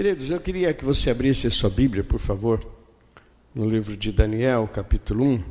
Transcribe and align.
Queridos, 0.00 0.30
eu 0.30 0.40
queria 0.40 0.72
que 0.72 0.82
você 0.82 1.10
abrisse 1.10 1.46
a 1.46 1.50
sua 1.50 1.68
Bíblia, 1.68 2.02
por 2.02 2.18
favor, 2.18 2.66
no 3.54 3.68
livro 3.68 3.94
de 3.98 4.10
Daniel, 4.10 4.66
capítulo 4.66 5.22
1. 5.26 5.44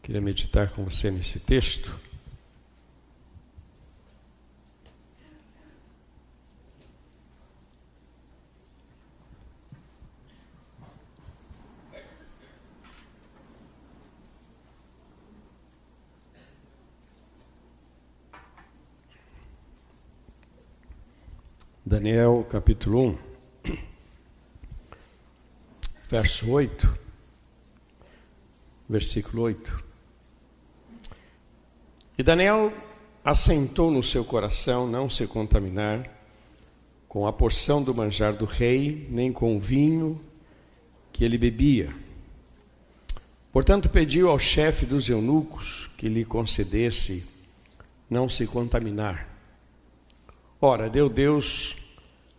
Queria 0.00 0.20
meditar 0.20 0.70
com 0.70 0.84
você 0.84 1.10
nesse 1.10 1.40
texto. 1.40 1.92
Daniel 22.04 22.46
capítulo 22.50 23.16
1, 23.64 23.72
verso 26.06 26.50
8, 26.50 26.98
versículo 28.86 29.44
8. 29.44 29.84
E 32.18 32.22
Daniel 32.22 32.74
assentou 33.24 33.90
no 33.90 34.02
seu 34.02 34.22
coração 34.22 34.86
não 34.86 35.08
se 35.08 35.26
contaminar 35.26 36.06
com 37.08 37.26
a 37.26 37.32
porção 37.32 37.82
do 37.82 37.94
manjar 37.94 38.34
do 38.34 38.44
rei, 38.44 39.08
nem 39.10 39.32
com 39.32 39.56
o 39.56 39.58
vinho 39.58 40.20
que 41.10 41.24
ele 41.24 41.38
bebia. 41.38 41.96
Portanto, 43.50 43.88
pediu 43.88 44.28
ao 44.28 44.38
chefe 44.38 44.84
dos 44.84 45.08
eunucos 45.08 45.90
que 45.96 46.10
lhe 46.10 46.26
concedesse 46.26 47.26
não 48.10 48.28
se 48.28 48.46
contaminar. 48.46 49.26
Ora, 50.60 50.90
deu 50.90 51.08
Deus 51.08 51.82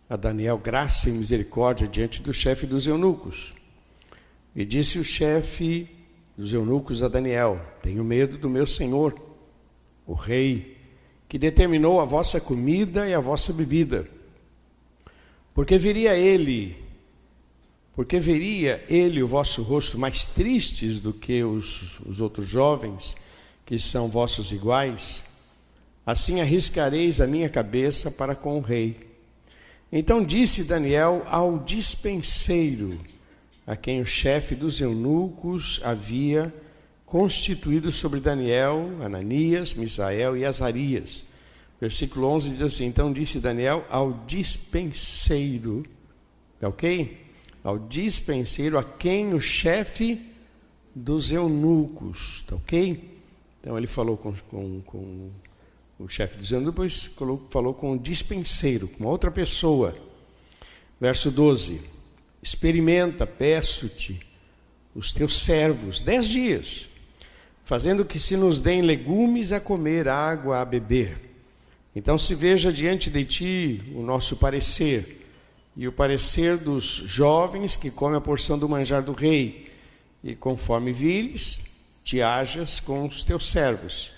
a 0.08 0.16
Daniel 0.16 0.58
graça 0.58 1.08
e 1.08 1.12
misericórdia 1.12 1.86
diante 1.86 2.22
do 2.22 2.32
chefe 2.32 2.66
dos 2.66 2.86
eunucos. 2.86 3.54
E 4.54 4.64
disse 4.64 4.98
o 4.98 5.04
chefe 5.04 5.88
dos 6.36 6.52
eunucos 6.52 7.02
a 7.02 7.08
Daniel: 7.08 7.60
Tenho 7.82 8.04
medo 8.04 8.38
do 8.38 8.48
meu 8.48 8.66
senhor, 8.66 9.14
o 10.06 10.14
rei, 10.14 10.76
que 11.28 11.38
determinou 11.38 12.00
a 12.00 12.04
vossa 12.04 12.40
comida 12.40 13.08
e 13.08 13.14
a 13.14 13.20
vossa 13.20 13.52
bebida. 13.52 14.08
Porque 15.54 15.78
viria 15.78 16.14
ele, 16.14 16.76
porque 17.94 18.20
veria 18.20 18.84
ele 18.88 19.22
o 19.22 19.28
vosso 19.28 19.62
rosto 19.62 19.98
mais 19.98 20.26
tristes 20.26 21.00
do 21.00 21.12
que 21.12 21.42
os, 21.42 22.00
os 22.00 22.20
outros 22.20 22.46
jovens 22.46 23.16
que 23.64 23.78
são 23.78 24.08
vossos 24.08 24.52
iguais 24.52 25.24
Assim 26.06 26.40
arriscareis 26.40 27.20
a 27.20 27.26
minha 27.26 27.48
cabeça 27.48 28.12
para 28.12 28.36
com 28.36 28.56
o 28.56 28.60
rei. 28.60 29.15
Então 29.90 30.24
disse 30.24 30.64
Daniel 30.64 31.22
ao 31.26 31.58
dispenseiro, 31.60 32.98
a 33.66 33.76
quem 33.76 34.00
o 34.00 34.06
chefe 34.06 34.54
dos 34.54 34.80
eunucos 34.80 35.80
havia 35.84 36.52
constituído 37.04 37.92
sobre 37.92 38.18
Daniel, 38.18 38.90
Ananias, 39.00 39.74
Misael 39.74 40.36
e 40.36 40.44
Azarias. 40.44 41.24
Versículo 41.80 42.26
11 42.26 42.50
diz 42.50 42.62
assim: 42.62 42.86
Então 42.86 43.12
disse 43.12 43.38
Daniel 43.38 43.84
ao 43.88 44.24
dispenseiro, 44.26 45.84
tá 46.58 46.68
ok? 46.68 47.24
Ao 47.62 47.78
dispenseiro 47.78 48.78
a 48.78 48.82
quem 48.82 49.34
o 49.34 49.40
chefe 49.40 50.20
dos 50.94 51.30
eunucos, 51.30 52.44
tá 52.48 52.56
ok? 52.56 53.18
Então 53.60 53.76
ele 53.76 53.86
falou 53.86 54.16
com, 54.16 54.32
com, 54.48 54.80
com 54.82 55.30
o 55.98 56.08
chefe 56.08 56.36
eunucos 56.52 57.08
depois 57.08 57.46
falou 57.50 57.72
com 57.72 57.92
o 57.92 57.98
dispenseiro, 57.98 58.86
com 58.86 59.04
outra 59.04 59.30
pessoa. 59.30 59.96
Verso 61.00 61.30
12: 61.30 61.80
Experimenta, 62.42 63.26
peço-te, 63.26 64.20
os 64.94 65.12
teus 65.12 65.38
servos, 65.38 66.02
dez 66.02 66.28
dias, 66.28 66.90
fazendo 67.64 68.04
que 68.04 68.18
se 68.18 68.36
nos 68.36 68.60
deem 68.60 68.82
legumes 68.82 69.52
a 69.52 69.60
comer, 69.60 70.06
água 70.06 70.60
a 70.60 70.64
beber. 70.64 71.18
Então 71.94 72.18
se 72.18 72.34
veja 72.34 72.70
diante 72.70 73.08
de 73.08 73.24
ti 73.24 73.92
o 73.94 74.02
nosso 74.02 74.36
parecer, 74.36 75.26
e 75.74 75.88
o 75.88 75.92
parecer 75.92 76.58
dos 76.58 76.84
jovens 76.84 77.74
que 77.74 77.90
comem 77.90 78.18
a 78.18 78.20
porção 78.20 78.58
do 78.58 78.68
manjar 78.68 79.02
do 79.02 79.12
rei, 79.12 79.72
e 80.22 80.34
conforme 80.34 80.92
viles, 80.92 81.64
te 82.04 82.20
hajas 82.20 82.80
com 82.80 83.06
os 83.06 83.24
teus 83.24 83.46
servos 83.46 84.15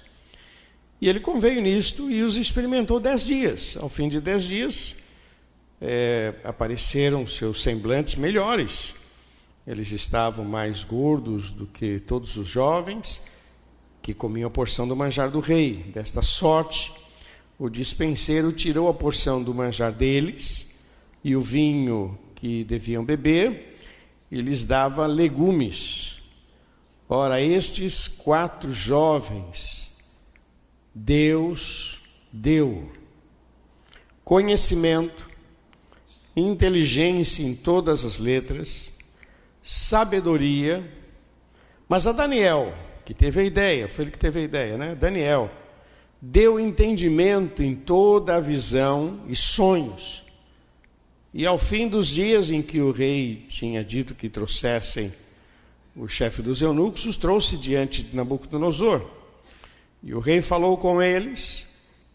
e 1.01 1.09
ele 1.09 1.21
conveio 1.21 1.61
nisto 1.61 2.11
e 2.11 2.23
os 2.23 2.37
experimentou 2.37 2.99
dez 2.99 3.27
dias. 3.27 3.77
Ao 3.81 3.89
fim 3.89 4.09
de 4.09 4.21
dez 4.21 4.45
dias, 4.45 4.97
é, 5.81 6.35
apareceram 6.43 7.27
seus 7.27 7.63
semblantes 7.63 8.17
melhores. 8.17 8.95
Eles 9.67 9.93
estavam 9.93 10.45
mais 10.45 10.83
gordos 10.83 11.53
do 11.53 11.67
que 11.67 12.01
todos 12.01 12.37
os 12.37 12.49
jovens 12.49 13.23
que 14.03 14.13
comiam 14.15 14.49
a 14.49 14.51
porção 14.51 14.89
do 14.89 14.97
manjar 14.97 15.31
do 15.31 15.41
rei. 15.41 15.85
Desta 15.95 16.23
sorte, 16.23 16.93
o 17.59 17.69
dispenseiro 17.69 18.51
tirou 18.51 18.89
a 18.89 18.95
porção 18.95 19.43
do 19.43 19.55
manjar 19.55 19.93
deles 19.93 20.87
e 21.23 21.37
o 21.37 21.41
vinho 21.41 22.19
que 22.35 22.65
deviam 22.65 23.05
beber 23.05 23.75
e 24.31 24.41
lhes 24.41 24.65
dava 24.65 25.07
legumes. 25.07 26.23
Ora, 27.09 27.41
estes 27.41 28.09
quatro 28.09 28.73
jovens 28.73 29.98
Deus 30.95 32.01
deu 32.33 32.91
conhecimento, 34.25 35.29
inteligência 36.37 37.43
em 37.43 37.55
todas 37.55 38.05
as 38.05 38.19
letras, 38.19 38.95
sabedoria, 39.63 40.87
mas 41.89 42.07
a 42.07 42.13
Daniel, 42.13 42.75
que 43.05 43.15
teve 43.15 43.41
a 43.41 43.45
ideia, 43.45 43.89
foi 43.89 44.05
ele 44.05 44.11
que 44.11 44.19
teve 44.19 44.41
a 44.41 44.43
ideia, 44.43 44.77
né? 44.77 44.95
Daniel, 44.95 45.51
deu 46.21 46.61
entendimento 46.61 47.63
em 47.63 47.75
toda 47.75 48.37
a 48.37 48.41
visão 48.41 49.21
e 49.29 49.37
sonhos. 49.37 50.27
E 51.33 51.47
ao 51.47 51.59
fim 51.59 51.89
dos 51.89 52.09
dias 52.09 52.51
em 52.51 52.63
que 52.63 52.81
o 52.81 52.91
rei 52.91 53.45
tinha 53.49 53.85
dito 53.85 54.15
que 54.15 54.29
trouxessem 54.29 55.13
o 55.95 56.09
chefe 56.09 56.43
dos 56.43 56.61
eunucos, 56.61 57.07
os 57.07 57.17
trouxe 57.17 57.57
diante 57.57 58.03
de 58.03 58.17
Nabucodonosor. 58.17 59.18
E 60.03 60.15
o 60.15 60.21
rei 60.21 60.41
falou 60.41 60.77
com 60.77 61.03
eles, 61.03 61.67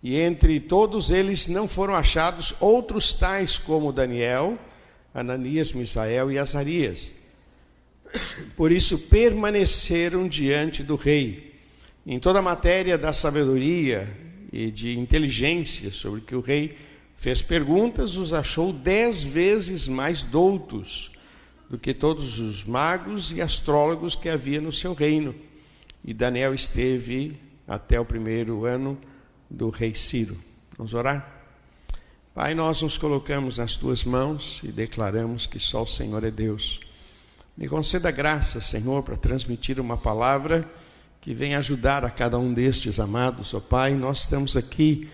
e 0.01 0.17
entre 0.17 0.59
todos 0.59 1.11
eles 1.11 1.47
não 1.47 1.67
foram 1.67 1.95
achados 1.95 2.53
outros 2.59 3.13
tais 3.13 3.57
como 3.57 3.91
Daniel, 3.91 4.57
Ananias, 5.13 5.73
Misael 5.73 6.31
e 6.31 6.37
Azarias. 6.37 7.13
Por 8.55 8.71
isso 8.71 8.97
permaneceram 8.97 10.27
diante 10.27 10.83
do 10.83 10.95
rei. 10.95 11.53
Em 12.05 12.19
toda 12.19 12.39
a 12.39 12.43
matéria 12.43 12.97
da 12.97 13.13
sabedoria 13.13 14.09
e 14.51 14.69
de 14.69 14.97
inteligência 14.97 15.91
sobre 15.91 16.21
que 16.21 16.35
o 16.35 16.41
rei 16.41 16.77
fez 17.15 17.41
perguntas, 17.41 18.17
os 18.17 18.33
achou 18.33 18.73
dez 18.73 19.23
vezes 19.23 19.87
mais 19.87 20.21
doutos 20.21 21.11
do 21.69 21.79
que 21.79 21.93
todos 21.93 22.39
os 22.39 22.63
magos 22.63 23.31
e 23.31 23.41
astrólogos 23.41 24.15
que 24.15 24.29
havia 24.29 24.59
no 24.59 24.71
seu 24.71 24.93
reino. 24.93 25.33
E 26.03 26.13
Daniel 26.13 26.53
esteve 26.53 27.39
até 27.67 27.99
o 27.99 28.05
primeiro 28.05 28.65
ano 28.65 28.97
do 29.49 29.69
rei 29.69 29.93
Ciro. 29.93 30.37
Vamos 30.77 30.93
orar? 30.93 31.41
Pai, 32.33 32.53
nós 32.55 32.81
nos 32.81 32.97
colocamos 32.97 33.57
nas 33.57 33.77
tuas 33.77 34.03
mãos 34.03 34.61
e 34.63 34.71
declaramos 34.71 35.45
que 35.45 35.59
só 35.59 35.83
o 35.83 35.87
Senhor 35.87 36.23
é 36.23 36.31
Deus. 36.31 36.79
Me 37.55 37.67
conceda 37.67 38.09
graça, 38.09 38.59
Senhor, 38.59 39.03
para 39.03 39.15
transmitir 39.15 39.79
uma 39.79 39.95
palavra 39.95 40.67
que 41.21 41.33
venha 41.33 41.59
ajudar 41.59 42.03
a 42.03 42.09
cada 42.09 42.39
um 42.39 42.51
destes 42.51 42.99
amados, 42.99 43.53
ó 43.53 43.57
oh, 43.57 43.61
Pai. 43.61 43.93
Nós 43.93 44.21
estamos 44.21 44.57
aqui 44.57 45.09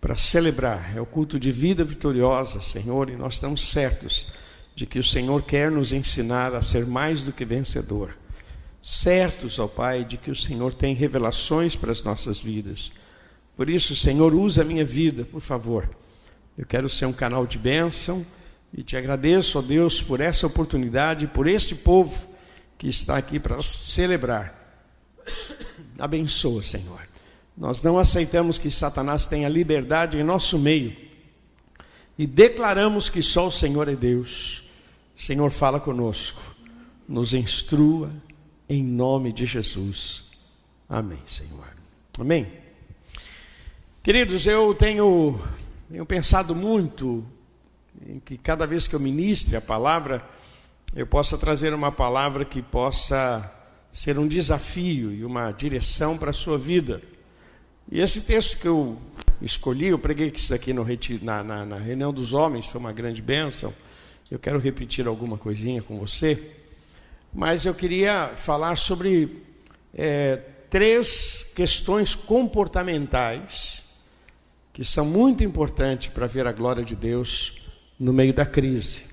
para 0.00 0.14
celebrar, 0.14 0.96
é 0.96 1.00
o 1.00 1.06
culto 1.06 1.38
de 1.38 1.50
vida 1.50 1.84
vitoriosa, 1.84 2.60
Senhor, 2.60 3.10
e 3.10 3.16
nós 3.16 3.34
estamos 3.34 3.68
certos 3.68 4.26
de 4.74 4.86
que 4.86 4.98
o 4.98 5.04
Senhor 5.04 5.42
quer 5.42 5.70
nos 5.70 5.92
ensinar 5.92 6.54
a 6.54 6.62
ser 6.62 6.86
mais 6.86 7.22
do 7.22 7.32
que 7.32 7.44
vencedor 7.44 8.14
certos, 8.84 9.58
ó 9.58 9.66
Pai, 9.66 10.04
de 10.04 10.18
que 10.18 10.30
o 10.30 10.36
Senhor 10.36 10.74
tem 10.74 10.94
revelações 10.94 11.74
para 11.74 11.90
as 11.90 12.02
nossas 12.02 12.38
vidas. 12.38 12.92
Por 13.56 13.70
isso, 13.70 13.96
Senhor, 13.96 14.34
usa 14.34 14.60
a 14.60 14.64
minha 14.64 14.84
vida, 14.84 15.24
por 15.24 15.40
favor. 15.40 15.88
Eu 16.56 16.66
quero 16.66 16.86
ser 16.90 17.06
um 17.06 17.12
canal 17.12 17.46
de 17.46 17.56
bênção 17.56 18.24
e 18.76 18.82
te 18.82 18.94
agradeço, 18.94 19.58
ó 19.58 19.62
Deus, 19.62 20.02
por 20.02 20.20
essa 20.20 20.46
oportunidade, 20.46 21.26
por 21.26 21.46
este 21.46 21.74
povo 21.74 22.28
que 22.76 22.86
está 22.86 23.16
aqui 23.16 23.40
para 23.40 23.62
celebrar. 23.62 24.54
Abençoa, 25.98 26.62
Senhor. 26.62 27.08
Nós 27.56 27.82
não 27.82 27.98
aceitamos 27.98 28.58
que 28.58 28.70
Satanás 28.70 29.26
tenha 29.26 29.48
liberdade 29.48 30.18
em 30.18 30.22
nosso 30.22 30.58
meio 30.58 30.94
e 32.18 32.26
declaramos 32.26 33.08
que 33.08 33.22
só 33.22 33.46
o 33.46 33.52
Senhor 33.52 33.88
é 33.88 33.96
Deus. 33.96 34.64
Senhor, 35.16 35.50
fala 35.50 35.80
conosco, 35.80 36.42
nos 37.08 37.32
instrua, 37.32 38.10
em 38.68 38.82
nome 38.82 39.32
de 39.32 39.46
Jesus. 39.46 40.24
Amém, 40.88 41.20
Senhor. 41.26 41.66
Amém. 42.18 42.46
Queridos, 44.02 44.46
eu 44.46 44.74
tenho 44.74 45.40
tenho 45.90 46.06
pensado 46.06 46.54
muito 46.54 47.24
em 48.06 48.18
que 48.18 48.36
cada 48.36 48.66
vez 48.66 48.88
que 48.88 48.94
eu 48.94 49.00
ministre 49.00 49.56
a 49.56 49.60
palavra, 49.60 50.24
eu 50.94 51.06
possa 51.06 51.38
trazer 51.38 51.72
uma 51.72 51.92
palavra 51.92 52.44
que 52.44 52.60
possa 52.60 53.50
ser 53.92 54.18
um 54.18 54.26
desafio 54.26 55.12
e 55.12 55.24
uma 55.24 55.52
direção 55.52 56.18
para 56.18 56.30
a 56.30 56.32
sua 56.32 56.58
vida. 56.58 57.00
E 57.90 58.00
esse 58.00 58.22
texto 58.22 58.58
que 58.58 58.66
eu 58.66 58.98
escolhi, 59.40 59.88
eu 59.88 59.98
preguei 59.98 60.32
isso 60.34 60.52
aqui 60.52 60.72
no, 60.72 60.84
na, 61.22 61.44
na, 61.44 61.64
na 61.64 61.76
reunião 61.76 62.12
dos 62.12 62.32
homens, 62.32 62.66
foi 62.66 62.80
uma 62.80 62.92
grande 62.92 63.22
bênção. 63.22 63.72
Eu 64.30 64.38
quero 64.38 64.58
repetir 64.58 65.06
alguma 65.06 65.38
coisinha 65.38 65.82
com 65.82 65.98
você, 65.98 66.63
mas 67.34 67.66
eu 67.66 67.74
queria 67.74 68.28
falar 68.36 68.76
sobre 68.76 69.42
é, 69.92 70.36
três 70.70 71.50
questões 71.54 72.14
comportamentais 72.14 73.82
que 74.72 74.84
são 74.84 75.04
muito 75.04 75.42
importantes 75.42 76.08
para 76.08 76.26
ver 76.26 76.46
a 76.46 76.52
glória 76.52 76.84
de 76.84 76.94
Deus 76.94 77.60
no 77.98 78.12
meio 78.12 78.32
da 78.32 78.46
crise. 78.46 79.06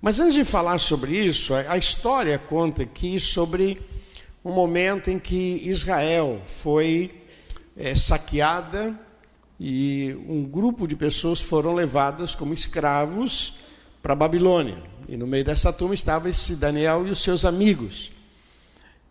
Mas 0.00 0.18
antes 0.20 0.34
de 0.34 0.44
falar 0.44 0.78
sobre 0.78 1.12
isso, 1.16 1.52
a 1.54 1.76
história 1.76 2.38
conta 2.38 2.82
aqui 2.84 3.18
sobre 3.20 3.80
um 4.44 4.52
momento 4.52 5.10
em 5.10 5.18
que 5.18 5.60
Israel 5.64 6.40
foi 6.46 7.10
é, 7.76 7.94
saqueada 7.94 8.98
e 9.58 10.16
um 10.28 10.42
grupo 10.44 10.86
de 10.88 10.96
pessoas 10.96 11.40
foram 11.40 11.74
levadas 11.74 12.34
como 12.34 12.54
escravos 12.54 13.56
para 14.02 14.14
a 14.14 14.16
Babilônia. 14.16 14.82
E 15.10 15.16
no 15.16 15.26
meio 15.26 15.44
dessa 15.44 15.72
turma 15.72 15.92
estava 15.92 16.30
esse 16.30 16.54
Daniel 16.54 17.04
e 17.04 17.10
os 17.10 17.20
seus 17.20 17.44
amigos. 17.44 18.12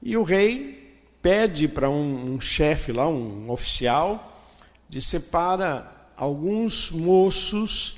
E 0.02 0.16
o 0.16 0.24
rei 0.24 0.98
pede 1.22 1.68
para 1.68 1.90
um, 1.90 2.36
um 2.36 2.40
chefe 2.40 2.94
lá, 2.94 3.06
um 3.06 3.52
oficial, 3.52 4.42
de 4.88 5.02
separa 5.02 5.94
alguns 6.16 6.90
moços 6.90 7.98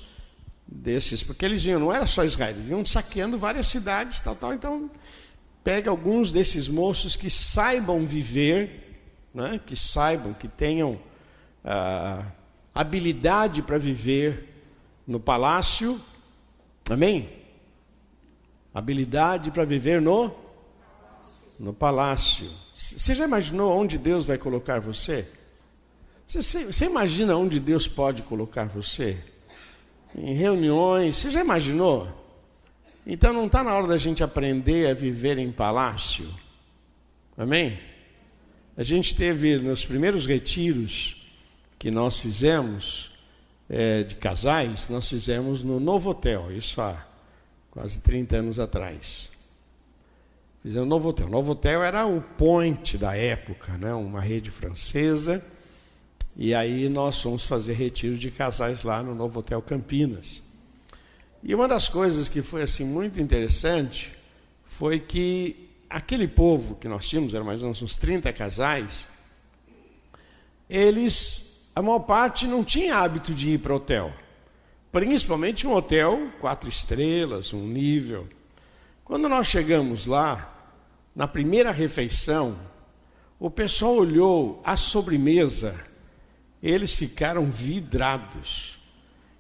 desses, 0.66 1.22
porque 1.22 1.46
eles 1.46 1.64
vinham, 1.64 1.80
não 1.80 1.94
era 1.94 2.08
só 2.08 2.24
Israel, 2.24 2.56
eles 2.56 2.66
vinham 2.66 2.84
saqueando 2.84 3.38
várias 3.38 3.68
cidades, 3.68 4.20
tal, 4.20 4.36
tal, 4.36 4.52
então 4.56 4.90
pega 5.64 5.92
alguns 5.92 6.32
desses 6.32 6.68
moços 6.68 7.16
que 7.16 7.30
saibam 7.30 8.04
viver, 8.08 9.00
né, 9.32 9.62
que 9.64 9.76
saibam, 9.76 10.34
que 10.34 10.48
tenham 10.48 11.00
ah, 11.64 12.26
habilidade 12.74 13.62
para 13.62 13.78
viver 13.78 14.56
no 15.06 15.20
palácio, 15.20 16.02
amém? 16.90 17.41
Habilidade 18.74 19.52
para 19.52 19.66
viver 19.66 20.02
no 20.02 20.34
no 21.62 21.74
palácio. 21.74 22.50
Você 22.74 23.14
já 23.14 23.26
imaginou 23.26 23.78
onde 23.78 24.00
Deus 24.00 24.26
vai 24.26 24.36
colocar 24.36 24.80
você? 24.80 25.28
Você, 26.26 26.66
você 26.66 26.86
imagina 26.86 27.36
onde 27.36 27.60
Deus 27.60 27.88
pode 27.88 28.24
colocar 28.24 28.66
você? 28.66 29.16
Em 30.16 30.34
reuniões, 30.34 31.18
você 31.18 31.30
já 31.30 31.40
imaginou? 31.40 32.08
Então 33.06 33.32
não 33.32 33.46
está 33.46 33.64
na 33.64 33.76
hora 33.76 33.86
da 33.86 33.98
gente 33.98 34.24
aprender 34.24 34.90
a 34.90 34.96
viver 34.96 35.38
em 35.38 35.52
palácio? 35.52 36.28
Amém? 37.38 37.80
A 38.76 38.82
gente 38.82 39.16
teve 39.16 39.58
nos 39.60 39.86
primeiros 39.86 40.26
retiros 40.26 41.22
que 41.78 41.92
nós 41.92 42.18
fizemos 42.18 43.12
é, 43.70 44.02
de 44.02 44.16
casais, 44.16 44.90
nós 44.90 45.08
fizemos 45.08 45.64
no 45.64 45.80
Novo 45.80 46.10
Hotel, 46.10 46.52
isso 46.52 46.82
há 46.82 47.06
quase 47.72 48.02
30 48.02 48.36
anos 48.36 48.60
atrás. 48.60 49.32
Fizemos 50.62 50.86
o 50.86 50.90
Novo 50.90 51.10
Hotel. 51.10 51.26
O 51.26 51.30
Novo 51.30 51.54
Hotel 51.54 51.82
era 51.82 52.06
o 52.06 52.22
point 52.22 52.98
da 52.98 53.16
época, 53.16 53.76
né? 53.78 53.94
uma 53.94 54.22
rede 54.22 54.52
francesa. 54.52 55.44
E 56.36 56.54
aí 56.54 56.88
nós 56.88 57.20
fomos 57.22 57.48
fazer 57.48 57.74
retiros 57.74 58.20
de 58.20 58.30
casais 58.30 58.84
lá 58.84 59.02
no 59.02 59.16
Novo 59.16 59.40
Hotel 59.40 59.62
Campinas. 59.62 60.44
E 61.44 61.56
uma 61.56 61.68
das 61.68 61.90
coisas 61.90 62.30
que 62.30 62.42
foi 62.42 62.62
assim 62.62 62.86
muito 62.86 63.20
interessante 63.20 64.14
foi 64.66 65.00
que 65.00 65.70
aquele 65.90 66.28
povo 66.28 66.76
que 66.76 66.88
nós 66.88 67.08
tínhamos, 67.10 67.34
eram 67.34 67.46
mais 67.46 67.62
ou 67.62 67.68
menos 67.68 67.82
uns 67.82 67.98
30 67.98 68.32
casais, 68.32 69.10
eles, 70.70 71.70
a 71.76 71.82
maior 71.82 72.00
parte 72.00 72.46
não 72.46 72.64
tinha 72.64 72.96
hábito 72.98 73.34
de 73.34 73.50
ir 73.50 73.60
para 73.60 73.76
hotel. 73.76 74.14
Principalmente 74.92 75.66
um 75.66 75.74
hotel 75.74 76.32
quatro 76.40 76.68
estrelas, 76.68 77.54
um 77.54 77.66
nível. 77.66 78.28
Quando 79.06 79.30
nós 79.30 79.48
chegamos 79.48 80.06
lá, 80.06 80.54
na 81.16 81.28
primeira 81.28 81.72
refeição, 81.72 82.58
o 83.40 83.50
pessoal 83.50 83.96
olhou 83.96 84.62
a 84.66 84.76
sobremesa, 84.76 85.80
eles 86.62 86.94
ficaram 86.94 87.46
vidrados. 87.50 88.80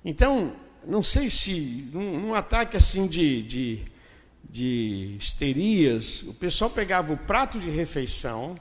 Então, 0.06 0.56
não 0.88 1.04
sei 1.04 1.30
se, 1.30 1.90
num, 1.94 2.20
num 2.20 2.34
ataque 2.34 2.78
assim 2.78 3.06
de, 3.06 3.44
de, 3.44 3.86
de 4.50 5.16
histerias, 5.20 6.24
o 6.24 6.34
pessoal 6.34 6.70
pegava 6.70 7.12
o 7.12 7.18
prato 7.18 7.60
de 7.60 7.70
refeição, 7.70 8.60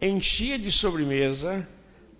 enchia 0.00 0.58
de 0.58 0.70
sobremesa, 0.70 1.66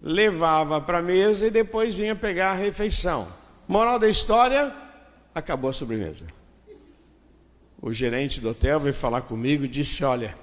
levava 0.02 0.80
para 0.80 0.98
a 0.98 1.02
mesa 1.02 1.46
e 1.46 1.50
depois 1.50 1.96
vinha 1.96 2.16
pegar 2.16 2.52
a 2.52 2.56
refeição. 2.56 3.39
Moral 3.70 3.98
da 3.98 4.08
história: 4.08 4.70
acabou 5.34 5.70
a 5.70 5.72
sobremesa 5.72 6.26
o 7.82 7.92
gerente 7.92 8.40
do 8.40 8.50
hotel 8.50 8.78
veio 8.78 8.94
falar 8.94 9.22
comigo 9.22 9.64
e 9.64 9.68
disse: 9.68 10.04
Olha, 10.04 10.34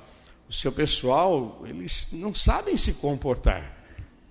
o 0.50 0.54
seu 0.54 0.72
pessoal, 0.72 1.62
eles 1.66 2.10
não 2.14 2.34
sabem 2.34 2.76
se 2.76 2.94
comportar. 2.94 3.76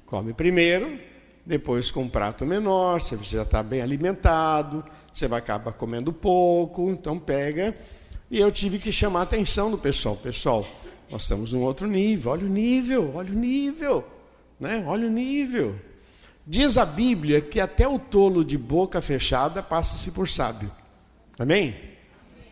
Come 0.04 0.32
primeiro, 0.32 0.98
depois 1.44 1.90
com 1.90 2.02
um 2.02 2.08
prato 2.08 2.44
menor, 2.44 3.00
você 3.00 3.16
já 3.22 3.42
está 3.42 3.62
bem 3.62 3.80
alimentado, 3.80 4.84
você 5.12 5.28
vai 5.28 5.38
acabar 5.38 5.72
comendo 5.72 6.12
pouco, 6.12 6.90
então 6.90 7.18
pega. 7.18 7.76
E 8.30 8.40
eu 8.40 8.50
tive 8.50 8.78
que 8.78 8.90
chamar 8.90 9.20
a 9.20 9.22
atenção 9.22 9.70
do 9.70 9.78
pessoal. 9.78 10.16
Pessoal, 10.16 10.66
nós 11.08 11.22
estamos 11.22 11.52
num 11.52 11.62
outro 11.62 11.86
nível, 11.86 12.32
olha 12.32 12.44
o 12.44 12.48
nível, 12.48 13.12
olha 13.14 13.30
o 13.30 13.36
nível, 13.36 14.04
né? 14.58 14.84
olha 14.86 15.06
o 15.06 15.10
nível. 15.10 15.76
Diz 16.46 16.78
a 16.78 16.86
Bíblia 16.86 17.40
que 17.40 17.58
até 17.58 17.88
o 17.88 17.98
tolo 17.98 18.44
de 18.44 18.56
boca 18.56 19.02
fechada 19.02 19.64
passa-se 19.64 20.12
por 20.12 20.28
sábio. 20.28 20.70
Amém? 21.36 21.76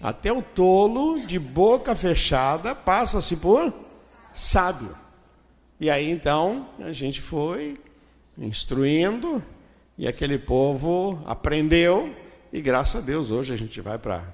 Até 0.02 0.32
o 0.32 0.42
tolo 0.42 1.24
de 1.24 1.38
boca 1.38 1.94
fechada 1.94 2.74
passa-se 2.74 3.36
por 3.36 3.72
sábio. 4.32 4.96
E 5.78 5.88
aí 5.88 6.10
então 6.10 6.68
a 6.80 6.90
gente 6.90 7.20
foi 7.20 7.80
instruindo 8.36 9.40
e 9.96 10.08
aquele 10.08 10.38
povo 10.38 11.22
aprendeu 11.24 12.12
e 12.52 12.60
graças 12.60 12.96
a 12.96 13.00
Deus 13.00 13.30
hoje 13.30 13.54
a 13.54 13.56
gente 13.56 13.80
vai 13.80 13.96
para 13.96 14.24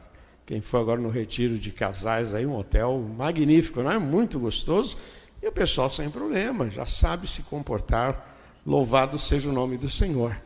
quem 0.46 0.62
foi 0.62 0.80
agora 0.80 1.00
no 1.00 1.10
retiro 1.10 1.58
de 1.58 1.70
casais 1.70 2.32
aí 2.32 2.46
um 2.46 2.56
hotel 2.56 2.98
magnífico, 2.98 3.82
não 3.82 3.92
é 3.92 3.98
muito 3.98 4.38
gostoso 4.38 4.96
e 5.42 5.46
o 5.46 5.52
pessoal 5.52 5.90
sem 5.90 6.08
problema 6.08 6.70
já 6.70 6.86
sabe 6.86 7.28
se 7.28 7.42
comportar. 7.42 8.29
Louvado 8.64 9.18
seja 9.18 9.48
o 9.48 9.52
nome 9.52 9.76
do 9.76 9.88
Senhor. 9.88 10.36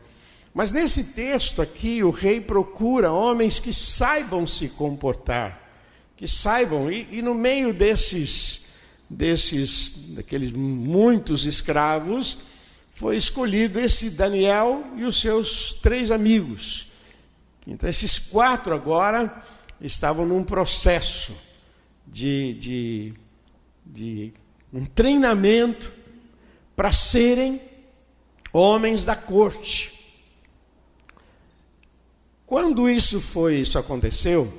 Mas 0.53 0.71
nesse 0.71 1.13
texto 1.13 1.61
aqui, 1.61 2.01
o 2.01 2.11
rei 2.11 2.39
procura 2.39 3.11
homens 3.11 3.59
que 3.59 3.73
saibam 3.73 4.47
se 4.47 4.69
comportar, 4.69 5.61
que 6.15 6.27
saibam, 6.27 6.89
e, 6.89 7.07
e 7.11 7.21
no 7.21 7.35
meio 7.35 7.73
desses, 7.73 8.67
desses, 9.09 9.93
daqueles 10.15 10.53
muitos 10.53 11.45
escravos, 11.45 12.37
foi 12.93 13.17
escolhido 13.17 13.77
esse 13.77 14.09
Daniel 14.09 14.81
e 14.95 15.03
os 15.03 15.19
seus 15.19 15.73
três 15.73 16.09
amigos. 16.09 16.87
Então, 17.67 17.89
esses 17.89 18.17
quatro 18.17 18.73
agora 18.73 19.43
estavam 19.81 20.25
num 20.25 20.43
processo 20.43 21.35
de, 22.07 22.53
de, 22.53 23.13
de 23.85 24.33
um 24.73 24.85
treinamento 24.85 25.91
para 26.75 26.93
serem 26.93 27.59
homens 28.55 29.03
da 29.03 29.15
corte. 29.15 29.93
Quando 32.45 32.89
isso 32.89 33.19
foi, 33.19 33.55
isso 33.55 33.77
aconteceu, 33.77 34.51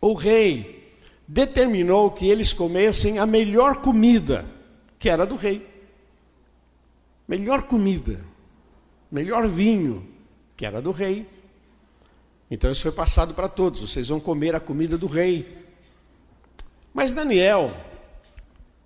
o 0.00 0.14
rei 0.14 0.98
determinou 1.28 2.10
que 2.10 2.26
eles 2.26 2.52
comessem 2.52 3.18
a 3.18 3.26
melhor 3.26 3.76
comida, 3.76 4.44
que 4.98 5.08
era 5.08 5.24
do 5.24 5.36
rei. 5.36 5.64
Melhor 7.28 7.62
comida, 7.62 8.24
melhor 9.10 9.46
vinho, 9.46 10.06
que 10.56 10.66
era 10.66 10.82
do 10.82 10.90
rei. 10.90 11.26
Então 12.50 12.70
isso 12.70 12.82
foi 12.82 12.92
passado 12.92 13.32
para 13.32 13.48
todos, 13.48 13.80
vocês 13.80 14.08
vão 14.08 14.18
comer 14.18 14.54
a 14.54 14.60
comida 14.60 14.98
do 14.98 15.06
rei. 15.06 15.64
Mas 16.92 17.12
Daniel, 17.12 17.72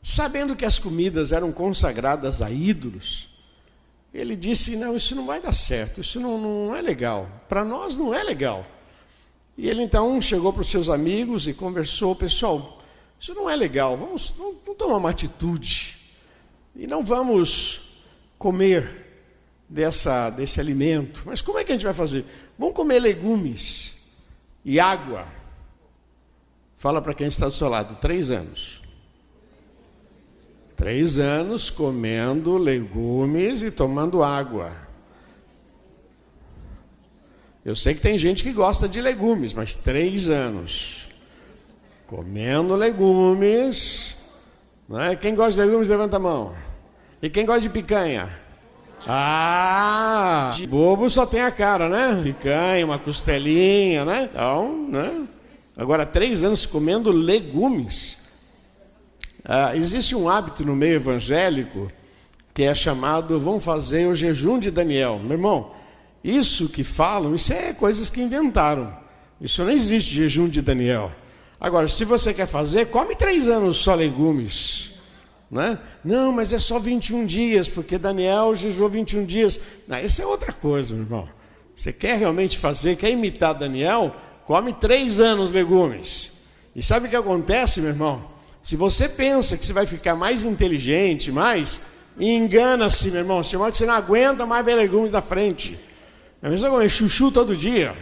sabendo 0.02 0.54
que 0.54 0.64
as 0.64 0.78
comidas 0.78 1.32
eram 1.32 1.50
consagradas 1.50 2.42
a 2.42 2.50
ídolos, 2.50 3.37
ele 4.12 4.36
disse: 4.36 4.76
Não, 4.76 4.96
isso 4.96 5.14
não 5.14 5.26
vai 5.26 5.40
dar 5.40 5.52
certo, 5.52 6.00
isso 6.00 6.18
não, 6.20 6.38
não 6.38 6.76
é 6.76 6.80
legal. 6.80 7.28
Para 7.48 7.64
nós 7.64 7.96
não 7.96 8.14
é 8.14 8.22
legal. 8.22 8.66
E 9.56 9.68
ele 9.68 9.82
então 9.82 10.20
chegou 10.22 10.52
para 10.52 10.62
os 10.62 10.70
seus 10.70 10.88
amigos 10.88 11.46
e 11.46 11.52
conversou: 11.52 12.14
Pessoal, 12.14 12.82
isso 13.18 13.34
não 13.34 13.50
é 13.50 13.56
legal, 13.56 13.96
vamos, 13.96 14.30
vamos 14.30 14.76
tomar 14.76 14.96
uma 14.96 15.10
atitude. 15.10 15.96
E 16.74 16.86
não 16.86 17.04
vamos 17.04 18.04
comer 18.38 19.06
dessa, 19.68 20.30
desse 20.30 20.60
alimento. 20.60 21.22
Mas 21.26 21.42
como 21.42 21.58
é 21.58 21.64
que 21.64 21.72
a 21.72 21.74
gente 21.74 21.84
vai 21.84 21.94
fazer? 21.94 22.24
Vamos 22.58 22.74
comer 22.74 23.00
legumes 23.00 23.94
e 24.64 24.78
água. 24.78 25.26
Fala 26.76 27.02
para 27.02 27.12
quem 27.12 27.26
está 27.26 27.46
do 27.46 27.52
seu 27.52 27.68
lado, 27.68 27.96
três 27.96 28.30
anos. 28.30 28.80
Três 30.78 31.18
anos 31.18 31.70
comendo 31.70 32.56
legumes 32.56 33.62
e 33.62 33.70
tomando 33.70 34.22
água. 34.22 34.70
Eu 37.64 37.74
sei 37.74 37.94
que 37.94 38.00
tem 38.00 38.16
gente 38.16 38.44
que 38.44 38.52
gosta 38.52 38.88
de 38.88 39.00
legumes, 39.00 39.52
mas 39.52 39.74
três 39.74 40.28
anos 40.28 41.08
comendo 42.06 42.76
legumes. 42.76 44.16
Né? 44.88 45.16
Quem 45.16 45.34
gosta 45.34 45.60
de 45.60 45.66
legumes, 45.66 45.88
levanta 45.88 46.16
a 46.16 46.20
mão. 46.20 46.54
E 47.20 47.28
quem 47.28 47.44
gosta 47.44 47.62
de 47.62 47.70
picanha? 47.70 48.38
Ah, 49.04 50.54
bobo 50.68 51.10
só 51.10 51.26
tem 51.26 51.40
a 51.40 51.50
cara, 51.50 51.88
né? 51.88 52.20
Picanha, 52.22 52.86
uma 52.86 53.00
costelinha, 53.00 54.04
né? 54.04 54.28
Então, 54.30 54.86
né? 54.88 55.26
Agora, 55.76 56.06
três 56.06 56.44
anos 56.44 56.66
comendo 56.66 57.10
legumes. 57.10 58.17
Ah, 59.48 59.74
existe 59.74 60.14
um 60.14 60.28
hábito 60.28 60.62
no 60.62 60.76
meio 60.76 60.96
evangélico 60.96 61.90
que 62.52 62.64
é 62.64 62.74
chamado 62.74 63.40
vão 63.40 63.58
fazer 63.58 64.06
o 64.06 64.14
jejum 64.14 64.58
de 64.58 64.70
Daniel. 64.70 65.18
Meu 65.18 65.32
irmão, 65.32 65.72
isso 66.22 66.68
que 66.68 66.84
falam, 66.84 67.34
isso 67.34 67.52
é 67.54 67.72
coisas 67.72 68.10
que 68.10 68.20
inventaram. 68.20 68.94
Isso 69.40 69.64
não 69.64 69.70
existe 69.70 70.14
jejum 70.14 70.48
de 70.48 70.60
Daniel. 70.60 71.10
Agora, 71.58 71.88
se 71.88 72.04
você 72.04 72.34
quer 72.34 72.46
fazer, 72.46 72.86
come 72.86 73.14
três 73.14 73.48
anos 73.48 73.78
só 73.78 73.94
legumes. 73.94 74.92
Né? 75.50 75.78
Não, 76.04 76.30
mas 76.30 76.52
é 76.52 76.58
só 76.58 76.78
21 76.78 77.24
dias, 77.24 77.70
porque 77.70 77.96
Daniel 77.96 78.54
jejuou 78.54 78.90
21 78.90 79.24
dias. 79.24 79.58
Não, 79.86 79.98
isso 79.98 80.20
é 80.20 80.26
outra 80.26 80.52
coisa, 80.52 80.94
meu 80.94 81.04
irmão. 81.04 81.28
Você 81.74 81.92
quer 81.92 82.18
realmente 82.18 82.58
fazer, 82.58 82.96
quer 82.96 83.10
imitar 83.10 83.54
Daniel? 83.54 84.14
Come 84.44 84.74
três 84.74 85.20
anos 85.20 85.50
legumes. 85.50 86.32
E 86.76 86.82
sabe 86.82 87.06
o 87.06 87.08
que 87.10 87.16
acontece, 87.16 87.80
meu 87.80 87.90
irmão? 87.90 88.37
Se 88.62 88.76
você 88.76 89.08
pensa 89.08 89.56
que 89.56 89.64
você 89.64 89.72
vai 89.72 89.86
ficar 89.86 90.14
mais 90.14 90.44
inteligente, 90.44 91.32
mais, 91.32 91.80
engana-se, 92.18 93.10
meu 93.10 93.20
irmão. 93.20 93.42
Você 93.42 93.56
que 93.56 93.78
você 93.78 93.86
não 93.86 93.94
aguenta 93.94 94.46
mais 94.46 94.64
ver 94.64 94.74
legumes 94.74 95.12
da 95.12 95.22
frente. 95.22 95.78
É 96.42 96.48
mesmo 96.48 96.70
comer 96.70 96.88
chuchu 96.88 97.30
todo 97.30 97.56
dia. 97.56 97.94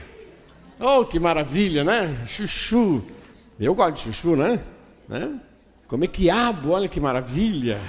Oh, 0.79 1.05
que 1.05 1.19
maravilha, 1.19 1.83
né? 1.85 2.19
Chuchu. 2.27 3.03
Eu 3.59 3.75
gosto 3.75 3.95
de 3.95 4.01
chuchu, 4.01 4.37
né? 4.37 4.61
né? 5.09 5.41
Comer 5.89 6.09
quiabo, 6.09 6.71
olha 6.71 6.89
que 6.89 7.01
maravilha. 7.01 7.81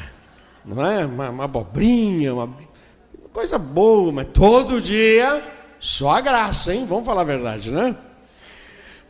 Não 0.64 0.86
é? 0.86 1.06
Uma, 1.06 1.30
uma 1.30 1.44
abobrinha, 1.46 2.34
uma 2.34 2.50
coisa 3.34 3.58
boa, 3.58 4.12
mas 4.12 4.28
todo 4.34 4.82
dia 4.82 5.44
só 5.80 6.12
a 6.12 6.22
graça, 6.22 6.74
hein? 6.74 6.86
Vamos 6.88 7.06
falar 7.06 7.22
a 7.22 7.26
verdade, 7.26 7.72
né? 7.72 7.96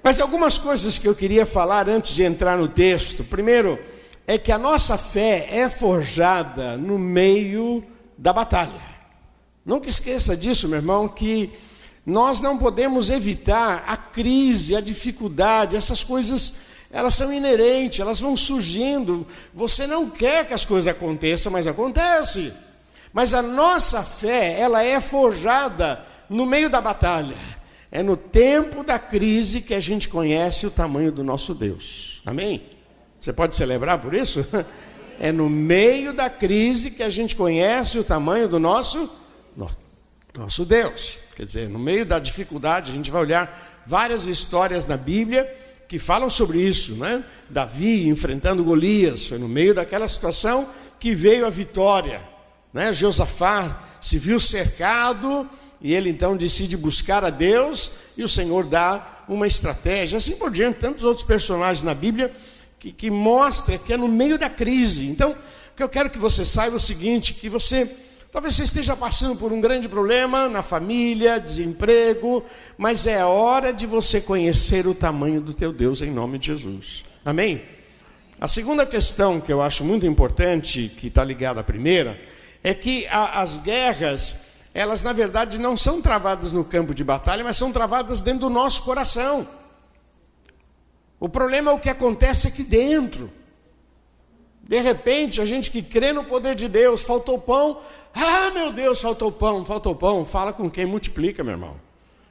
Mas 0.04 0.20
algumas 0.20 0.58
coisas 0.58 0.98
que 0.98 1.08
eu 1.08 1.16
queria 1.16 1.46
falar 1.46 1.90
antes 1.90 2.14
de 2.14 2.24
entrar 2.24 2.58
no 2.58 2.68
texto. 2.68 3.24
Primeiro, 3.24 3.80
é 4.26 4.38
que 4.38 4.52
a 4.52 4.58
nossa 4.58 4.98
fé 4.98 5.48
é 5.52 5.70
forjada 5.70 6.78
no 6.78 6.98
meio 6.98 7.84
da 8.18 8.32
batalha. 8.34 8.98
Nunca 9.66 9.90
esqueça 9.90 10.36
disso, 10.36 10.68
meu 10.68 10.78
irmão, 10.78 11.08
que 11.08 11.52
nós 12.06 12.40
não 12.40 12.58
podemos 12.58 13.10
evitar 13.10 13.84
a 13.86 13.98
crise, 13.98 14.76
a 14.76 14.82
dificuldade, 14.82 15.76
essas 15.76 16.04
coisas 16.04 16.68
elas 16.92 17.16
são 17.16 17.34
inerentes, 17.34 18.00
elas 18.00 18.20
vão 18.20 18.36
surgindo. 18.38 19.28
Você 19.54 19.86
não 19.86 20.10
quer 20.10 20.48
que 20.48 20.54
as 20.54 20.64
coisas 20.64 20.88
aconteçam, 20.88 21.52
mas 21.52 21.68
acontece. 21.68 22.54
Mas 23.12 23.34
a 23.34 23.42
nossa 23.42 24.04
fé, 24.04 24.58
ela 24.60 24.84
é 24.84 25.00
forjada 25.00 26.06
no 26.30 26.46
meio 26.46 26.70
da 26.70 26.80
batalha. 26.80 27.36
É 27.92 28.04
no 28.04 28.18
tempo 28.18 28.84
da 28.84 29.00
crise 29.00 29.62
que 29.62 29.74
a 29.74 29.80
gente 29.80 30.10
conhece 30.10 30.68
o 30.68 30.72
tamanho 30.72 31.12
do 31.12 31.24
nosso 31.24 31.54
Deus. 31.54 32.22
Amém? 32.26 32.62
Você 33.20 33.32
pode 33.32 33.56
celebrar 33.56 34.00
por 34.00 34.14
isso? 34.14 34.46
É 35.20 35.32
no 35.32 35.50
meio 35.50 36.14
da 36.14 36.30
crise 36.30 36.92
que 36.92 37.02
a 37.02 37.10
gente 37.10 37.36
conhece 37.36 37.98
o 37.98 38.04
tamanho 38.04 38.48
do 38.48 38.60
nosso 38.60 39.10
nosso 40.38 40.64
Deus. 40.64 41.18
Quer 41.36 41.46
dizer, 41.46 41.70
no 41.70 41.80
meio 41.80 42.06
da 42.06 42.20
dificuldade, 42.20 42.92
a 42.92 42.96
gente 42.96 43.12
vai 43.12 43.22
olhar 43.22 43.84
várias 43.86 44.26
histórias 44.26 44.86
na 44.86 44.96
Bíblia 44.96 45.52
que 45.88 45.98
falam 45.98 46.30
sobre 46.30 46.60
isso, 46.60 46.96
né? 46.96 47.24
Davi 47.50 48.08
enfrentando 48.08 48.64
Golias, 48.64 49.28
foi 49.28 49.38
no 49.38 49.48
meio 49.48 49.74
daquela 49.74 50.08
situação 50.08 50.70
que 51.00 51.16
veio 51.16 51.46
a 51.46 51.50
vitória, 51.50 52.22
né? 52.74 52.94
Josafá 52.94 53.84
se 54.02 54.18
viu 54.18 54.40
cercado 54.40 55.50
e 55.82 55.94
ele 55.94 56.10
então 56.10 56.36
decide 56.36 56.76
buscar 56.76 57.24
a 57.24 57.30
Deus 57.30 57.92
e 58.18 58.24
o 58.24 58.30
Senhor 58.30 58.66
dá 58.66 59.24
uma 59.28 59.46
estratégia, 59.46 60.18
assim 60.18 60.36
por 60.36 60.52
diante, 60.52 60.80
tantos 60.80 61.04
outros 61.04 61.26
personagens 61.26 61.84
na 61.84 61.94
Bíblia 61.94 62.32
que, 62.80 62.92
que 62.92 63.12
mostra 63.12 63.78
que 63.78 63.94
é 63.94 63.98
no 63.98 64.08
meio 64.08 64.38
da 64.38 64.50
crise. 64.50 65.08
Então, 65.08 65.32
o 65.32 65.76
que 65.76 65.84
eu 65.84 65.90
quero 65.90 66.10
que 66.10 66.18
você 66.18 66.46
saiba 66.46 66.76
é 66.76 66.78
o 66.78 66.80
seguinte, 66.80 67.34
que 67.34 67.50
você 67.50 67.90
Talvez 68.30 68.56
você 68.56 68.64
esteja 68.64 68.96
passando 68.96 69.38
por 69.38 69.54
um 69.54 69.62
grande 69.62 69.88
problema 69.88 70.50
na 70.50 70.62
família, 70.62 71.40
desemprego, 71.40 72.46
mas 72.78 73.08
é 73.08 73.24
hora 73.24 73.72
de 73.72 73.86
você 73.86 74.20
conhecer 74.20 74.86
o 74.86 74.94
tamanho 74.94 75.40
do 75.40 75.54
teu 75.54 75.72
Deus 75.72 76.02
em 76.02 76.12
nome 76.12 76.38
de 76.38 76.48
Jesus. 76.48 77.06
Amém? 77.24 77.62
A 78.40 78.48
segunda 78.48 78.86
questão 78.86 79.40
que 79.40 79.52
eu 79.52 79.62
acho 79.62 79.84
muito 79.84 80.06
importante, 80.06 80.92
que 80.98 81.08
está 81.08 81.24
ligada 81.24 81.62
à 81.62 81.64
primeira, 81.64 82.20
é 82.64 82.74
que 82.74 83.08
a, 83.08 83.42
as 83.42 83.58
guerras, 83.58 84.36
elas 84.78 85.02
na 85.02 85.12
verdade 85.12 85.58
não 85.58 85.76
são 85.76 86.00
travadas 86.00 86.52
no 86.52 86.64
campo 86.64 86.94
de 86.94 87.04
batalha, 87.04 87.44
mas 87.44 87.58
são 87.58 87.72
travadas 87.72 88.22
dentro 88.22 88.42
do 88.42 88.50
nosso 88.52 88.84
coração. 88.84 89.48
O 91.20 91.28
problema 91.28 91.72
é 91.72 91.74
o 91.74 91.80
que 91.80 91.90
acontece 91.90 92.48
aqui 92.48 92.62
dentro. 92.62 93.32
De 94.62 94.80
repente, 94.80 95.42
a 95.42 95.48
gente 95.48 95.72
que 95.72 95.82
crê 95.82 96.14
no 96.14 96.24
poder 96.24 96.54
de 96.54 96.68
Deus, 96.68 97.02
faltou 97.02 97.40
pão, 97.40 97.82
ah, 98.14 98.52
meu 98.52 98.72
Deus, 98.72 99.02
faltou 99.02 99.32
pão, 99.32 99.66
faltou 99.66 99.96
pão. 99.96 100.24
Fala 100.24 100.54
com 100.54 100.70
quem 100.70 100.86
multiplica, 100.86 101.44
meu 101.44 101.54
irmão. 101.54 101.76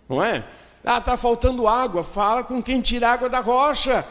Não 0.09 0.23
é? 0.23 0.45
Ah, 0.85 0.99
está 0.99 1.17
faltando 1.17 1.67
água. 1.67 2.05
Fala 2.05 2.45
com 2.45 2.63
quem 2.63 2.81
tira 2.81 3.11
água 3.11 3.29
da 3.29 3.41
rocha. 3.41 4.07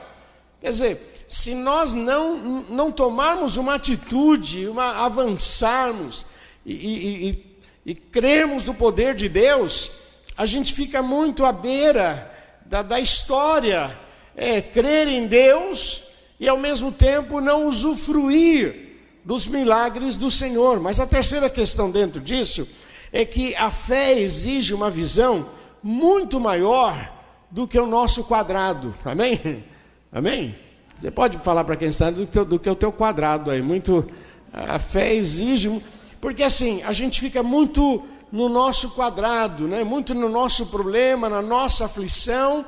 Quer 0.60 0.72
dizer, 0.72 1.26
se 1.30 1.56
nós 1.56 1.94
não, 1.94 2.38
não 2.70 2.92
tomarmos 2.92 3.56
uma 3.56 3.76
atitude, 3.76 4.68
uma 4.68 5.06
avançarmos 5.06 6.26
e, 6.66 6.74
e, 6.74 7.30
e, 7.30 7.55
e 7.86 7.94
crermos 7.94 8.66
no 8.66 8.74
poder 8.74 9.14
de 9.14 9.30
Deus, 9.30 9.92
a 10.36 10.46
gente 10.46 10.74
fica 10.74 11.02
muito 11.02 11.46
à 11.46 11.52
beira 11.52 12.32
da, 12.66 12.82
da 12.82 13.00
história. 13.00 13.98
É 14.36 14.62
crer 14.62 15.08
em 15.08 15.28
Deus 15.28 16.04
e 16.40 16.50
ao 16.50 16.58
mesmo 16.58 16.92
tempo 16.92 17.40
não 17.40 17.68
usufruir 17.68 18.86
dos 19.24 19.48
milagres 19.48 20.18
do 20.18 20.30
Senhor. 20.30 20.80
Mas 20.80 21.00
a 21.00 21.06
terceira 21.06 21.50
questão 21.50 21.92
dentro 21.92 22.20
disso 22.20 22.68
é 23.14 23.24
que 23.24 23.56
a 23.56 23.70
fé 23.72 24.20
exige 24.20 24.74
uma 24.74 24.90
visão 24.90 25.48
muito 25.82 26.42
maior 26.42 27.14
do 27.50 27.68
que 27.68 27.80
o 27.80 27.86
nosso 27.86 28.24
quadrado. 28.24 28.94
Amém? 29.06 29.64
Amém? 30.12 30.56
Você 30.98 31.12
pode 31.12 31.38
falar 31.40 31.64
para 31.64 31.76
quem 31.76 31.90
está 31.90 32.10
do, 32.10 32.26
do 32.46 32.60
que 32.60 32.70
o 32.70 32.76
teu 32.76 32.92
quadrado 32.92 33.52
aí. 33.52 33.62
Muito 33.62 34.06
a 34.52 34.80
fé 34.80 35.14
exige, 35.14 35.82
porque 36.26 36.42
assim 36.42 36.82
a 36.82 36.92
gente 36.92 37.22
fica 37.22 37.44
muito 37.44 38.04
no 38.32 38.50
nosso 38.50 38.90
quadrado, 38.96 39.68
né? 39.68 39.84
Muito 39.84 40.16
no 40.16 40.28
nosso 40.28 40.66
problema, 40.66 41.30
na 41.30 41.40
nossa 41.40 41.86
aflição 41.86 42.66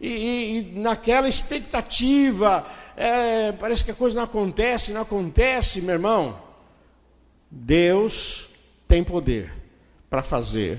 e, 0.00 0.06
e, 0.06 0.58
e 0.58 0.78
naquela 0.78 1.28
expectativa 1.28 2.64
é, 2.96 3.50
parece 3.50 3.84
que 3.84 3.90
a 3.90 3.94
coisa 3.94 4.14
não 4.14 4.22
acontece, 4.22 4.92
não 4.92 5.00
acontece, 5.00 5.80
meu 5.80 5.94
irmão. 5.94 6.40
Deus 7.50 8.46
tem 8.86 9.02
poder 9.02 9.52
para 10.08 10.22
fazer 10.22 10.78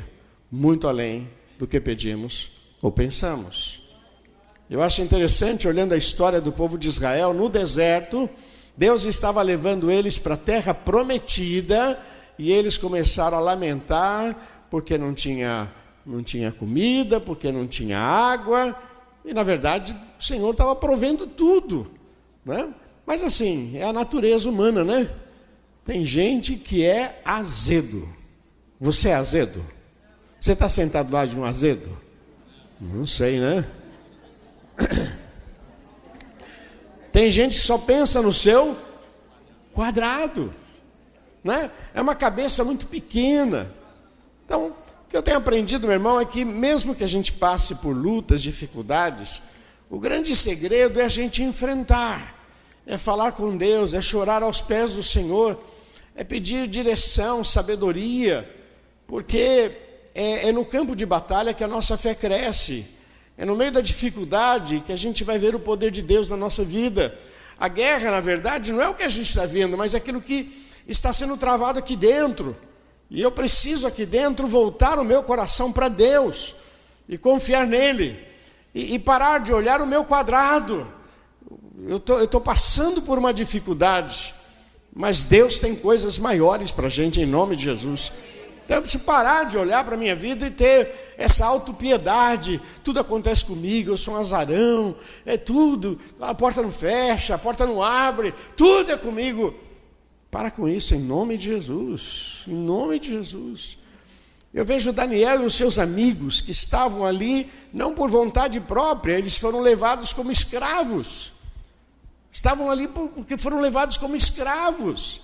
muito 0.50 0.88
além 0.88 1.30
do 1.60 1.68
que 1.68 1.78
pedimos 1.82 2.52
ou 2.82 2.90
pensamos. 2.90 3.82
Eu 4.70 4.82
acho 4.82 5.02
interessante, 5.02 5.68
olhando 5.68 5.94
a 5.94 5.98
história 5.98 6.40
do 6.40 6.54
povo 6.54 6.78
de 6.78 6.88
Israel, 6.88 7.34
no 7.34 7.50
deserto, 7.50 8.30
Deus 8.78 9.04
estava 9.04 9.42
levando 9.42 9.92
eles 9.92 10.18
para 10.18 10.36
a 10.36 10.38
terra 10.38 10.74
prometida 10.74 12.00
e 12.38 12.52
eles 12.52 12.78
começaram 12.78 13.38
a 13.38 13.42
lamentar 13.42 14.36
porque 14.70 14.98
não 14.98 15.14
tinha, 15.14 15.72
não 16.06 16.24
tinha 16.24 16.52
comida, 16.52 17.20
porque 17.20 17.52
não 17.52 17.68
tinha 17.68 18.00
água, 18.00 18.76
e 19.24 19.34
na 19.34 19.44
verdade 19.44 19.96
o 20.20 20.24
Senhor 20.24 20.52
estava 20.52 20.76
provendo 20.76 21.28
tudo. 21.28 21.92
Né? 22.44 22.74
Mas 23.06 23.24
assim, 23.24 23.78
é 23.78 23.84
a 23.84 23.94
natureza 23.94 24.50
humana, 24.50 24.84
né? 24.84 25.10
Tem 25.86 26.04
gente 26.04 26.56
que 26.56 26.84
é 26.84 27.22
azedo. 27.24 28.08
Você 28.80 29.10
é 29.10 29.16
azedo? 29.16 29.64
Você 30.40 30.54
está 30.54 30.68
sentado 30.68 31.12
lá 31.12 31.26
de 31.26 31.38
um 31.38 31.44
azedo? 31.44 31.98
Não 32.80 33.06
sei, 33.06 33.40
né? 33.40 33.66
Tem 37.12 37.30
gente 37.30 37.52
que 37.52 37.66
só 37.66 37.78
pensa 37.78 38.22
no 38.22 38.34
seu 38.34 38.76
quadrado, 39.72 40.54
né? 41.44 41.70
É 41.94 42.02
uma 42.02 42.16
cabeça 42.16 42.64
muito 42.64 42.88
pequena. 42.88 43.72
Então, 44.46 44.68
o 44.68 45.10
que 45.10 45.18
eu 45.18 45.24
tenho 45.24 45.38
aprendido, 45.38 45.88
meu 45.88 45.94
irmão, 45.94 46.20
é 46.20 46.26
que 46.26 46.46
mesmo 46.46 46.96
que 46.96 47.04
a 47.04 47.08
gente 47.08 47.34
passe 47.34 47.76
por 47.76 47.96
lutas, 47.96 48.42
dificuldades, 48.42 49.44
o 49.90 50.00
grande 50.00 50.36
segredo 50.36 51.00
é 51.00 51.06
a 51.06 51.10
gente 51.10 51.44
enfrentar, 51.44 52.36
é 52.86 52.98
falar 52.98 53.34
com 53.34 53.56
Deus, 53.56 53.94
é 53.94 54.02
chorar 54.02 54.42
aos 54.42 54.62
pés 54.62 54.94
do 54.94 55.04
Senhor, 55.04 55.62
é 56.16 56.24
pedir 56.24 56.68
direção, 56.68 57.44
sabedoria, 57.44 58.50
porque 59.06 59.72
é, 60.16 60.50
é 60.50 60.52
no 60.52 60.66
campo 60.66 60.96
de 60.96 61.06
batalha 61.06 61.54
que 61.54 61.64
a 61.64 61.68
nossa 61.68 61.98
fé 61.98 62.16
cresce, 62.16 62.88
é 63.38 63.46
no 63.46 63.56
meio 63.56 63.72
da 63.72 63.82
dificuldade 63.82 64.84
que 64.86 64.92
a 64.92 64.96
gente 64.96 65.24
vai 65.24 65.38
ver 65.38 65.56
o 65.56 65.60
poder 65.60 65.92
de 65.92 66.02
Deus 66.02 66.30
na 66.30 66.38
nossa 66.38 66.64
vida. 66.64 67.18
A 67.60 67.68
guerra, 67.68 68.12
na 68.12 68.20
verdade, 68.20 68.72
não 68.72 68.82
é 68.82 68.90
o 68.90 68.96
que 68.96 69.04
a 69.04 69.10
gente 69.10 69.28
está 69.28 69.46
vendo, 69.46 69.78
mas 69.78 69.94
é 69.94 69.98
aquilo 69.98 70.22
que 70.22 70.63
está 70.88 71.14
sendo 71.14 71.38
travado 71.38 71.80
aqui 71.80 71.96
dentro. 71.96 72.56
E 73.10 73.22
eu 73.22 73.32
preciso 73.32 73.86
aqui 73.86 74.06
dentro 74.06 74.48
voltar 74.48 74.98
o 75.00 75.04
meu 75.04 75.24
coração 75.24 75.72
para 75.72 75.88
Deus 75.88 76.56
e 77.08 77.18
confiar 77.18 77.68
nele 77.68 78.20
e, 78.74 78.96
e, 78.96 79.00
parar 79.00 79.40
de 79.40 79.54
olhar 79.54 79.82
o 79.82 79.88
meu 79.88 80.04
quadrado. 80.04 80.92
Eu 81.86 81.98
estou 82.24 82.42
passando 82.42 83.02
por 83.02 83.18
uma 83.18 83.34
dificuldade, 83.34 84.34
mas 84.96 85.24
Deus 85.24 85.60
tem 85.60 85.76
coisas 85.76 86.18
maiores 86.18 86.72
para 86.72 86.88
a 86.88 86.90
gente 86.90 87.22
em 87.22 87.26
nome 87.26 87.56
de 87.56 87.66
Jesus. 87.66 88.12
Então 88.66 88.78
eu 88.78 88.82
preciso 88.82 89.04
parar 89.04 89.44
de 89.44 89.58
olhar 89.58 89.84
para 89.84 89.96
a 89.96 89.98
minha 89.98 90.16
vida 90.16 90.48
e 90.48 90.52
ter 90.52 91.16
essa 91.18 91.46
autopiedade. 91.46 92.62
Tudo 92.84 93.00
acontece 93.00 93.46
comigo, 93.46 93.92
eu 93.92 93.98
sou 93.98 94.16
um 94.16 94.18
azarão, 94.18 94.96
é 95.26 95.38
tudo. 95.38 96.00
A 96.20 96.34
porta 96.34 96.62
não 96.62 96.72
fecha, 96.72 97.36
a 97.36 97.38
porta 97.38 97.66
não 97.66 97.84
abre, 97.84 98.34
tudo 98.56 98.92
é 98.92 98.98
comigo. 98.98 99.54
Para 100.34 100.50
com 100.50 100.68
isso, 100.68 100.96
em 100.96 101.00
nome 101.00 101.38
de 101.38 101.46
Jesus. 101.46 102.44
Em 102.48 102.56
nome 102.56 102.98
de 102.98 103.10
Jesus. 103.10 103.78
Eu 104.52 104.66
vejo 104.66 104.92
Daniel 104.92 105.44
e 105.44 105.46
os 105.46 105.54
seus 105.54 105.78
amigos 105.78 106.42
que 106.42 106.50
estavam 106.50 107.06
ali, 107.06 107.52
não 107.72 107.94
por 107.94 108.10
vontade 108.10 108.60
própria, 108.60 109.14
eles 109.14 109.38
foram 109.38 109.60
levados 109.60 110.12
como 110.12 110.32
escravos. 110.32 111.32
Estavam 112.32 112.72
ali 112.72 112.88
porque 112.88 113.38
foram 113.38 113.62
levados 113.62 113.96
como 113.96 114.16
escravos. 114.16 115.22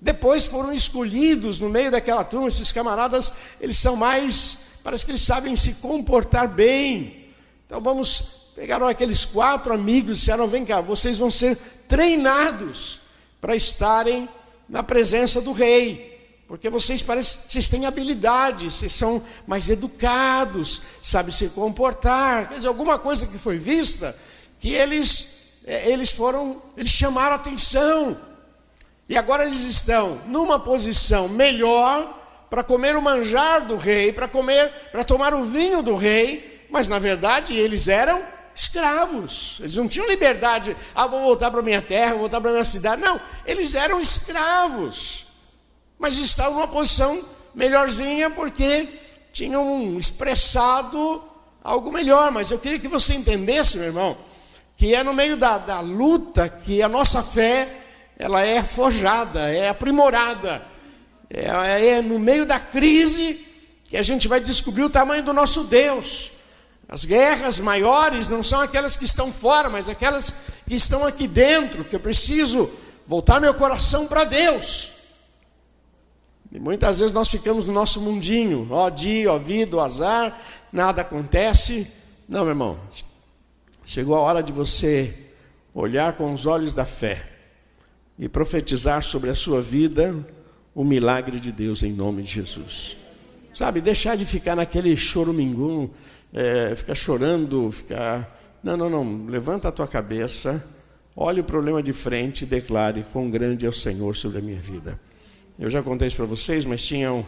Depois 0.00 0.46
foram 0.46 0.72
escolhidos 0.72 1.58
no 1.58 1.68
meio 1.68 1.90
daquela 1.90 2.22
turma, 2.22 2.46
esses 2.46 2.70
camaradas, 2.70 3.32
eles 3.60 3.78
são 3.78 3.96
mais, 3.96 4.58
parece 4.84 5.04
que 5.04 5.10
eles 5.10 5.22
sabem 5.22 5.56
se 5.56 5.74
comportar 5.74 6.46
bem. 6.46 7.26
Então 7.66 7.80
vamos 7.80 8.52
pegaram 8.54 8.86
aqueles 8.86 9.24
quatro 9.24 9.74
amigos 9.74 10.10
e 10.12 10.20
disseram: 10.20 10.46
vem 10.46 10.64
cá, 10.64 10.80
vocês 10.80 11.18
vão 11.18 11.32
ser 11.32 11.56
treinados 11.88 13.00
para 13.40 13.56
estarem 13.56 14.28
na 14.72 14.82
presença 14.82 15.42
do 15.42 15.52
rei. 15.52 16.10
Porque 16.48 16.68
vocês 16.70 17.02
parecem, 17.02 17.42
vocês 17.48 17.68
têm 17.68 17.86
habilidade, 17.86 18.70
vocês 18.70 18.92
são 18.92 19.22
mais 19.46 19.68
educados, 19.68 20.82
sabem 21.02 21.32
se 21.32 21.48
comportar. 21.50 22.48
Quer 22.48 22.56
dizer, 22.56 22.68
alguma 22.68 22.98
coisa 22.98 23.26
que 23.26 23.38
foi 23.38 23.58
vista 23.58 24.16
que 24.58 24.72
eles, 24.72 25.60
é, 25.66 25.90
eles 25.90 26.10
foram, 26.10 26.60
eles 26.76 26.90
chamaram 26.90 27.36
atenção. 27.36 28.16
E 29.08 29.16
agora 29.16 29.44
eles 29.44 29.62
estão 29.62 30.20
numa 30.26 30.58
posição 30.58 31.28
melhor 31.28 32.20
para 32.48 32.62
comer 32.62 32.96
o 32.96 33.02
manjar 33.02 33.66
do 33.66 33.76
rei, 33.76 34.12
para 34.12 34.26
comer, 34.26 34.70
para 34.90 35.04
tomar 35.04 35.34
o 35.34 35.44
vinho 35.44 35.82
do 35.82 35.96
rei, 35.96 36.66
mas 36.70 36.88
na 36.88 36.98
verdade 36.98 37.54
eles 37.54 37.88
eram 37.88 38.22
escravos. 38.54 39.58
Eles 39.60 39.76
não 39.76 39.88
tinham 39.88 40.08
liberdade, 40.08 40.76
ah, 40.94 41.06
vou 41.06 41.20
voltar 41.20 41.50
para 41.50 41.62
minha 41.62 41.82
terra, 41.82 42.12
vou 42.12 42.20
voltar 42.20 42.40
para 42.40 42.50
minha 42.50 42.64
cidade. 42.64 43.00
Não, 43.00 43.20
eles 43.46 43.74
eram 43.74 44.00
escravos. 44.00 45.26
Mas 45.98 46.18
estavam 46.18 46.54
numa 46.54 46.68
posição 46.68 47.22
melhorzinha 47.54 48.30
porque 48.30 48.88
tinham 49.32 49.98
expressado 49.98 51.22
algo 51.62 51.92
melhor. 51.92 52.30
Mas 52.32 52.50
eu 52.50 52.58
queria 52.58 52.78
que 52.78 52.88
você 52.88 53.14
entendesse, 53.14 53.78
meu 53.78 53.86
irmão, 53.86 54.16
que 54.76 54.94
é 54.94 55.02
no 55.02 55.14
meio 55.14 55.36
da, 55.36 55.58
da 55.58 55.80
luta 55.80 56.48
que 56.48 56.82
a 56.82 56.88
nossa 56.88 57.22
fé 57.22 57.68
ela 58.18 58.42
é 58.42 58.62
forjada, 58.62 59.52
é 59.52 59.68
aprimorada. 59.68 60.62
É, 61.30 61.96
é 61.96 62.02
no 62.02 62.18
meio 62.18 62.44
da 62.44 62.60
crise 62.60 63.46
que 63.86 63.96
a 63.96 64.02
gente 64.02 64.28
vai 64.28 64.40
descobrir 64.40 64.84
o 64.84 64.90
tamanho 64.90 65.22
do 65.22 65.32
nosso 65.32 65.64
Deus. 65.64 66.32
As 66.92 67.06
guerras 67.06 67.58
maiores 67.58 68.28
não 68.28 68.42
são 68.42 68.60
aquelas 68.60 68.98
que 68.98 69.06
estão 69.06 69.32
fora, 69.32 69.70
mas 69.70 69.88
aquelas 69.88 70.34
que 70.68 70.74
estão 70.74 71.06
aqui 71.06 71.26
dentro, 71.26 71.84
que 71.84 71.96
eu 71.96 72.00
preciso 72.00 72.68
voltar 73.06 73.40
meu 73.40 73.54
coração 73.54 74.06
para 74.06 74.24
Deus. 74.24 74.92
E 76.52 76.60
muitas 76.60 76.98
vezes 76.98 77.10
nós 77.10 77.30
ficamos 77.30 77.64
no 77.64 77.72
nosso 77.72 77.98
mundinho, 77.98 78.68
ó 78.70 78.90
dia, 78.90 79.32
ó 79.32 79.38
vida, 79.38 79.74
ó 79.74 79.80
azar, 79.80 80.38
nada 80.70 81.00
acontece. 81.00 81.90
Não, 82.28 82.40
meu 82.40 82.50
irmão, 82.50 82.78
chegou 83.86 84.14
a 84.14 84.20
hora 84.20 84.42
de 84.42 84.52
você 84.52 85.16
olhar 85.72 86.12
com 86.12 86.30
os 86.30 86.44
olhos 86.44 86.74
da 86.74 86.84
fé 86.84 87.26
e 88.18 88.28
profetizar 88.28 89.02
sobre 89.02 89.30
a 89.30 89.34
sua 89.34 89.62
vida 89.62 90.14
o 90.74 90.84
milagre 90.84 91.40
de 91.40 91.52
Deus 91.52 91.82
em 91.82 91.90
nome 91.90 92.22
de 92.22 92.32
Jesus. 92.32 92.98
Sabe, 93.54 93.80
deixar 93.80 94.14
de 94.14 94.26
ficar 94.26 94.54
naquele 94.54 94.94
chorumingun, 94.94 95.88
é, 96.32 96.74
ficar 96.74 96.94
chorando, 96.94 97.70
ficar. 97.70 98.58
Não, 98.62 98.76
não, 98.76 98.88
não. 98.88 99.26
Levanta 99.26 99.68
a 99.68 99.72
tua 99.72 99.86
cabeça, 99.86 100.64
olhe 101.14 101.40
o 101.40 101.44
problema 101.44 101.82
de 101.82 101.92
frente 101.92 102.42
e 102.42 102.46
declare: 102.46 103.04
Quão 103.12 103.30
grande 103.30 103.66
é 103.66 103.68
o 103.68 103.72
Senhor 103.72 104.16
sobre 104.16 104.38
a 104.38 104.42
minha 104.42 104.60
vida. 104.60 104.98
Eu 105.58 105.68
já 105.68 105.82
contei 105.82 106.08
isso 106.08 106.16
para 106.16 106.26
vocês, 106.26 106.64
mas 106.64 106.84
tinha 106.84 107.12
um, 107.12 107.24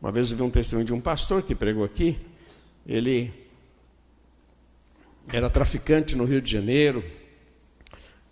uma 0.00 0.10
vez 0.10 0.30
eu 0.30 0.36
vi 0.36 0.42
um 0.42 0.50
testemunho 0.50 0.86
de 0.86 0.92
um 0.92 1.00
pastor 1.00 1.42
que 1.42 1.54
pregou 1.54 1.84
aqui. 1.84 2.18
Ele 2.86 3.32
era 5.30 5.50
traficante 5.50 6.16
no 6.16 6.24
Rio 6.24 6.40
de 6.40 6.50
Janeiro, 6.50 7.04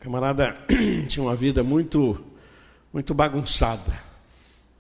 camarada 0.00 0.56
tinha 1.06 1.22
uma 1.22 1.36
vida 1.36 1.62
muito, 1.62 2.24
muito 2.92 3.12
bagunçada. 3.12 3.92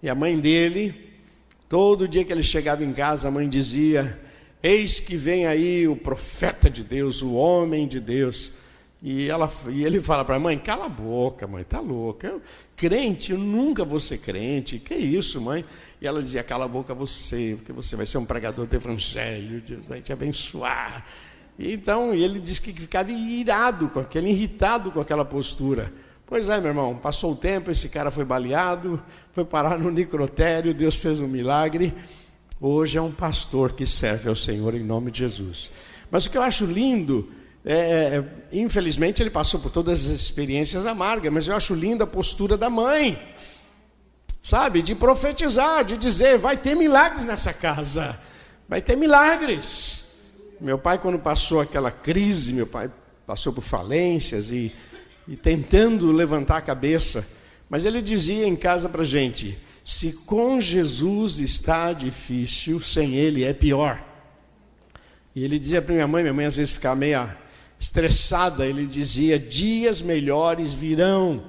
E 0.02 0.08
a 0.08 0.14
mãe 0.14 0.38
dele, 0.38 1.12
todo 1.68 2.08
dia 2.08 2.24
que 2.24 2.32
ele 2.32 2.42
chegava 2.42 2.82
em 2.82 2.92
casa, 2.92 3.28
a 3.28 3.30
mãe 3.30 3.46
dizia: 3.46 4.18
Eis 4.62 4.98
que 4.98 5.16
vem 5.16 5.46
aí 5.46 5.86
o 5.86 5.96
profeta 5.96 6.68
de 6.70 6.82
Deus, 6.82 7.22
o 7.22 7.34
homem 7.34 7.86
de 7.86 8.00
Deus. 8.00 8.52
E, 9.02 9.28
ela, 9.28 9.50
e 9.68 9.84
ele 9.84 10.00
fala 10.00 10.24
para 10.24 10.36
a 10.36 10.40
mãe: 10.40 10.58
Cala 10.58 10.86
a 10.86 10.88
boca, 10.88 11.46
mãe, 11.46 11.62
tá 11.64 11.80
louca. 11.80 12.26
Eu, 12.26 12.42
crente, 12.74 13.32
eu 13.32 13.38
nunca 13.38 13.84
vou 13.84 14.00
ser 14.00 14.18
crente. 14.18 14.78
Que 14.78 14.94
isso, 14.94 15.40
mãe? 15.40 15.64
E 16.00 16.06
ela 16.06 16.20
dizia: 16.22 16.42
Cala 16.42 16.64
a 16.64 16.68
boca 16.68 16.94
você, 16.94 17.54
porque 17.56 17.72
você 17.72 17.94
vai 17.94 18.06
ser 18.06 18.18
um 18.18 18.24
pregador 18.24 18.66
do 18.66 18.74
evangelho, 18.74 19.60
Deus 19.60 19.86
vai 19.86 20.00
te 20.00 20.12
abençoar. 20.12 21.04
Então, 21.58 22.12
ele 22.12 22.38
disse 22.38 22.60
que 22.60 22.72
ficava 22.72 23.10
irado 23.10 23.88
com 23.88 24.00
aquele, 24.00 24.30
irritado 24.30 24.90
com 24.90 25.00
aquela 25.00 25.24
postura. 25.24 25.92
Pois 26.26 26.48
é, 26.48 26.60
meu 26.60 26.70
irmão, 26.70 26.96
passou 26.96 27.32
o 27.32 27.36
tempo, 27.36 27.70
esse 27.70 27.88
cara 27.88 28.10
foi 28.10 28.24
baleado, 28.24 29.00
foi 29.32 29.44
parar 29.44 29.78
no 29.78 29.90
necrotério, 29.90 30.74
Deus 30.74 30.96
fez 30.96 31.20
um 31.20 31.28
milagre. 31.28 31.94
Hoje 32.58 32.96
é 32.96 33.02
um 33.02 33.12
pastor 33.12 33.72
que 33.72 33.86
serve 33.86 34.30
ao 34.30 34.36
Senhor 34.36 34.74
em 34.74 34.82
nome 34.82 35.10
de 35.10 35.18
Jesus. 35.18 35.70
Mas 36.10 36.24
o 36.24 36.30
que 36.30 36.38
eu 36.38 36.42
acho 36.42 36.64
lindo, 36.64 37.30
é, 37.62 37.74
é 37.74 38.24
infelizmente 38.50 39.22
ele 39.22 39.28
passou 39.28 39.60
por 39.60 39.70
todas 39.70 40.06
as 40.06 40.10
experiências 40.10 40.86
amargas, 40.86 41.30
mas 41.30 41.48
eu 41.48 41.54
acho 41.54 41.74
linda 41.74 42.04
a 42.04 42.06
postura 42.06 42.56
da 42.56 42.70
mãe, 42.70 43.20
sabe, 44.40 44.80
de 44.80 44.94
profetizar, 44.94 45.84
de 45.84 45.98
dizer: 45.98 46.38
vai 46.38 46.56
ter 46.56 46.74
milagres 46.74 47.26
nessa 47.26 47.52
casa, 47.52 48.18
vai 48.66 48.80
ter 48.80 48.96
milagres. 48.96 50.04
Meu 50.58 50.78
pai, 50.78 50.98
quando 50.98 51.18
passou 51.18 51.60
aquela 51.60 51.90
crise, 51.90 52.54
meu 52.54 52.66
pai 52.66 52.90
passou 53.26 53.52
por 53.52 53.62
falências 53.62 54.50
e, 54.50 54.72
e 55.28 55.36
tentando 55.36 56.10
levantar 56.10 56.56
a 56.56 56.62
cabeça, 56.62 57.26
mas 57.68 57.84
ele 57.84 58.00
dizia 58.00 58.46
em 58.46 58.56
casa 58.56 58.88
para 58.88 59.04
gente: 59.04 59.58
se 59.86 60.14
com 60.24 60.60
Jesus 60.60 61.38
está 61.38 61.92
difícil, 61.92 62.80
sem 62.80 63.14
Ele 63.14 63.44
é 63.44 63.54
pior. 63.54 64.04
E 65.32 65.44
ele 65.44 65.60
dizia 65.60 65.80
para 65.80 65.94
minha 65.94 66.08
mãe, 66.08 66.24
minha 66.24 66.34
mãe 66.34 66.44
às 66.44 66.56
vezes 66.56 66.72
ficava 66.72 66.96
meio 66.96 67.30
estressada, 67.78 68.66
ele 68.66 68.84
dizia: 68.84 69.38
dias 69.38 70.02
melhores 70.02 70.74
virão. 70.74 71.44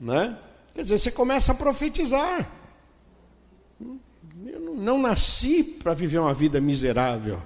Né? 0.00 0.36
Quer 0.74 0.82
dizer, 0.82 0.98
você 0.98 1.12
começa 1.12 1.52
a 1.52 1.54
profetizar. 1.54 2.50
Eu 4.46 4.74
não 4.74 4.98
nasci 4.98 5.62
para 5.62 5.94
viver 5.94 6.18
uma 6.18 6.34
vida 6.34 6.60
miserável. 6.60 7.40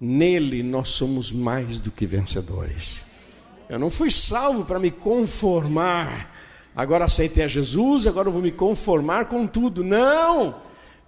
Nele 0.00 0.62
nós 0.62 0.88
somos 0.88 1.30
mais 1.30 1.78
do 1.78 1.90
que 1.90 2.06
vencedores. 2.06 3.02
Eu 3.68 3.78
não 3.78 3.90
fui 3.90 4.10
salvo 4.10 4.64
para 4.64 4.78
me 4.78 4.90
conformar. 4.90 6.35
Agora 6.76 7.06
aceitei 7.06 7.42
a 7.42 7.48
Jesus, 7.48 8.06
agora 8.06 8.28
eu 8.28 8.32
vou 8.32 8.42
me 8.42 8.52
conformar 8.52 9.24
com 9.24 9.46
tudo. 9.46 9.82
Não! 9.82 10.54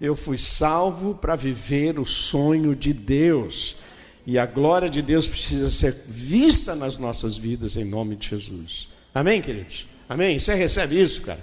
Eu 0.01 0.15
fui 0.15 0.37
salvo 0.37 1.13
para 1.13 1.35
viver 1.35 1.99
o 1.99 2.05
sonho 2.05 2.75
de 2.75 2.91
Deus. 2.91 3.77
E 4.25 4.39
a 4.39 4.47
glória 4.47 4.89
de 4.89 5.01
Deus 5.03 5.27
precisa 5.27 5.69
ser 5.69 5.95
vista 6.07 6.75
nas 6.75 6.97
nossas 6.97 7.37
vidas 7.37 7.75
em 7.75 7.83
nome 7.83 8.15
de 8.15 8.29
Jesus. 8.29 8.89
Amém, 9.13 9.41
queridos? 9.41 9.87
Amém? 10.07 10.39
Você 10.39 10.55
recebe 10.55 10.99
isso, 10.99 11.21
cara? 11.21 11.39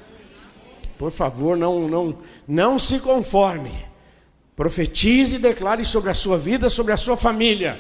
Por 0.99 1.12
favor, 1.12 1.57
não, 1.57 1.89
não, 1.89 2.19
não 2.49 2.79
se 2.81 2.99
conforme. 2.99 3.73
Profetize 4.57 5.37
e 5.37 5.39
declare 5.39 5.85
sobre 5.85 6.11
a 6.11 6.15
sua 6.15 6.37
vida, 6.37 6.69
sobre 6.69 6.93
a 6.93 6.97
sua 6.97 7.17
família. 7.17 7.79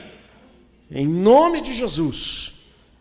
Em 0.90 1.06
nome 1.06 1.60
de 1.60 1.72
Jesus. 1.72 2.54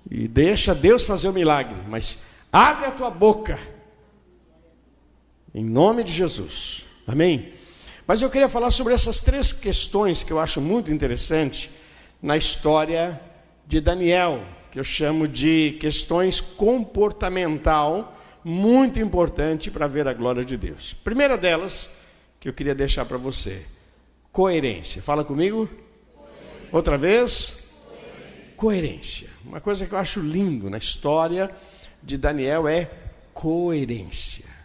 E 0.09 0.27
deixa 0.27 0.73
Deus 0.73 1.03
fazer 1.03 1.27
o 1.27 1.33
milagre, 1.33 1.75
mas 1.87 2.19
abre 2.51 2.85
a 2.85 2.91
tua 2.91 3.09
boca. 3.09 3.59
Em 5.53 5.63
nome 5.63 6.03
de 6.03 6.11
Jesus. 6.11 6.85
Amém. 7.07 7.53
Mas 8.07 8.21
eu 8.21 8.29
queria 8.29 8.49
falar 8.49 8.71
sobre 8.71 8.93
essas 8.93 9.21
três 9.21 9.51
questões 9.51 10.23
que 10.23 10.31
eu 10.31 10.39
acho 10.39 10.61
muito 10.61 10.91
interessante 10.91 11.71
na 12.21 12.37
história 12.37 13.19
de 13.65 13.79
Daniel, 13.79 14.43
que 14.71 14.79
eu 14.79 14.83
chamo 14.83 15.27
de 15.27 15.77
questões 15.79 16.39
comportamental, 16.41 18.19
muito 18.43 18.99
importante 18.99 19.71
para 19.71 19.87
ver 19.87 20.07
a 20.07 20.13
glória 20.13 20.45
de 20.45 20.55
Deus. 20.55 20.93
Primeira 20.93 21.37
delas, 21.37 21.89
que 22.39 22.47
eu 22.47 22.53
queria 22.53 22.75
deixar 22.75 23.05
para 23.05 23.17
você, 23.17 23.65
coerência. 24.31 25.01
Fala 25.01 25.23
comigo. 25.23 25.67
Coerência. 25.67 26.69
Outra 26.71 26.97
vez. 26.97 27.57
Coerência. 27.87 28.55
coerência. 28.55 29.29
Uma 29.45 29.61
coisa 29.61 29.85
que 29.85 29.93
eu 29.93 29.97
acho 29.97 30.19
lindo 30.19 30.69
na 30.69 30.77
história 30.77 31.49
de 32.05 32.17
Daniel 32.17 32.67
é 32.67 32.89
coerência 33.33 34.55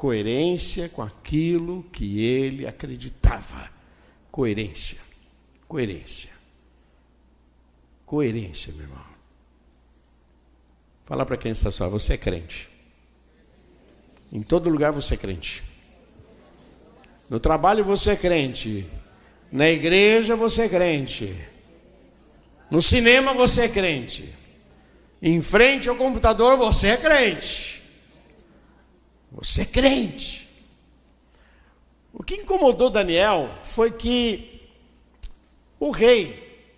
coerência 0.00 0.88
com 0.88 1.02
aquilo 1.02 1.82
que 1.92 2.24
ele 2.24 2.66
acreditava. 2.66 3.70
Coerência. 4.30 4.96
Coerência. 5.68 6.30
Coerência, 8.06 8.72
meu 8.72 8.84
irmão. 8.84 9.04
Fala 11.04 11.26
para 11.26 11.36
quem 11.36 11.52
está 11.52 11.70
só, 11.70 11.86
você 11.86 12.14
é 12.14 12.16
crente. 12.16 12.70
Em 14.32 14.42
todo 14.42 14.70
lugar 14.70 14.90
você 14.90 15.12
é 15.12 15.16
crente. 15.18 15.62
No 17.28 17.38
trabalho 17.38 17.84
você 17.84 18.12
é 18.12 18.16
crente. 18.16 18.86
Na 19.52 19.68
igreja 19.68 20.34
você 20.34 20.62
é 20.62 20.68
crente. 20.70 21.36
No 22.70 22.80
cinema 22.80 23.34
você 23.34 23.64
é 23.64 23.68
crente. 23.68 24.34
Em 25.22 25.40
frente 25.42 25.88
ao 25.88 25.96
computador 25.96 26.56
você 26.56 26.88
é 26.88 26.96
crente. 26.96 27.82
Você 29.32 29.62
é 29.62 29.64
crente. 29.66 30.48
O 32.12 32.22
que 32.22 32.36
incomodou 32.36 32.90
Daniel 32.90 33.50
foi 33.62 33.90
que 33.90 34.60
o 35.78 35.90
rei, 35.90 36.68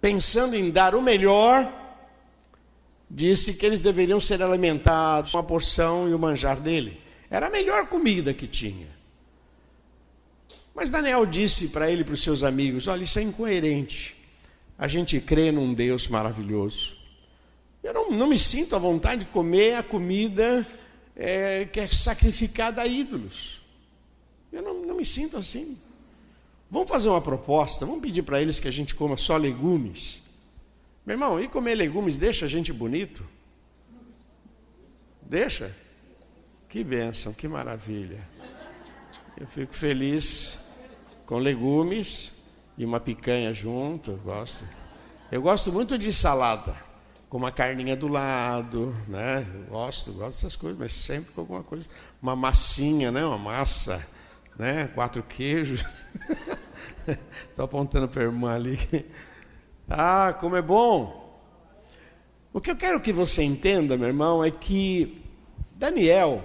pensando 0.00 0.56
em 0.56 0.70
dar 0.70 0.94
o 0.94 1.02
melhor, 1.02 1.70
disse 3.08 3.54
que 3.54 3.64
eles 3.64 3.80
deveriam 3.80 4.18
ser 4.18 4.42
alimentados 4.42 5.32
com 5.32 5.38
a 5.38 5.42
porção 5.42 6.08
e 6.08 6.14
o 6.14 6.18
manjar 6.18 6.58
dele. 6.60 7.00
Era 7.30 7.46
a 7.46 7.50
melhor 7.50 7.86
comida 7.86 8.34
que 8.34 8.46
tinha. 8.46 8.88
Mas 10.74 10.90
Daniel 10.90 11.26
disse 11.26 11.68
para 11.68 11.90
ele 11.90 12.00
e 12.00 12.04
para 12.04 12.14
os 12.14 12.22
seus 12.22 12.42
amigos: 12.42 12.88
Olha, 12.88 13.04
isso 13.04 13.18
é 13.18 13.22
incoerente. 13.22 14.16
A 14.78 14.88
gente 14.88 15.20
crê 15.20 15.52
num 15.52 15.72
Deus 15.72 16.08
maravilhoso. 16.08 17.01
Eu 17.82 17.92
não, 17.92 18.10
não 18.12 18.28
me 18.28 18.38
sinto 18.38 18.76
à 18.76 18.78
vontade 18.78 19.24
de 19.24 19.30
comer 19.30 19.74
a 19.74 19.82
comida 19.82 20.66
é, 21.16 21.64
que 21.64 21.80
é 21.80 21.86
sacrificada 21.88 22.80
a 22.80 22.86
ídolos. 22.86 23.60
Eu 24.52 24.62
não, 24.62 24.86
não 24.86 24.96
me 24.96 25.04
sinto 25.04 25.36
assim. 25.36 25.76
Vamos 26.70 26.88
fazer 26.88 27.08
uma 27.08 27.20
proposta, 27.20 27.84
vamos 27.84 28.00
pedir 28.00 28.22
para 28.22 28.40
eles 28.40 28.60
que 28.60 28.68
a 28.68 28.70
gente 28.70 28.94
coma 28.94 29.16
só 29.16 29.36
legumes. 29.36 30.22
Meu 31.04 31.14
irmão, 31.14 31.40
e 31.40 31.48
comer 31.48 31.74
legumes 31.74 32.16
deixa 32.16 32.46
a 32.46 32.48
gente 32.48 32.72
bonito? 32.72 33.26
Deixa? 35.20 35.74
Que 36.68 36.84
bênção, 36.84 37.32
que 37.32 37.48
maravilha. 37.48 38.20
Eu 39.36 39.46
fico 39.46 39.74
feliz 39.74 40.60
com 41.26 41.38
legumes 41.38 42.32
e 42.78 42.84
uma 42.84 43.00
picanha 43.00 43.52
junto, 43.52 44.12
eu 44.12 44.16
gosto. 44.18 44.64
Eu 45.30 45.42
gosto 45.42 45.72
muito 45.72 45.98
de 45.98 46.12
salada 46.12 46.91
com 47.32 47.38
uma 47.38 47.50
carninha 47.50 47.96
do 47.96 48.08
lado, 48.08 48.94
né? 49.08 49.46
Gosto, 49.70 50.12
gosto 50.12 50.36
dessas 50.36 50.54
coisas, 50.54 50.78
mas 50.78 50.92
sempre 50.92 51.32
com 51.32 51.40
alguma 51.40 51.62
coisa, 51.62 51.88
uma 52.20 52.36
massinha, 52.36 53.10
né? 53.10 53.24
Uma 53.24 53.38
massa, 53.38 54.06
né? 54.58 54.88
Quatro 54.88 55.22
queijos. 55.22 55.82
Estou 57.48 57.64
apontando 57.64 58.06
para 58.06 58.20
a 58.20 58.26
irmã 58.26 58.54
ali. 58.54 58.78
Ah, 59.88 60.36
como 60.38 60.56
é 60.56 60.60
bom! 60.60 61.42
O 62.52 62.60
que 62.60 62.70
eu 62.70 62.76
quero 62.76 63.00
que 63.00 63.14
você 63.14 63.42
entenda, 63.42 63.96
meu 63.96 64.08
irmão, 64.08 64.44
é 64.44 64.50
que 64.50 65.22
Daniel, 65.74 66.44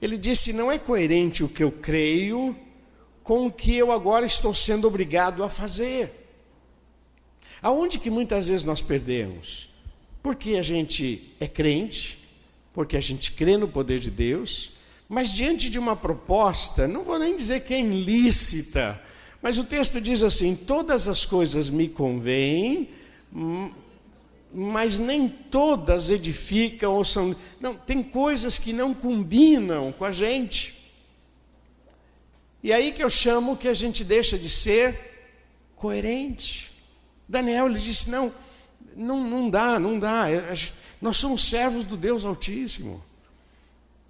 ele 0.00 0.18
disse: 0.18 0.52
não 0.52 0.72
é 0.72 0.80
coerente 0.80 1.44
o 1.44 1.48
que 1.48 1.62
eu 1.62 1.70
creio 1.70 2.56
com 3.22 3.46
o 3.46 3.52
que 3.52 3.76
eu 3.76 3.92
agora 3.92 4.26
estou 4.26 4.52
sendo 4.52 4.88
obrigado 4.88 5.44
a 5.44 5.48
fazer. 5.48 6.28
Aonde 7.62 8.00
que 8.00 8.10
muitas 8.10 8.48
vezes 8.48 8.64
nós 8.64 8.82
perdemos? 8.82 9.70
Porque 10.22 10.50
a 10.50 10.62
gente 10.62 11.34
é 11.40 11.48
crente, 11.48 12.18
porque 12.72 12.96
a 12.96 13.00
gente 13.00 13.32
crê 13.32 13.56
no 13.56 13.66
poder 13.66 13.98
de 13.98 14.10
Deus, 14.10 14.72
mas 15.08 15.34
diante 15.34 15.68
de 15.68 15.78
uma 15.78 15.96
proposta, 15.96 16.86
não 16.86 17.02
vou 17.02 17.18
nem 17.18 17.36
dizer 17.36 17.60
que 17.64 17.74
é 17.74 17.80
ilícita, 17.80 19.02
mas 19.42 19.58
o 19.58 19.64
texto 19.64 20.00
diz 20.00 20.22
assim: 20.22 20.54
todas 20.54 21.08
as 21.08 21.26
coisas 21.26 21.68
me 21.68 21.88
convêm, 21.88 22.88
hum, 23.34 23.72
mas 24.54 25.00
nem 25.00 25.28
todas 25.28 26.08
edificam 26.08 26.94
ou 26.94 27.04
são. 27.04 27.34
Não, 27.60 27.74
tem 27.74 28.02
coisas 28.02 28.58
que 28.58 28.72
não 28.72 28.94
combinam 28.94 29.90
com 29.92 30.04
a 30.04 30.12
gente. 30.12 30.80
E 32.62 32.72
aí 32.72 32.92
que 32.92 33.02
eu 33.02 33.10
chamo 33.10 33.56
que 33.56 33.66
a 33.66 33.74
gente 33.74 34.04
deixa 34.04 34.38
de 34.38 34.48
ser 34.48 34.96
coerente. 35.74 36.70
Daniel 37.28 37.66
lhe 37.66 37.80
disse: 37.80 38.08
não 38.08 38.32
não, 38.96 39.22
não 39.28 39.50
dá, 39.50 39.78
não 39.78 39.98
dá. 39.98 40.30
É, 40.30 40.54
nós 41.00 41.16
somos 41.16 41.44
servos 41.44 41.84
do 41.84 41.96
Deus 41.96 42.24
Altíssimo. 42.24 43.02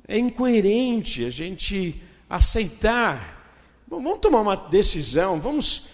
É 0.06 0.18
incoerente 0.18 1.24
a 1.24 1.30
gente 1.30 2.00
aceitar. 2.28 3.40
Bom, 3.86 4.02
vamos 4.02 4.20
tomar 4.20 4.40
uma 4.40 4.56
decisão, 4.56 5.40
vamos. 5.40 5.84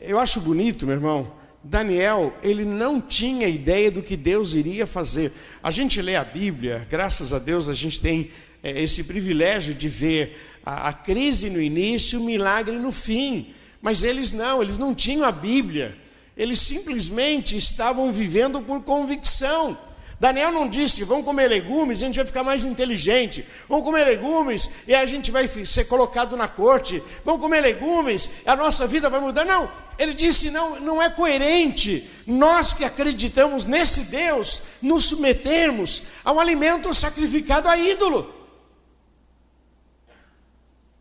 Eu 0.00 0.18
acho 0.18 0.40
bonito, 0.40 0.86
meu 0.86 0.94
irmão. 0.94 1.32
Daniel, 1.64 2.34
ele 2.42 2.64
não 2.64 3.00
tinha 3.00 3.46
ideia 3.46 3.90
do 3.90 4.02
que 4.02 4.16
Deus 4.16 4.54
iria 4.54 4.86
fazer. 4.86 5.32
A 5.62 5.70
gente 5.70 6.02
lê 6.02 6.16
a 6.16 6.24
Bíblia, 6.24 6.86
graças 6.90 7.32
a 7.32 7.38
Deus 7.38 7.68
a 7.68 7.72
gente 7.72 8.00
tem 8.00 8.32
é, 8.62 8.82
esse 8.82 9.04
privilégio 9.04 9.74
de 9.74 9.88
ver 9.88 10.36
a, 10.64 10.88
a 10.88 10.92
crise 10.92 11.50
no 11.50 11.60
início, 11.60 12.20
o 12.20 12.24
milagre 12.24 12.76
no 12.78 12.90
fim. 12.90 13.54
Mas 13.80 14.02
eles 14.02 14.32
não, 14.32 14.62
eles 14.62 14.76
não 14.76 14.94
tinham 14.94 15.24
a 15.24 15.32
Bíblia. 15.32 15.96
Eles 16.42 16.58
simplesmente 16.58 17.56
estavam 17.56 18.10
vivendo 18.10 18.60
por 18.60 18.82
convicção. 18.82 19.78
Daniel 20.18 20.50
não 20.50 20.68
disse, 20.68 21.04
vamos 21.04 21.24
comer 21.24 21.46
legumes 21.46 22.00
e 22.00 22.02
a 22.02 22.06
gente 22.08 22.16
vai 22.16 22.26
ficar 22.26 22.42
mais 22.42 22.64
inteligente. 22.64 23.46
Vamos 23.68 23.84
comer 23.84 24.02
legumes 24.04 24.68
e 24.88 24.92
a 24.92 25.06
gente 25.06 25.30
vai 25.30 25.46
ser 25.46 25.84
colocado 25.84 26.36
na 26.36 26.48
corte. 26.48 27.00
Vamos 27.24 27.40
comer 27.40 27.60
legumes 27.60 28.28
e 28.44 28.48
a 28.48 28.56
nossa 28.56 28.88
vida 28.88 29.08
vai 29.08 29.20
mudar. 29.20 29.44
Não, 29.44 29.70
ele 29.96 30.12
disse, 30.12 30.50
não, 30.50 30.80
não 30.80 31.00
é 31.00 31.08
coerente 31.08 32.10
nós 32.26 32.72
que 32.72 32.84
acreditamos 32.84 33.64
nesse 33.64 34.00
Deus 34.06 34.62
nos 34.82 35.04
submetermos 35.04 36.02
a 36.24 36.32
um 36.32 36.40
alimento 36.40 36.92
sacrificado 36.92 37.68
a 37.68 37.76
ídolo. 37.78 38.34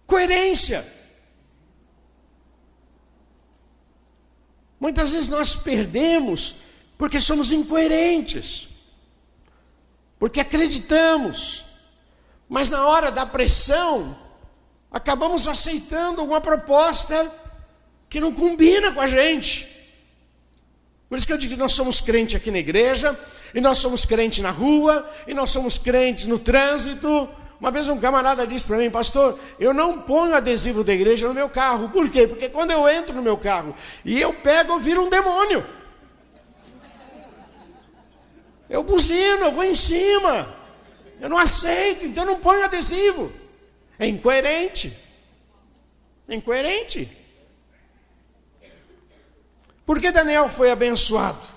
Coerência. 0.06 1.01
Muitas 4.82 5.12
vezes 5.12 5.30
nós 5.30 5.56
perdemos 5.56 6.56
porque 6.98 7.20
somos 7.20 7.52
incoerentes, 7.52 8.68
porque 10.18 10.40
acreditamos, 10.40 11.66
mas 12.50 12.72
na 12.72 12.88
hora 12.88 13.12
da 13.12 13.24
pressão, 13.24 14.18
acabamos 14.92 15.48
aceitando 15.48 16.24
uma 16.24 16.42
proposta 16.42 17.32
que 18.10 18.20
não 18.20 18.34
combina 18.34 18.92
com 18.92 19.02
a 19.02 19.06
gente. 19.06 19.70
Por 21.08 21.16
isso 21.16 21.28
que 21.28 21.34
eu 21.34 21.38
digo 21.38 21.54
que 21.54 21.60
nós 21.60 21.74
somos 21.74 22.02
crentes 22.02 22.36
aqui 22.36 22.50
na 22.50 22.58
igreja, 22.58 23.18
e 23.54 23.62
nós 23.62 23.78
somos 23.78 24.04
crentes 24.04 24.40
na 24.40 24.50
rua, 24.50 25.08
e 25.28 25.34
nós 25.36 25.52
somos 25.52 25.78
crentes 25.78 26.26
no 26.26 26.40
trânsito, 26.40 27.30
uma 27.62 27.70
vez 27.70 27.88
um 27.90 28.00
camarada 28.00 28.48
disse 28.48 28.66
para 28.66 28.78
mim, 28.78 28.90
pastor, 28.90 29.38
eu 29.60 29.72
não 29.72 30.02
ponho 30.02 30.34
adesivo 30.34 30.84
da 30.84 30.92
igreja 30.92 31.28
no 31.28 31.34
meu 31.36 31.48
carro. 31.48 31.90
Por 31.90 32.10
quê? 32.10 32.28
Porque 32.28 32.50
quando 32.50 32.72
eu 32.72 32.90
entro 32.90 33.16
no 33.16 33.22
meu 33.22 33.38
carro 33.38 33.76
e 34.04 34.20
eu 34.20 34.34
pego, 34.34 34.74
eu 34.74 34.80
viro 34.80 35.06
um 35.06 35.10
demônio. 35.12 35.64
Eu 38.68 38.82
buzino, 38.82 39.46
eu 39.46 39.52
vou 39.52 39.64
em 39.64 39.76
cima. 39.76 40.52
Eu 41.20 41.30
não 41.30 41.38
aceito, 41.38 42.04
então 42.04 42.24
eu 42.24 42.32
não 42.32 42.40
ponho 42.40 42.66
adesivo. 42.66 43.32
É 44.00 44.08
incoerente. 44.08 44.92
É 46.28 46.34
incoerente. 46.34 47.08
Por 49.86 50.00
que 50.00 50.10
Daniel 50.10 50.50
foi 50.50 50.72
abençoado? 50.72 51.48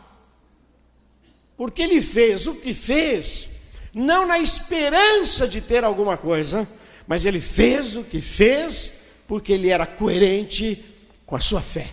Porque 1.57 1.81
ele 1.81 2.03
fez 2.03 2.47
o 2.47 2.57
que 2.57 2.75
fez 2.75 3.54
não 3.95 4.27
na 4.27 4.39
esperança 4.39 5.47
de 5.47 5.61
ter 5.61 5.85
alguma 5.85 6.17
coisa, 6.17 6.69
mas 7.07 7.25
ele 7.25 7.41
fez 7.41 7.97
o 7.97 8.05
que 8.05 8.21
fez 8.21 9.03
Porque 9.27 9.53
ele 9.53 9.71
era 9.71 9.87
coerente 9.87 10.85
com 11.25 11.35
a 11.35 11.41
sua 11.41 11.63
fé. 11.63 11.91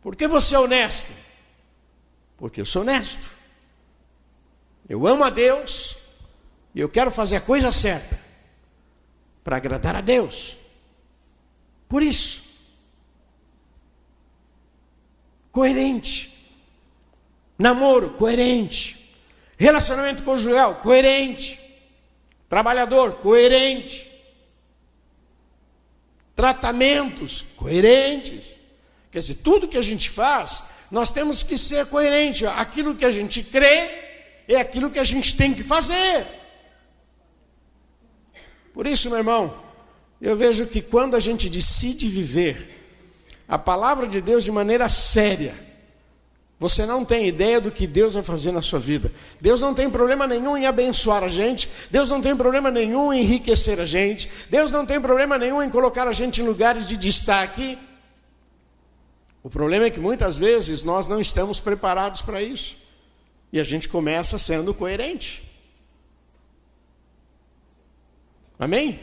Por 0.00 0.16
que 0.16 0.26
você 0.26 0.54
é 0.54 0.58
honesto? 0.58 1.12
Porque 2.38 2.60
eu 2.60 2.66
sou 2.66 2.82
honesto. 2.82 3.30
Eu 4.88 5.06
amo 5.06 5.24
a 5.24 5.30
Deus 5.30 5.96
e 6.74 6.80
eu 6.80 6.88
quero 6.88 7.10
fazer 7.10 7.36
a 7.36 7.40
coisa 7.40 7.70
certa 7.70 8.18
para 9.42 9.56
agradar 9.56 9.96
a 9.96 10.00
Deus. 10.00 10.58
Por 11.88 12.02
isso, 12.02 12.42
coerente. 15.52 16.32
Namoro, 17.58 18.10
coerente. 18.10 19.03
Relacionamento 19.56 20.22
conjugal, 20.22 20.76
coerente. 20.76 21.60
Trabalhador, 22.48 23.14
coerente. 23.14 24.10
Tratamentos, 26.34 27.44
coerentes. 27.56 28.60
Quer 29.10 29.20
dizer, 29.20 29.36
tudo 29.36 29.68
que 29.68 29.78
a 29.78 29.82
gente 29.82 30.10
faz, 30.10 30.64
nós 30.90 31.10
temos 31.10 31.42
que 31.42 31.56
ser 31.56 31.86
coerente. 31.86 32.46
Aquilo 32.46 32.94
que 32.94 33.04
a 33.04 33.10
gente 33.10 33.42
crê 33.42 33.90
é 34.48 34.56
aquilo 34.56 34.90
que 34.90 34.98
a 34.98 35.04
gente 35.04 35.36
tem 35.36 35.54
que 35.54 35.62
fazer. 35.62 36.26
Por 38.72 38.86
isso, 38.86 39.08
meu 39.08 39.18
irmão, 39.18 39.56
eu 40.20 40.36
vejo 40.36 40.66
que 40.66 40.82
quando 40.82 41.14
a 41.14 41.20
gente 41.20 41.48
decide 41.48 42.08
viver 42.08 42.74
a 43.46 43.58
palavra 43.58 44.06
de 44.06 44.20
Deus 44.20 44.42
de 44.42 44.50
maneira 44.50 44.88
séria, 44.88 45.54
você 46.58 46.86
não 46.86 47.04
tem 47.04 47.26
ideia 47.26 47.60
do 47.60 47.70
que 47.70 47.86
Deus 47.86 48.14
vai 48.14 48.22
fazer 48.22 48.52
na 48.52 48.62
sua 48.62 48.78
vida. 48.78 49.12
Deus 49.40 49.60
não 49.60 49.74
tem 49.74 49.90
problema 49.90 50.26
nenhum 50.26 50.56
em 50.56 50.66
abençoar 50.66 51.24
a 51.24 51.28
gente, 51.28 51.68
Deus 51.90 52.08
não 52.08 52.22
tem 52.22 52.36
problema 52.36 52.70
nenhum 52.70 53.12
em 53.12 53.20
enriquecer 53.20 53.80
a 53.80 53.86
gente, 53.86 54.30
Deus 54.48 54.70
não 54.70 54.86
tem 54.86 55.00
problema 55.00 55.36
nenhum 55.36 55.62
em 55.62 55.68
colocar 55.68 56.06
a 56.06 56.12
gente 56.12 56.40
em 56.40 56.44
lugares 56.44 56.88
de 56.88 56.96
destaque. 56.96 57.78
O 59.42 59.50
problema 59.50 59.84
é 59.86 59.90
que 59.90 60.00
muitas 60.00 60.38
vezes 60.38 60.82
nós 60.82 61.06
não 61.06 61.20
estamos 61.20 61.60
preparados 61.60 62.22
para 62.22 62.40
isso. 62.40 62.78
E 63.52 63.60
a 63.60 63.64
gente 63.64 63.88
começa 63.88 64.38
sendo 64.38 64.72
coerente. 64.72 65.44
Amém? 68.58 68.98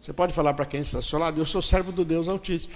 Você 0.00 0.12
pode 0.12 0.32
falar 0.32 0.54
para 0.54 0.64
quem 0.64 0.80
está 0.80 0.98
ao 0.98 1.02
seu 1.02 1.18
lado: 1.18 1.38
Eu 1.38 1.44
sou 1.44 1.60
servo 1.60 1.92
do 1.92 2.04
Deus 2.04 2.26
Altíssimo. 2.26 2.74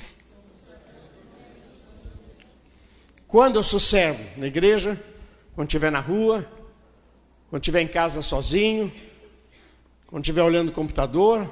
Quando 3.33 3.57
eu 3.57 3.63
sou 3.63 3.81
servo? 3.81 4.23
Na 4.37 4.47
igreja, 4.47 5.03
quando 5.55 5.67
estiver 5.67 5.91
na 5.91 6.01
rua, 6.01 6.47
quando 7.49 7.63
estiver 7.63 7.81
em 7.81 7.87
casa 7.87 8.21
sozinho, 8.21 8.93
quando 10.07 10.23
estiver 10.23 10.43
olhando 10.43 10.69
o 10.69 10.73
computador, 10.73 11.51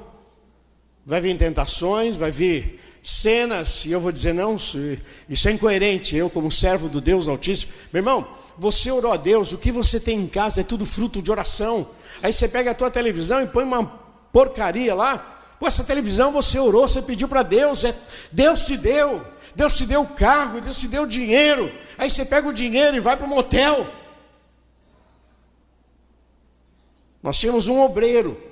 vai 1.06 1.22
vir 1.22 1.38
tentações, 1.38 2.18
vai 2.18 2.30
vir 2.30 2.78
cenas, 3.02 3.86
e 3.86 3.92
eu 3.92 3.98
vou 3.98 4.12
dizer, 4.12 4.34
não, 4.34 4.56
isso 4.56 5.48
é 5.48 5.52
incoerente, 5.52 6.14
eu 6.14 6.28
como 6.28 6.52
servo 6.52 6.86
do 6.86 7.00
Deus 7.00 7.28
Altíssimo. 7.28 7.72
Meu 7.90 8.00
irmão, 8.00 8.28
você 8.58 8.90
orou 8.90 9.10
a 9.10 9.16
Deus, 9.16 9.54
o 9.54 9.56
que 9.56 9.72
você 9.72 9.98
tem 9.98 10.20
em 10.20 10.26
casa 10.26 10.60
é 10.60 10.64
tudo 10.64 10.84
fruto 10.84 11.22
de 11.22 11.30
oração. 11.30 11.88
Aí 12.22 12.30
você 12.30 12.46
pega 12.46 12.72
a 12.72 12.74
tua 12.74 12.90
televisão 12.90 13.40
e 13.40 13.46
põe 13.46 13.64
uma 13.64 13.86
porcaria 14.30 14.94
lá. 14.94 15.16
Pô, 15.58 15.66
essa 15.66 15.82
televisão 15.82 16.30
você 16.30 16.58
orou, 16.58 16.86
você 16.86 17.00
pediu 17.00 17.26
para 17.26 17.42
Deus, 17.42 17.84
é, 17.84 17.96
Deus 18.30 18.66
te 18.66 18.76
deu. 18.76 19.39
Deus 19.60 19.74
te 19.74 19.84
deu 19.84 20.00
o 20.00 20.06
carro, 20.06 20.58
Deus 20.58 20.78
te 20.78 20.88
deu 20.88 21.02
o 21.02 21.06
dinheiro. 21.06 21.70
Aí 21.98 22.10
você 22.10 22.24
pega 22.24 22.48
o 22.48 22.52
dinheiro 22.52 22.96
e 22.96 23.00
vai 23.00 23.14
para 23.14 23.26
o 23.26 23.28
motel. 23.28 23.86
Nós 27.22 27.38
tínhamos 27.38 27.68
um 27.68 27.78
obreiro, 27.78 28.42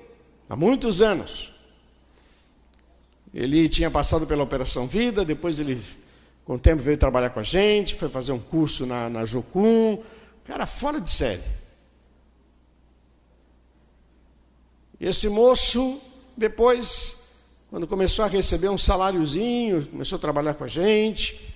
há 0.50 0.54
muitos 0.54 1.00
anos. 1.00 1.50
Ele 3.32 3.70
tinha 3.70 3.90
passado 3.90 4.26
pela 4.26 4.42
Operação 4.42 4.86
Vida, 4.86 5.24
depois 5.24 5.58
ele, 5.58 5.82
com 6.44 6.56
o 6.56 6.58
tempo, 6.58 6.82
veio 6.82 6.98
trabalhar 6.98 7.30
com 7.30 7.40
a 7.40 7.42
gente, 7.42 7.94
foi 7.94 8.10
fazer 8.10 8.32
um 8.32 8.38
curso 8.38 8.84
na, 8.84 9.08
na 9.08 9.24
Jocum. 9.24 10.02
Cara, 10.44 10.66
fora 10.66 11.00
de 11.00 11.08
série. 11.08 11.42
Esse 15.00 15.30
moço, 15.30 16.02
depois, 16.36 17.17
quando 17.70 17.86
começou 17.86 18.24
a 18.24 18.28
receber 18.28 18.68
um 18.70 18.78
saláriozinho, 18.78 19.86
começou 19.86 20.16
a 20.16 20.20
trabalhar 20.20 20.54
com 20.54 20.64
a 20.64 20.68
gente, 20.68 21.54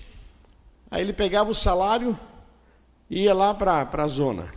aí 0.91 1.03
ele 1.03 1.13
pegava 1.13 1.51
o 1.51 1.55
salário 1.55 2.19
e 3.09 3.23
ia 3.23 3.35
lá 3.35 3.55
para 3.55 3.89
a 3.91 4.09
zona. 4.09 4.53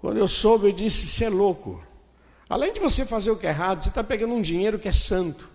Quando 0.00 0.18
eu 0.18 0.28
soube, 0.28 0.68
eu 0.68 0.72
disse: 0.72 1.06
Você 1.06 1.24
é 1.24 1.28
louco. 1.28 1.82
Além 2.48 2.72
de 2.72 2.80
você 2.80 3.04
fazer 3.04 3.30
o 3.30 3.36
que 3.36 3.46
é 3.46 3.50
errado, 3.50 3.82
você 3.82 3.88
está 3.88 4.02
pegando 4.02 4.34
um 4.34 4.40
dinheiro 4.40 4.78
que 4.78 4.88
é 4.88 4.92
santo. 4.92 5.48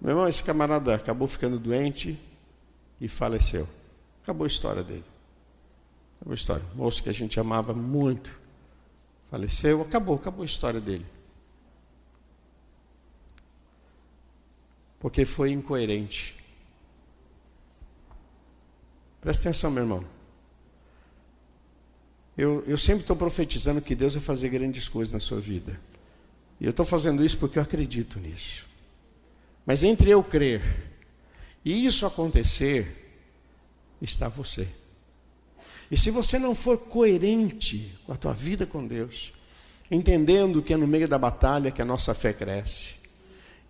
Meu 0.00 0.12
irmão, 0.12 0.28
esse 0.28 0.42
camarada 0.42 0.94
acabou 0.94 1.28
ficando 1.28 1.58
doente 1.58 2.18
e 3.00 3.08
faleceu. 3.08 3.68
Acabou 4.22 4.44
a 4.44 4.48
história 4.48 4.82
dele. 4.82 5.15
Acabou 6.16 6.32
a 6.32 6.34
história. 6.34 6.64
O 6.74 6.78
moço 6.78 7.02
que 7.02 7.08
a 7.08 7.12
gente 7.12 7.38
amava 7.38 7.72
muito 7.72 8.38
faleceu, 9.30 9.82
acabou, 9.82 10.16
acabou 10.16 10.42
a 10.42 10.46
história 10.46 10.80
dele. 10.80 11.06
Porque 14.98 15.24
foi 15.24 15.50
incoerente. 15.50 16.36
Presta 19.20 19.48
atenção, 19.48 19.70
meu 19.70 19.82
irmão. 19.82 20.04
Eu, 22.36 22.62
eu 22.66 22.76
sempre 22.76 23.02
estou 23.02 23.16
profetizando 23.16 23.80
que 23.80 23.94
Deus 23.94 24.14
vai 24.14 24.22
fazer 24.22 24.48
grandes 24.48 24.88
coisas 24.88 25.12
na 25.12 25.20
sua 25.20 25.40
vida. 25.40 25.80
E 26.60 26.64
eu 26.64 26.70
estou 26.70 26.84
fazendo 26.84 27.24
isso 27.24 27.38
porque 27.38 27.58
eu 27.58 27.62
acredito 27.62 28.18
nisso. 28.18 28.68
Mas 29.64 29.82
entre 29.82 30.10
eu 30.10 30.22
crer 30.22 30.62
e 31.64 31.84
isso 31.84 32.06
acontecer, 32.06 33.20
está 34.00 34.28
você. 34.28 34.68
E 35.90 35.96
se 35.96 36.10
você 36.10 36.38
não 36.38 36.54
for 36.54 36.78
coerente 36.78 37.92
com 38.04 38.12
a 38.12 38.16
tua 38.16 38.32
vida 38.32 38.66
com 38.66 38.86
Deus, 38.86 39.32
entendendo 39.90 40.62
que 40.62 40.74
é 40.74 40.76
no 40.76 40.86
meio 40.86 41.06
da 41.06 41.18
batalha 41.18 41.70
que 41.70 41.80
a 41.80 41.84
nossa 41.84 42.12
fé 42.12 42.32
cresce, 42.32 42.96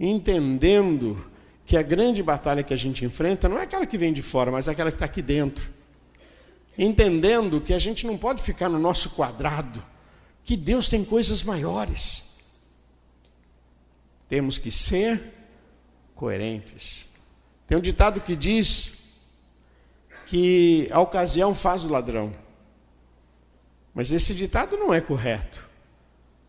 entendendo 0.00 1.30
que 1.66 1.76
a 1.76 1.82
grande 1.82 2.22
batalha 2.22 2.62
que 2.62 2.72
a 2.72 2.76
gente 2.76 3.04
enfrenta 3.04 3.48
não 3.48 3.58
é 3.58 3.62
aquela 3.62 3.84
que 3.84 3.98
vem 3.98 4.12
de 4.12 4.22
fora, 4.22 4.50
mas 4.50 4.68
é 4.68 4.70
aquela 4.70 4.90
que 4.90 4.96
está 4.96 5.04
aqui 5.04 5.20
dentro, 5.20 5.68
entendendo 6.78 7.60
que 7.60 7.74
a 7.74 7.78
gente 7.78 8.06
não 8.06 8.16
pode 8.16 8.42
ficar 8.42 8.68
no 8.68 8.78
nosso 8.78 9.10
quadrado, 9.10 9.82
que 10.44 10.56
Deus 10.56 10.88
tem 10.88 11.04
coisas 11.04 11.42
maiores. 11.42 12.24
Temos 14.28 14.58
que 14.58 14.70
ser 14.70 15.20
coerentes. 16.14 17.06
Tem 17.66 17.76
um 17.76 17.80
ditado 17.80 18.20
que 18.20 18.36
diz 18.36 18.95
que 20.26 20.88
a 20.90 21.00
ocasião 21.00 21.54
faz 21.54 21.84
o 21.84 21.88
ladrão. 21.88 22.34
Mas 23.94 24.12
esse 24.12 24.34
ditado 24.34 24.76
não 24.76 24.92
é 24.92 25.00
correto. 25.00 25.66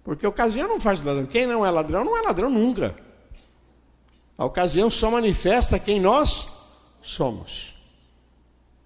Porque 0.04 0.26
a 0.26 0.30
ocasião 0.30 0.68
não 0.68 0.82
faz 0.82 1.02
o 1.02 1.06
ladrão. 1.06 1.26
Quem 1.26 1.46
não 1.46 1.66
é 1.66 1.70
ladrão, 1.70 2.04
não 2.04 2.18
é 2.18 2.22
ladrão 2.22 2.50
nunca. 2.50 2.96
A 4.38 4.46
ocasião 4.46 4.90
só 4.90 5.10
manifesta 5.10 5.80
quem 5.80 6.02
nós 6.02 6.98
somos. 7.02 7.76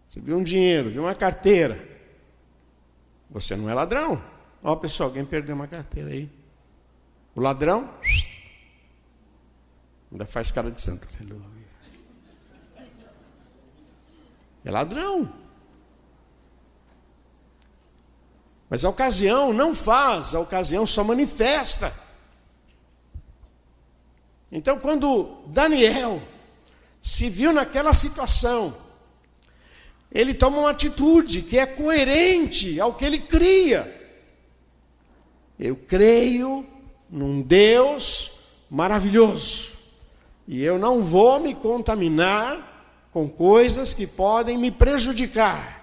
Você 0.07 0.19
viu 0.19 0.37
um 0.37 0.43
dinheiro, 0.43 0.91
viu 0.91 1.03
uma 1.03 1.15
carteira. 1.15 1.87
Você 3.29 3.55
não 3.55 3.69
é 3.69 3.73
ladrão. 3.73 4.21
Ó, 4.61 4.75
pessoal, 4.75 5.09
alguém 5.09 5.25
perdeu 5.25 5.55
uma 5.55 5.67
carteira 5.67 6.09
aí. 6.09 6.29
O 7.33 7.41
ladrão 7.41 7.89
ainda 10.11 10.25
faz 10.25 10.51
cara 10.51 10.69
de 10.69 10.81
santo. 10.81 11.07
Aleluia. 11.19 11.60
É 14.63 14.71
ladrão. 14.71 15.31
Mas 18.69 18.85
a 18.85 18.89
ocasião 18.89 19.51
não 19.51 19.75
faz, 19.75 20.33
a 20.33 20.39
ocasião 20.39 20.87
só 20.87 21.03
manifesta. 21.03 21.93
Então, 24.51 24.79
quando 24.79 25.43
Daniel 25.47 26.21
se 27.01 27.29
viu 27.29 27.51
naquela 27.51 27.91
situação, 27.91 28.73
ele 30.11 30.33
toma 30.33 30.59
uma 30.59 30.69
atitude 30.69 31.41
que 31.41 31.57
é 31.57 31.65
coerente 31.65 32.79
ao 32.79 32.93
que 32.93 33.03
ele 33.03 33.19
cria. 33.19 33.99
Eu 35.57 35.75
creio 35.75 36.65
num 37.09 37.41
Deus 37.41 38.31
maravilhoso, 38.69 39.77
e 40.47 40.63
eu 40.63 40.79
não 40.79 41.01
vou 41.01 41.39
me 41.41 41.53
contaminar 41.53 42.70
com 43.11 43.27
coisas 43.27 43.93
que 43.93 44.07
podem 44.07 44.57
me 44.57 44.71
prejudicar. 44.71 45.81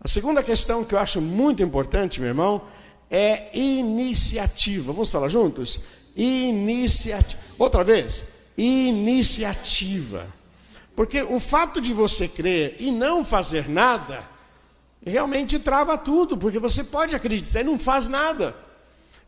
A 0.00 0.08
segunda 0.08 0.42
questão 0.42 0.82
que 0.82 0.94
eu 0.94 0.98
acho 0.98 1.20
muito 1.20 1.62
importante, 1.62 2.20
meu 2.20 2.28
irmão, 2.30 2.62
é 3.10 3.50
iniciativa. 3.56 4.92
Vamos 4.92 5.10
falar 5.10 5.28
juntos? 5.28 5.82
Iniciativa. 6.16 7.42
Outra 7.58 7.84
vez. 7.84 8.24
Iniciativa. 8.56 10.26
Porque 10.96 11.22
o 11.22 11.38
fato 11.38 11.80
de 11.80 11.92
você 11.92 12.26
crer 12.26 12.76
e 12.80 12.90
não 12.90 13.22
fazer 13.24 13.68
nada, 13.68 14.24
realmente 15.04 15.58
trava 15.58 15.98
tudo, 15.98 16.36
porque 16.38 16.58
você 16.58 16.82
pode 16.82 17.14
acreditar 17.14 17.60
e 17.60 17.64
não 17.64 17.78
faz 17.78 18.08
nada. 18.08 18.56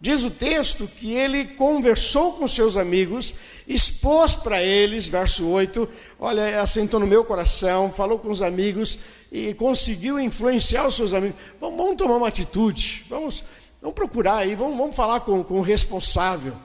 Diz 0.02 0.24
o 0.24 0.30
texto 0.32 0.90
que 0.98 1.12
ele 1.12 1.44
conversou 1.44 2.32
com 2.32 2.48
seus 2.48 2.76
amigos, 2.76 3.36
expôs 3.68 4.34
para 4.34 4.60
eles, 4.60 5.06
verso 5.06 5.46
8, 5.46 5.88
olha, 6.18 6.60
assentou 6.60 6.98
no 6.98 7.06
meu 7.06 7.24
coração, 7.24 7.88
falou 7.88 8.18
com 8.18 8.28
os 8.28 8.42
amigos 8.42 8.98
e 9.30 9.54
conseguiu 9.54 10.18
influenciar 10.18 10.88
os 10.88 10.96
seus 10.96 11.14
amigos. 11.14 11.36
Vamos, 11.60 11.76
vamos 11.76 11.96
tomar 11.96 12.16
uma 12.16 12.26
atitude, 12.26 13.04
vamos, 13.08 13.44
vamos 13.80 13.94
procurar 13.94 14.38
aí, 14.38 14.56
vamos, 14.56 14.76
vamos 14.76 14.96
falar 14.96 15.20
com, 15.20 15.44
com 15.44 15.60
o 15.60 15.62
responsável. 15.62 16.56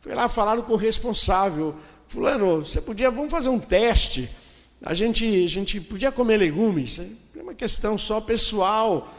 Foi 0.00 0.14
lá 0.14 0.26
falaram 0.26 0.62
com 0.62 0.72
o 0.72 0.76
responsável. 0.76 1.74
Fulano, 2.08 2.64
você 2.64 2.80
podia, 2.80 3.10
vamos 3.10 3.30
fazer 3.30 3.50
um 3.50 3.58
teste. 3.58 4.26
A 4.82 4.94
gente, 4.94 5.44
a 5.44 5.48
gente 5.48 5.82
podia 5.82 6.10
comer 6.10 6.38
legumes, 6.38 6.98
é 7.36 7.42
uma 7.42 7.52
questão 7.52 7.98
só 7.98 8.22
pessoal. 8.22 9.14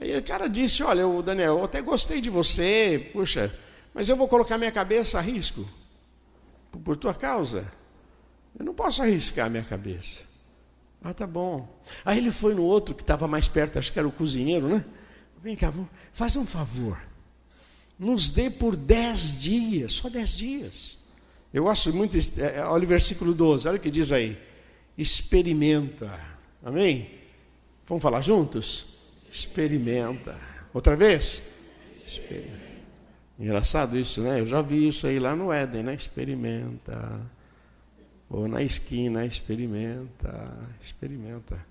Aí 0.00 0.16
o 0.16 0.22
cara 0.22 0.48
disse: 0.48 0.82
Olha, 0.82 1.06
o 1.06 1.22
Daniel, 1.22 1.58
eu 1.58 1.64
até 1.64 1.80
gostei 1.80 2.20
de 2.20 2.30
você, 2.30 3.10
puxa, 3.12 3.52
mas 3.92 4.08
eu 4.08 4.16
vou 4.16 4.28
colocar 4.28 4.58
minha 4.58 4.72
cabeça 4.72 5.18
a 5.18 5.20
risco 5.20 5.68
por 6.84 6.96
tua 6.96 7.14
causa. 7.14 7.70
Eu 8.58 8.64
não 8.64 8.74
posso 8.74 9.02
arriscar 9.02 9.50
minha 9.50 9.64
cabeça. 9.64 10.24
Ah, 11.02 11.12
tá 11.12 11.26
bom. 11.26 11.68
Aí 12.04 12.18
ele 12.18 12.30
foi 12.30 12.54
no 12.54 12.62
outro 12.62 12.94
que 12.94 13.02
estava 13.02 13.28
mais 13.28 13.48
perto, 13.48 13.78
acho 13.78 13.92
que 13.92 13.98
era 13.98 14.08
o 14.08 14.12
cozinheiro, 14.12 14.68
né? 14.68 14.84
Vem 15.42 15.54
cá, 15.54 15.72
faz 16.12 16.36
um 16.36 16.46
favor 16.46 16.98
nos 17.98 18.30
dê 18.30 18.50
por 18.50 18.76
dez 18.76 19.40
dias, 19.40 19.94
só 19.94 20.08
dez 20.08 20.36
dias. 20.36 20.98
Eu 21.52 21.64
gosto 21.64 21.92
muito, 21.94 22.16
é, 22.16 22.56
é, 22.56 22.64
olha 22.64 22.84
o 22.84 22.88
versículo 22.88 23.32
12, 23.32 23.68
olha 23.68 23.76
o 23.76 23.80
que 23.80 23.90
diz 23.90 24.10
aí. 24.10 24.36
Experimenta, 24.98 26.18
amém? 26.62 27.10
Vamos 27.86 28.02
falar 28.02 28.20
juntos? 28.20 28.86
Experimenta. 29.34 30.38
Outra 30.72 30.94
vez? 30.94 31.42
Experimenta. 32.06 32.64
Engraçado 33.38 33.98
isso, 33.98 34.22
né? 34.22 34.38
Eu 34.40 34.46
já 34.46 34.62
vi 34.62 34.86
isso 34.86 35.08
aí 35.08 35.18
lá 35.18 35.34
no 35.34 35.52
Éden, 35.52 35.82
né? 35.82 35.94
Experimenta. 35.94 37.20
Ou 38.30 38.46
na 38.46 38.62
esquina, 38.62 39.26
experimenta. 39.26 40.56
Experimenta. 40.80 41.66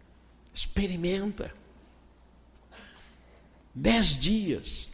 Experimenta. 0.53 1.53
Dez 3.73 4.17
dias. 4.17 4.91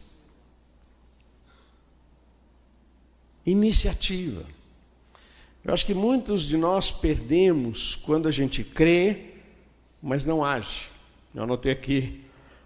iniciativa. 3.44 4.44
Eu 5.64 5.74
acho 5.74 5.84
que 5.84 5.94
muitos 5.94 6.44
de 6.44 6.56
nós 6.56 6.90
perdemos 6.90 7.96
quando 7.96 8.28
a 8.28 8.30
gente 8.30 8.64
crê, 8.64 9.34
mas 10.02 10.24
não 10.24 10.44
age. 10.44 10.88
Eu 11.34 11.42
anotei 11.42 11.72
aqui, 11.72 12.24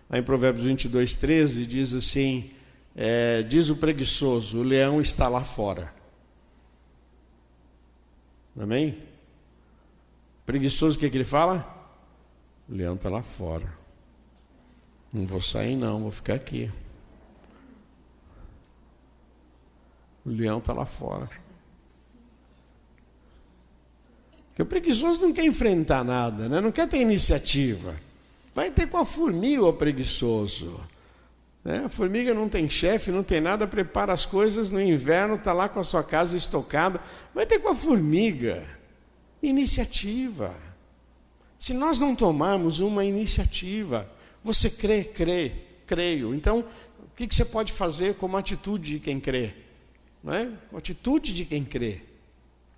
lá 0.08 0.18
em 0.18 0.22
Provérbios 0.22 0.66
22, 0.66 1.16
13, 1.16 1.66
diz 1.66 1.94
assim: 1.94 2.50
é, 2.94 3.42
diz 3.42 3.70
o 3.70 3.76
preguiçoso, 3.76 4.58
o 4.58 4.62
leão 4.62 5.00
está 5.00 5.28
lá 5.28 5.42
fora. 5.42 5.92
Amém? 8.58 9.02
Preguiçoso, 10.46 10.96
o 10.96 11.00
que, 11.00 11.06
é 11.06 11.10
que 11.10 11.16
ele 11.16 11.24
fala? 11.24 11.66
O 12.68 12.74
leão 12.74 12.94
está 12.94 13.08
lá 13.08 13.22
fora. 13.22 13.72
Não 15.12 15.26
vou 15.26 15.40
sair, 15.40 15.76
não, 15.76 16.02
vou 16.02 16.10
ficar 16.10 16.34
aqui. 16.34 16.70
O 20.24 20.30
leão 20.30 20.58
está 20.58 20.72
lá 20.72 20.86
fora. 20.86 21.28
Porque 24.48 24.62
o 24.62 24.66
preguiçoso 24.66 25.22
não 25.22 25.32
quer 25.32 25.44
enfrentar 25.44 26.04
nada, 26.04 26.48
né? 26.48 26.60
não 26.60 26.70
quer 26.70 26.88
ter 26.88 26.98
iniciativa. 27.00 27.94
Vai 28.54 28.70
ter 28.70 28.86
com 28.88 28.98
a 28.98 29.04
formiga 29.04 29.64
o 29.64 29.72
preguiçoso. 29.72 30.80
Né? 31.64 31.82
A 31.84 31.88
formiga 31.88 32.32
não 32.32 32.48
tem 32.48 32.68
chefe, 32.68 33.10
não 33.10 33.22
tem 33.22 33.40
nada, 33.40 33.66
prepara 33.66 34.12
as 34.12 34.24
coisas 34.24 34.70
no 34.70 34.80
inverno, 34.80 35.34
está 35.34 35.52
lá 35.52 35.68
com 35.68 35.80
a 35.80 35.84
sua 35.84 36.04
casa 36.04 36.36
estocada. 36.36 37.00
Vai 37.34 37.46
ter 37.46 37.58
com 37.58 37.68
a 37.68 37.74
formiga. 37.74 38.66
Iniciativa. 39.42 40.54
Se 41.58 41.74
nós 41.74 41.98
não 41.98 42.14
tomarmos 42.14 42.80
uma 42.80 43.04
iniciativa, 43.04 44.10
você 44.42 44.70
crê, 44.70 45.04
crê, 45.04 45.52
creio. 45.86 46.34
Então, 46.34 46.64
o 47.00 47.08
que 47.16 47.34
você 47.34 47.44
pode 47.44 47.72
fazer 47.72 48.14
como 48.14 48.36
atitude 48.36 48.92
de 48.92 49.00
quem 49.00 49.18
crê? 49.18 49.64
não 50.24 50.32
é? 50.32 50.50
Atitude 50.74 51.34
de 51.34 51.44
quem 51.44 51.62
crê. 51.62 52.00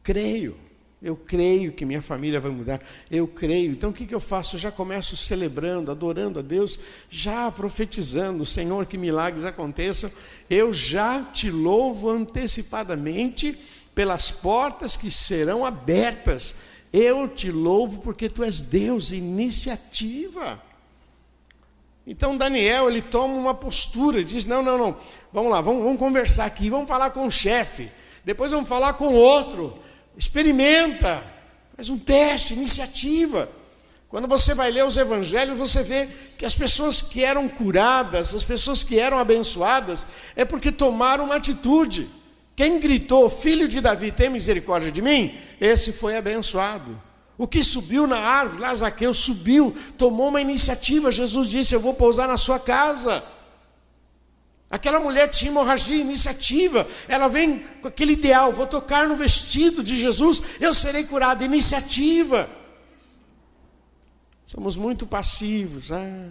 Creio. 0.03 0.59
Eu 1.03 1.15
creio 1.15 1.73
que 1.73 1.85
minha 1.85 2.01
família 2.01 2.41
vai 2.41 2.51
mudar. 2.51 2.81
Eu 3.11 3.29
creio. 3.29 3.73
Então 3.73 3.91
o 3.91 3.93
que, 3.93 4.07
que 4.07 4.15
eu 4.15 4.21
faço? 4.21 4.57
Eu 4.57 4.61
já 4.61 4.71
começo 4.71 5.17
celebrando, 5.17 5.91
adorando 5.91 6.39
a 6.39 6.43
Deus, 6.43 6.81
já 7.11 7.51
profetizando, 7.51 8.47
Senhor, 8.47 8.87
que 8.87 8.97
milagres 8.97 9.45
aconteçam. 9.45 10.11
Eu 10.49 10.73
já 10.73 11.23
te 11.23 11.51
louvo 11.51 12.09
antecipadamente 12.09 13.59
pelas 13.95 14.31
portas 14.31 14.97
que 14.97 15.11
serão 15.11 15.65
abertas. 15.65 16.57
Eu 16.93 17.29
te 17.29 17.51
louvo 17.51 18.01
porque 18.01 18.29
tu 18.29 18.43
és 18.43 18.63
Deus, 18.63 19.13
iniciativa. 19.13 20.63
Então 22.07 22.37
Daniel 22.37 22.89
ele 22.89 23.03
toma 23.03 23.35
uma 23.35 23.55
postura, 23.55 24.23
diz: 24.23 24.47
não, 24.47 24.63
não, 24.63 24.79
não, 24.79 24.97
vamos 25.33 25.51
lá, 25.51 25.61
vamos, 25.61 25.83
vamos 25.83 25.99
conversar 25.99 26.45
aqui, 26.45 26.71
vamos 26.71 26.89
falar 26.89 27.11
com 27.11 27.27
o 27.27 27.31
chefe, 27.31 27.91
depois 28.25 28.53
vamos 28.53 28.69
falar 28.69 28.93
com 28.93 29.13
outro, 29.13 29.77
experimenta, 30.17 31.23
faz 31.77 31.91
um 31.91 31.99
teste, 31.99 32.55
iniciativa. 32.55 33.49
Quando 34.09 34.29
você 34.29 34.55
vai 34.55 34.71
ler 34.71 34.85
os 34.85 34.97
evangelhos, 34.97 35.59
você 35.59 35.83
vê 35.83 36.09
que 36.39 36.47
as 36.47 36.55
pessoas 36.55 37.03
que 37.03 37.25
eram 37.25 37.49
curadas, 37.49 38.35
as 38.35 38.45
pessoas 38.45 38.85
que 38.85 38.99
eram 38.99 39.19
abençoadas, 39.19 40.07
é 40.35 40.45
porque 40.45 40.71
tomaram 40.71 41.25
uma 41.25 41.37
atitude. 41.37 42.09
Quem 42.55 42.81
gritou, 42.81 43.29
filho 43.29 43.69
de 43.69 43.81
Davi, 43.81 44.13
tem 44.13 44.31
misericórdia 44.31 44.91
de 44.91 45.03
mim? 45.03 45.37
Esse 45.61 45.93
foi 45.93 46.17
abençoado. 46.17 46.99
O 47.37 47.47
que 47.47 47.63
subiu 47.63 48.07
na 48.07 48.19
árvore, 48.19 48.63
lá 48.63 48.75
Zaqueu 48.75 49.13
subiu, 49.13 49.77
tomou 49.99 50.29
uma 50.29 50.41
iniciativa. 50.41 51.13
Jesus 51.13 51.51
disse: 51.51 51.75
Eu 51.75 51.81
vou 51.81 51.93
pousar 51.93 52.27
na 52.27 52.39
sua 52.39 52.59
casa. 52.59 53.23
Aquela 54.69 54.99
mulher 54.99 55.29
tinha 55.29 55.51
hemorragia, 55.51 55.97
iniciativa. 55.97 56.87
Ela 57.07 57.29
vem 57.29 57.61
com 57.81 57.89
aquele 57.89 58.13
ideal: 58.13 58.53
vou 58.53 58.67
tocar 58.67 59.07
no 59.07 59.17
vestido 59.17 59.83
de 59.83 59.97
Jesus, 59.97 60.43
eu 60.61 60.75
serei 60.75 61.05
curado. 61.05 61.45
Iniciativa. 61.45 62.49
Somos 64.47 64.77
muito 64.77 65.07
passivos. 65.07 65.93
Ah, 65.93 66.31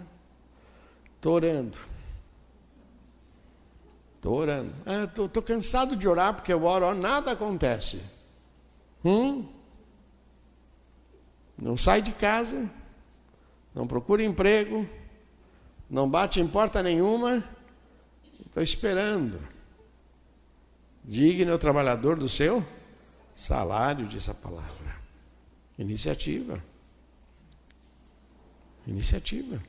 estou 1.16 1.34
orando. 1.34 1.78
Estou 4.16 4.34
orando. 4.34 4.72
Estou 5.04 5.30
ah, 5.34 5.42
cansado 5.42 5.96
de 5.96 6.08
orar 6.08 6.34
porque 6.34 6.52
eu 6.52 6.64
oro, 6.64 6.94
nada 6.94 7.32
acontece. 7.32 8.00
Hum? 9.04 9.46
Não 11.56 11.76
sai 11.76 12.02
de 12.02 12.12
casa, 12.12 12.68
não 13.74 13.86
procura 13.86 14.22
emprego, 14.22 14.86
não 15.88 16.10
bate 16.10 16.40
em 16.40 16.46
porta 16.46 16.82
nenhuma, 16.82 17.42
estou 18.44 18.62
esperando. 18.62 19.40
Digno 21.04 21.52
é 21.52 21.54
o 21.54 21.58
trabalhador 21.58 22.16
do 22.16 22.28
seu 22.28 22.64
salário, 23.34 24.06
diz 24.06 24.28
a 24.28 24.34
palavra. 24.34 24.96
Iniciativa. 25.78 26.62
Iniciativa. 28.86 29.62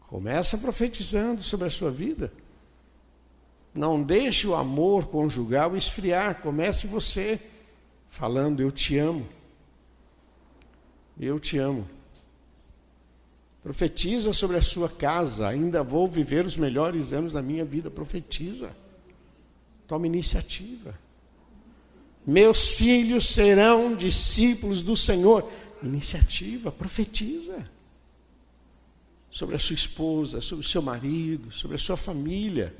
Começa 0.00 0.58
profetizando 0.58 1.42
sobre 1.42 1.66
a 1.66 1.70
sua 1.70 1.90
vida. 1.90 2.32
Não 3.74 4.02
deixe 4.02 4.46
o 4.46 4.54
amor 4.54 5.06
conjugal 5.06 5.76
esfriar. 5.76 6.40
Comece 6.40 6.86
você 6.86 7.40
falando: 8.06 8.60
Eu 8.60 8.70
te 8.70 8.96
amo. 8.98 9.26
Eu 11.20 11.38
te 11.38 11.58
amo. 11.58 11.95
Profetiza 13.66 14.32
sobre 14.32 14.56
a 14.56 14.62
sua 14.62 14.88
casa. 14.88 15.48
Ainda 15.48 15.82
vou 15.82 16.06
viver 16.06 16.46
os 16.46 16.56
melhores 16.56 17.12
anos 17.12 17.32
da 17.32 17.42
minha 17.42 17.64
vida. 17.64 17.90
Profetiza. 17.90 18.70
Toma 19.88 20.06
iniciativa. 20.06 20.96
Meus 22.24 22.74
filhos 22.74 23.26
serão 23.26 23.96
discípulos 23.96 24.84
do 24.84 24.94
Senhor. 24.94 25.50
Iniciativa, 25.82 26.70
profetiza. 26.70 27.68
Sobre 29.32 29.56
a 29.56 29.58
sua 29.58 29.74
esposa, 29.74 30.40
sobre 30.40 30.64
o 30.64 30.68
seu 30.68 30.80
marido, 30.80 31.50
sobre 31.50 31.74
a 31.74 31.78
sua 31.78 31.96
família. 31.96 32.72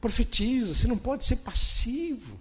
Profetiza. 0.00 0.74
Você 0.74 0.88
não 0.88 0.98
pode 0.98 1.24
ser 1.24 1.36
passivo 1.36 2.36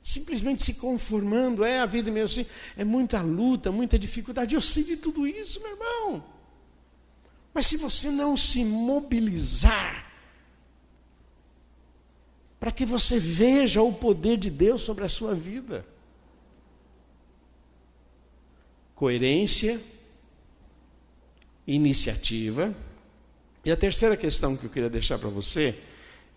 simplesmente 0.00 0.62
se 0.62 0.74
conformando, 0.74 1.64
é 1.64 1.80
a 1.80 1.86
vida 1.86 2.12
mesmo 2.12 2.26
assim, 2.26 2.50
é 2.76 2.84
muita 2.84 3.20
luta, 3.22 3.72
muita 3.72 3.98
dificuldade. 3.98 4.54
Eu 4.54 4.60
sei 4.60 4.84
de 4.84 4.96
tudo 4.96 5.26
isso, 5.26 5.60
meu 5.60 5.72
irmão. 5.72 6.35
Mas 7.56 7.68
se 7.68 7.78
você 7.78 8.10
não 8.10 8.36
se 8.36 8.62
mobilizar, 8.62 10.04
para 12.60 12.70
que 12.70 12.84
você 12.84 13.18
veja 13.18 13.80
o 13.80 13.94
poder 13.94 14.36
de 14.36 14.50
Deus 14.50 14.82
sobre 14.82 15.06
a 15.06 15.08
sua 15.08 15.34
vida, 15.34 15.86
coerência, 18.94 19.80
iniciativa. 21.66 22.76
E 23.64 23.72
a 23.72 23.76
terceira 23.76 24.18
questão 24.18 24.54
que 24.54 24.66
eu 24.66 24.70
queria 24.70 24.90
deixar 24.90 25.18
para 25.18 25.30
você 25.30 25.74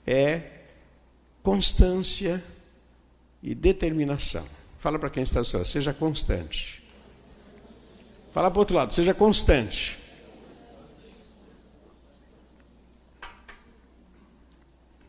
é 0.08 0.42
constância 1.44 2.42
e 3.44 3.54
determinação. 3.54 4.48
Fala 4.78 4.98
para 4.98 5.10
quem 5.10 5.24
está 5.24 5.40
ao 5.40 5.46
seu 5.46 5.66
seja 5.66 5.94
constante. 5.94 6.82
Fala 8.32 8.50
para 8.50 8.58
o 8.58 8.62
outro 8.62 8.78
lado, 8.78 8.94
seja 8.94 9.14
constante. 9.14 9.99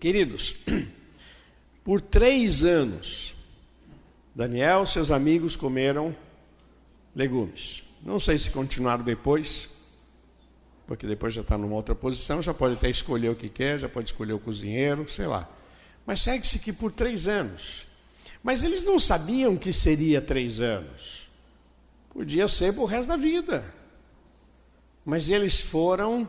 Queridos, 0.01 0.57
por 1.85 2.01
três 2.01 2.65
anos, 2.65 3.35
Daniel 4.35 4.85
e 4.85 4.87
seus 4.87 5.11
amigos 5.11 5.57
comeram 5.57 6.17
legumes. 7.15 7.85
Não 8.03 8.19
sei 8.19 8.39
se 8.39 8.51
continuaram 8.51 9.05
depois, 9.05 9.69
porque 10.87 11.07
depois 11.07 11.35
já 11.35 11.43
está 11.43 11.59
numa 11.59 11.75
outra 11.77 11.95
posição, 11.95 12.41
já 12.41 12.55
pode 12.55 12.77
até 12.77 12.89
escolher 12.89 13.29
o 13.29 13.37
que 13.37 13.51
quer, 13.51 13.79
já 13.79 13.91
pode 13.91 14.09
escolher 14.09 14.33
o 14.33 14.39
cozinheiro, 14.39 15.07
sei 15.07 15.27
lá. 15.27 15.47
Mas 16.07 16.23
segue-se 16.23 16.61
que 16.61 16.73
por 16.73 16.91
três 16.91 17.29
anos. 17.29 17.87
Mas 18.43 18.65
eles 18.65 18.83
não 18.83 18.99
sabiam 18.99 19.55
que 19.55 19.71
seria 19.71 20.23
três 20.23 20.61
anos. 20.61 21.29
Podia 22.09 22.49
ser 22.49 22.77
o 22.79 22.87
resto 22.87 23.09
da 23.09 23.19
vida. 23.19 23.75
Mas 25.05 25.29
eles 25.29 25.61
foram 25.61 26.27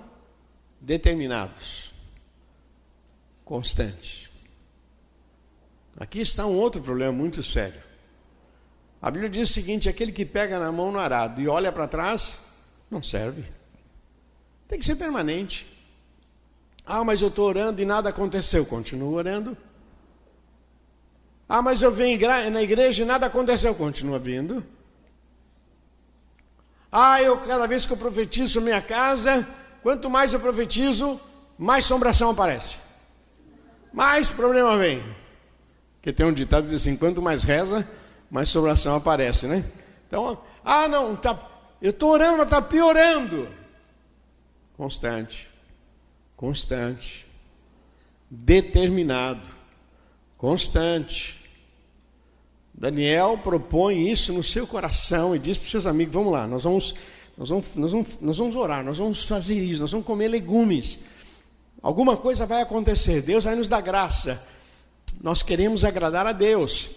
determinados 0.81 1.90
constante. 3.45 4.31
Aqui 5.97 6.19
está 6.19 6.45
um 6.45 6.57
outro 6.57 6.81
problema 6.81 7.11
muito 7.11 7.43
sério. 7.43 7.79
A 9.01 9.11
Bíblia 9.11 9.29
diz 9.29 9.49
o 9.49 9.53
seguinte: 9.53 9.89
aquele 9.89 10.11
que 10.11 10.25
pega 10.25 10.57
na 10.57 10.71
mão 10.71 10.91
no 10.91 10.99
arado 10.99 11.41
e 11.41 11.47
olha 11.47 11.71
para 11.71 11.87
trás, 11.87 12.39
não 12.89 13.03
serve. 13.03 13.45
Tem 14.67 14.79
que 14.79 14.85
ser 14.85 14.95
permanente. 14.95 15.67
Ah, 16.85 17.03
mas 17.03 17.21
eu 17.21 17.27
estou 17.27 17.47
orando 17.47 17.81
e 17.81 17.85
nada 17.85 18.09
aconteceu. 18.09 18.65
Continua 18.65 19.11
orando. 19.11 19.57
Ah, 21.47 21.61
mas 21.61 21.81
eu 21.81 21.91
venho 21.91 22.19
na 22.49 22.61
igreja 22.61 23.03
e 23.03 23.05
nada 23.05 23.27
aconteceu. 23.27 23.75
Continua 23.75 24.17
vindo. 24.17 24.65
Ah, 26.91 27.21
eu 27.21 27.37
cada 27.39 27.67
vez 27.67 27.85
que 27.85 27.93
eu 27.93 27.97
profetizo 27.97 28.59
minha 28.59 28.81
casa, 28.81 29.47
quanto 29.83 30.09
mais 30.09 30.33
eu 30.33 30.39
profetizo, 30.39 31.19
mais 31.57 31.85
sombração 31.85 32.31
aparece 32.31 32.80
mais 33.91 34.29
problema 34.29 34.77
vem. 34.77 35.03
Porque 35.95 36.11
tem 36.11 36.25
um 36.25 36.33
ditado 36.33 36.63
que 36.63 36.69
diz 36.71 36.81
assim: 36.81 36.95
quanto 36.95 37.21
mais 37.21 37.43
reza, 37.43 37.87
mais 38.29 38.49
sobração 38.49 38.95
aparece, 38.95 39.47
né? 39.47 39.63
Então, 40.07 40.41
ah, 40.63 40.87
não, 40.87 41.15
tá, 41.15 41.37
eu 41.81 41.91
estou 41.91 42.09
orando, 42.09 42.37
mas 42.37 42.45
está 42.45 42.61
piorando. 42.61 43.47
Constante, 44.75 45.49
constante, 46.35 47.27
determinado, 48.29 49.41
constante. 50.37 51.39
Daniel 52.73 53.37
propõe 53.37 54.09
isso 54.09 54.33
no 54.33 54.41
seu 54.41 54.65
coração 54.65 55.35
e 55.35 55.39
diz 55.39 55.57
para 55.57 55.65
os 55.65 55.71
seus 55.71 55.85
amigos: 55.85 56.15
vamos 56.15 56.33
lá, 56.33 56.47
nós 56.47 56.63
vamos, 56.63 56.95
nós, 57.37 57.49
vamos, 57.49 57.75
nós, 57.75 57.91
vamos, 57.91 58.19
nós 58.21 58.37
vamos 58.37 58.55
orar, 58.55 58.83
nós 58.83 58.97
vamos 58.97 59.25
fazer 59.25 59.59
isso, 59.59 59.81
nós 59.81 59.91
vamos 59.91 60.07
comer 60.07 60.29
legumes. 60.29 60.99
Alguma 61.81 62.15
coisa 62.15 62.45
vai 62.45 62.61
acontecer, 62.61 63.21
Deus 63.21 63.43
vai 63.43 63.55
nos 63.55 63.67
dar 63.67 63.81
graça. 63.81 64.41
Nós 65.21 65.41
queremos 65.41 65.83
agradar 65.83 66.27
a 66.27 66.31
Deus. 66.31 66.91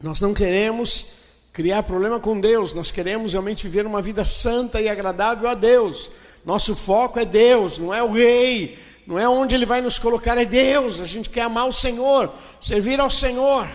Nós 0.00 0.20
não 0.20 0.32
queremos 0.32 1.06
criar 1.52 1.82
problema 1.82 2.20
com 2.20 2.38
Deus, 2.38 2.74
nós 2.74 2.90
queremos 2.90 3.32
realmente 3.32 3.62
viver 3.62 3.86
uma 3.86 4.02
vida 4.02 4.24
santa 4.24 4.80
e 4.80 4.88
agradável 4.88 5.48
a 5.48 5.54
Deus. 5.54 6.10
Nosso 6.44 6.76
foco 6.76 7.18
é 7.18 7.24
Deus, 7.24 7.78
não 7.78 7.94
é 7.94 8.02
o 8.02 8.12
rei, 8.12 8.78
não 9.06 9.18
é 9.18 9.28
onde 9.28 9.54
ele 9.54 9.64
vai 9.64 9.80
nos 9.80 9.98
colocar, 9.98 10.36
é 10.36 10.44
Deus. 10.44 11.00
A 11.00 11.06
gente 11.06 11.30
quer 11.30 11.42
amar 11.42 11.66
o 11.66 11.72
Senhor, 11.72 12.30
servir 12.60 13.00
ao 13.00 13.08
Senhor. 13.08 13.66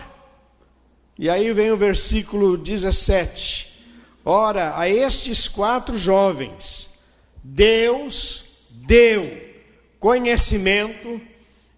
E 1.18 1.28
aí 1.28 1.52
vem 1.52 1.70
o 1.70 1.76
versículo 1.76 2.56
17. 2.56 3.82
Ora, 4.24 4.78
a 4.78 4.88
estes 4.88 5.48
quatro 5.48 5.98
jovens, 5.98 6.88
Deus 7.42 8.44
deu 8.70 9.41
conhecimento, 10.02 11.20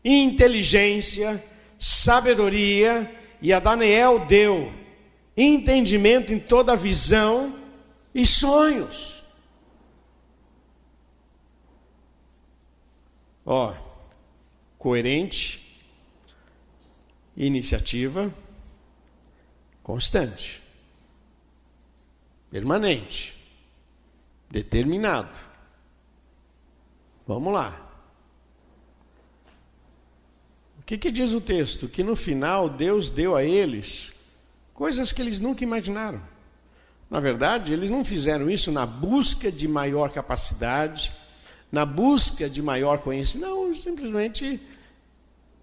inteligência, 0.03 1.45
sabedoria, 1.79 3.15
e 3.43 3.53
a 3.53 3.61
Daniel 3.61 4.25
deu 4.25 4.73
entendimento 5.37 6.33
em 6.33 6.39
toda 6.39 6.75
visão 6.75 7.55
e 8.15 8.25
sonhos. 8.25 9.23
Ó, 13.45 13.75
coerente, 14.79 15.85
iniciativa, 17.37 18.33
constante, 19.83 20.63
permanente, 22.51 23.37
determinado. 24.51 25.39
Vamos 27.27 27.53
lá. 27.53 27.85
O 30.74 30.74
que, 30.87 30.99
que 30.99 31.11
diz 31.11 31.33
o 31.33 31.41
texto? 31.41 31.89
Que 31.89 32.03
no 32.03 32.15
final 32.15 32.69
Deus 32.69 33.11
deu 33.11 33.35
a 33.35 33.45
eles 33.45 34.13
coisas 34.75 35.13
que 35.13 35.23
eles 35.23 35.39
nunca 35.39 35.63
imaginaram. 35.63 36.21
Na 37.09 37.21
verdade, 37.21 37.73
eles 37.73 37.91
não 37.91 38.05
fizeram 38.05 38.51
isso 38.51 38.73
na 38.73 38.85
busca 38.85 39.51
de 39.51 39.69
maior 39.69 40.11
capacidade, 40.11 41.13
na 41.71 41.87
busca 41.87 42.51
de 42.51 42.61
maior 42.61 42.99
conhecimento, 42.99 43.49
não, 43.49 43.75
simplesmente 43.75 44.61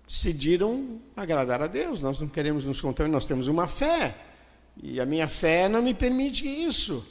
decidiram 0.07 0.99
agradar 1.15 1.61
a 1.61 1.67
Deus. 1.67 2.01
Nós 2.01 2.19
não 2.21 2.27
queremos 2.27 2.65
nos 2.65 2.79
contaminar, 2.79 3.13
nós 3.13 3.25
temos 3.25 3.47
uma 3.47 3.67
fé, 3.67 4.15
e 4.81 4.99
a 4.99 5.05
minha 5.05 5.27
fé 5.27 5.67
não 5.67 5.81
me 5.81 5.93
permite 5.93 6.47
isso. 6.47 7.05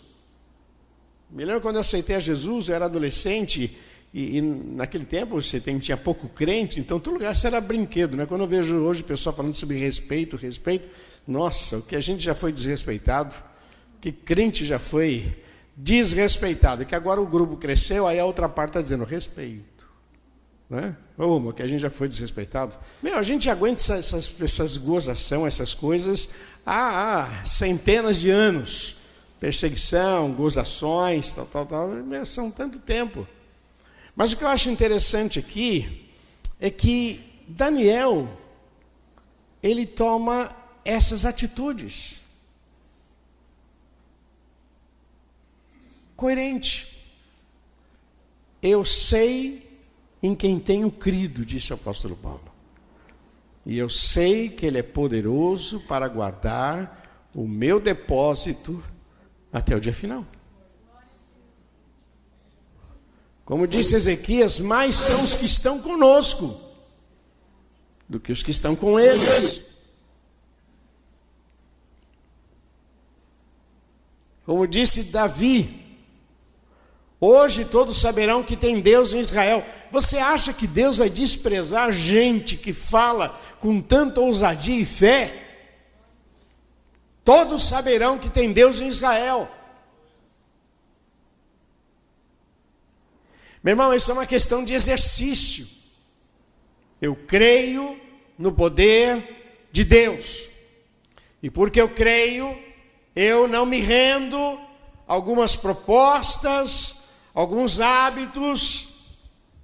Me 1.31 1.45
lembro 1.45 1.61
quando 1.61 1.77
eu 1.77 1.83
aceitei 1.83 2.17
a 2.17 2.21
Jesus, 2.21 2.69
eu 2.69 2.75
era 2.75 2.87
adolescente, 2.87 3.77
e, 4.13 4.39
e, 4.39 4.41
naquele 4.41 5.05
tempo 5.05 5.41
você 5.41 5.61
tem, 5.61 5.79
tinha 5.79 5.97
pouco 5.97 6.29
crente, 6.29 6.81
então 6.81 6.99
todo 6.99 7.15
lugar 7.15 7.35
era 7.45 7.61
brinquedo. 7.61 8.17
Né? 8.17 8.27
Quando 8.27 8.43
eu 8.43 8.47
vejo 8.47 8.77
hoje 8.77 9.03
o 9.03 9.05
pessoal 9.05 9.35
falando 9.35 9.55
sobre 9.55 9.77
respeito, 9.77 10.37
respeito, 10.37 10.89
nossa, 11.27 11.79
o 11.79 11.83
que 11.83 11.95
a 11.95 12.01
gente 12.01 12.23
já 12.23 12.35
foi 12.35 12.53
desrespeitado, 12.53 13.37
que 14.01 14.11
crente 14.11 14.65
já 14.65 14.79
foi 14.79 15.37
desrespeitado, 15.77 16.85
que 16.85 16.95
agora 16.95 17.21
o 17.21 17.27
grupo 17.27 17.57
cresceu, 17.57 18.07
aí 18.07 18.19
a 18.19 18.25
outra 18.25 18.49
parte 18.49 18.71
está 18.71 18.83
dizendo 18.83 19.05
respeito. 19.05 19.71
Né? 20.69 20.97
Uma, 21.17 21.53
que 21.53 21.63
a 21.63 21.67
gente 21.67 21.81
já 21.81 21.91
foi 21.91 22.09
desrespeitado. 22.09 22.77
Meu, 23.03 23.17
a 23.17 23.23
gente 23.23 23.49
aguenta 23.49 23.95
essas, 23.95 24.35
essas 24.41 24.77
gozação, 24.77 25.47
essas 25.47 25.75
coisas 25.75 26.31
há, 26.65 27.23
há 27.23 27.45
centenas 27.45 28.21
de 28.21 28.31
anos. 28.31 28.97
Perseguição, 29.39 30.33
gozações, 30.33 31.33
tal, 31.33 31.47
tal, 31.47 31.67
tal, 31.67 31.91
são 32.27 32.51
tanto 32.51 32.79
tempo. 32.79 33.27
Mas 34.21 34.35
o 34.35 34.37
que 34.37 34.45
eu 34.45 34.49
acho 34.49 34.69
interessante 34.69 35.39
aqui 35.39 36.07
é 36.61 36.71
que 36.71 37.25
Daniel 37.49 38.29
ele 39.63 39.87
toma 39.87 40.55
essas 40.85 41.25
atitudes. 41.25 42.21
Coerente. 46.15 47.03
Eu 48.63 48.85
sei 48.85 49.81
em 50.23 50.35
quem 50.35 50.61
tenho 50.61 50.93
crido, 50.93 51.43
disse 51.43 51.73
o 51.73 51.77
apóstolo 51.77 52.15
Paulo. 52.15 52.53
E 53.65 53.79
eu 53.79 53.89
sei 53.89 54.51
que 54.51 54.67
ele 54.67 54.77
é 54.77 54.83
poderoso 54.83 55.81
para 55.89 56.07
guardar 56.09 57.31
o 57.35 57.49
meu 57.49 57.81
depósito 57.81 58.85
até 59.51 59.75
o 59.75 59.81
dia 59.81 59.95
final. 59.95 60.27
Como 63.51 63.67
disse 63.67 63.97
Ezequias, 63.97 64.61
mais 64.61 64.95
são 64.95 65.25
os 65.25 65.35
que 65.35 65.45
estão 65.45 65.81
conosco 65.81 66.57
do 68.09 68.21
que 68.21 68.31
os 68.31 68.45
que 68.45 68.53
estão 68.53 68.77
com 68.77 68.99
eles. 68.99 69.63
Como 74.47 74.69
disse 74.69 75.03
Davi, 75.03 75.85
hoje 77.21 77.65
todos 77.65 77.97
saberão 77.97 78.45
que 78.45 78.57
tem 78.57 78.81
Deus 78.81 79.13
em 79.13 79.19
Israel. 79.19 79.67
Você 79.91 80.19
acha 80.19 80.53
que 80.53 80.69
Deus 80.69 80.99
vai 80.99 81.11
desprezar 81.11 81.91
gente 81.91 82.57
que 82.57 82.73
fala 82.73 83.31
com 83.59 83.83
tanta 83.83 84.21
ousadia 84.21 84.79
e 84.79 84.85
fé? 84.85 85.57
Todos 87.25 87.65
saberão 87.65 88.17
que 88.17 88.31
tem 88.31 88.53
Deus 88.53 88.81
em 88.81 88.87
Israel. 88.87 89.51
Meu 93.63 93.73
irmão, 93.73 93.93
isso 93.93 94.11
é 94.11 94.15
uma 94.15 94.27
questão 94.27 94.65
de 94.65 94.73
exercício. 94.73 95.67
Eu 97.01 97.15
creio 97.15 98.01
no 98.39 98.53
poder 98.53 99.69
de 99.71 99.85
Deus. 99.85 100.49
E 101.43 101.51
porque 101.51 101.81
eu 101.81 101.89
creio, 101.89 102.59
eu 103.15 103.47
não 103.47 103.67
me 103.67 103.81
rendo 103.81 104.59
algumas 105.07 105.57
propostas, 105.57 107.03
alguns 107.35 107.81
hábitos. 107.81 108.89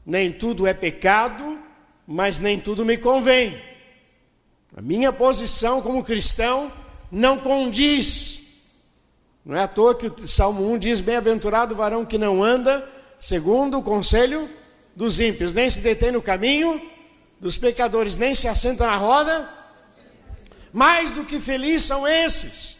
Nem 0.05 0.30
tudo 0.30 0.66
é 0.66 0.74
pecado, 0.74 1.59
mas 2.07 2.38
nem 2.38 2.61
tudo 2.61 2.84
me 2.84 2.99
convém. 2.99 3.61
A 4.76 4.82
minha 4.82 5.11
posição 5.11 5.80
como 5.80 6.05
cristão 6.05 6.70
não 7.11 7.38
condiz. 7.38 8.42
Não 9.42 9.57
é 9.57 9.62
à 9.62 9.68
toa 9.68 9.94
que 9.94 10.07
o 10.07 10.28
Salmo 10.28 10.70
1 10.72 10.78
diz: 10.78 11.01
Bem-aventurado 11.01 11.72
o 11.72 11.76
varão 11.76 12.05
que 12.05 12.18
não 12.18 12.44
anda 12.44 12.95
segundo 13.18 13.78
o 13.78 13.82
conselho 13.82 14.48
dos 14.94 15.20
ímpios, 15.20 15.52
nem 15.52 15.68
se 15.68 15.80
detém 15.80 16.12
no 16.12 16.22
caminho 16.22 16.80
dos 17.40 17.58
pecadores, 17.58 18.16
nem 18.16 18.34
se 18.34 18.48
assenta 18.48 18.86
na 18.86 18.96
roda. 18.96 19.48
Mais 20.72 21.10
do 21.10 21.24
que 21.24 21.40
felizes 21.40 21.84
são 21.84 22.06
esses. 22.06 22.76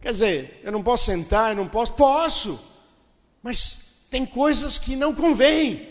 Quer 0.00 0.12
dizer, 0.12 0.60
eu 0.64 0.72
não 0.72 0.82
posso 0.82 1.04
sentar, 1.04 1.50
eu 1.50 1.56
não 1.56 1.68
posso, 1.68 1.92
posso, 1.92 2.58
mas 3.42 4.06
tem 4.10 4.24
coisas 4.24 4.78
que 4.78 4.96
não 4.96 5.14
convêm, 5.14 5.86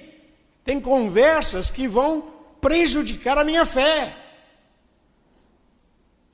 tem 0.66 0.82
conversas 0.82 1.70
que 1.70 1.88
vão 1.88 2.34
prejudicar 2.60 3.38
a 3.38 3.44
minha 3.44 3.66
fé, 3.66 4.16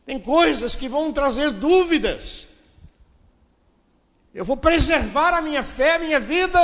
tem 0.06 0.20
coisas 0.20 0.76
que 0.76 0.88
vão 0.88 1.12
trazer 1.12 1.52
dúvidas. 1.52 2.48
Eu 4.36 4.44
vou 4.44 4.58
preservar 4.58 5.34
a 5.34 5.42
minha 5.42 5.64
fé, 5.64 5.96
a 5.96 6.00
minha 6.00 6.20
vida, 6.20 6.60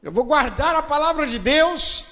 eu 0.00 0.12
vou 0.12 0.22
guardar 0.22 0.76
a 0.76 0.82
palavra 0.82 1.26
de 1.26 1.36
Deus, 1.36 2.04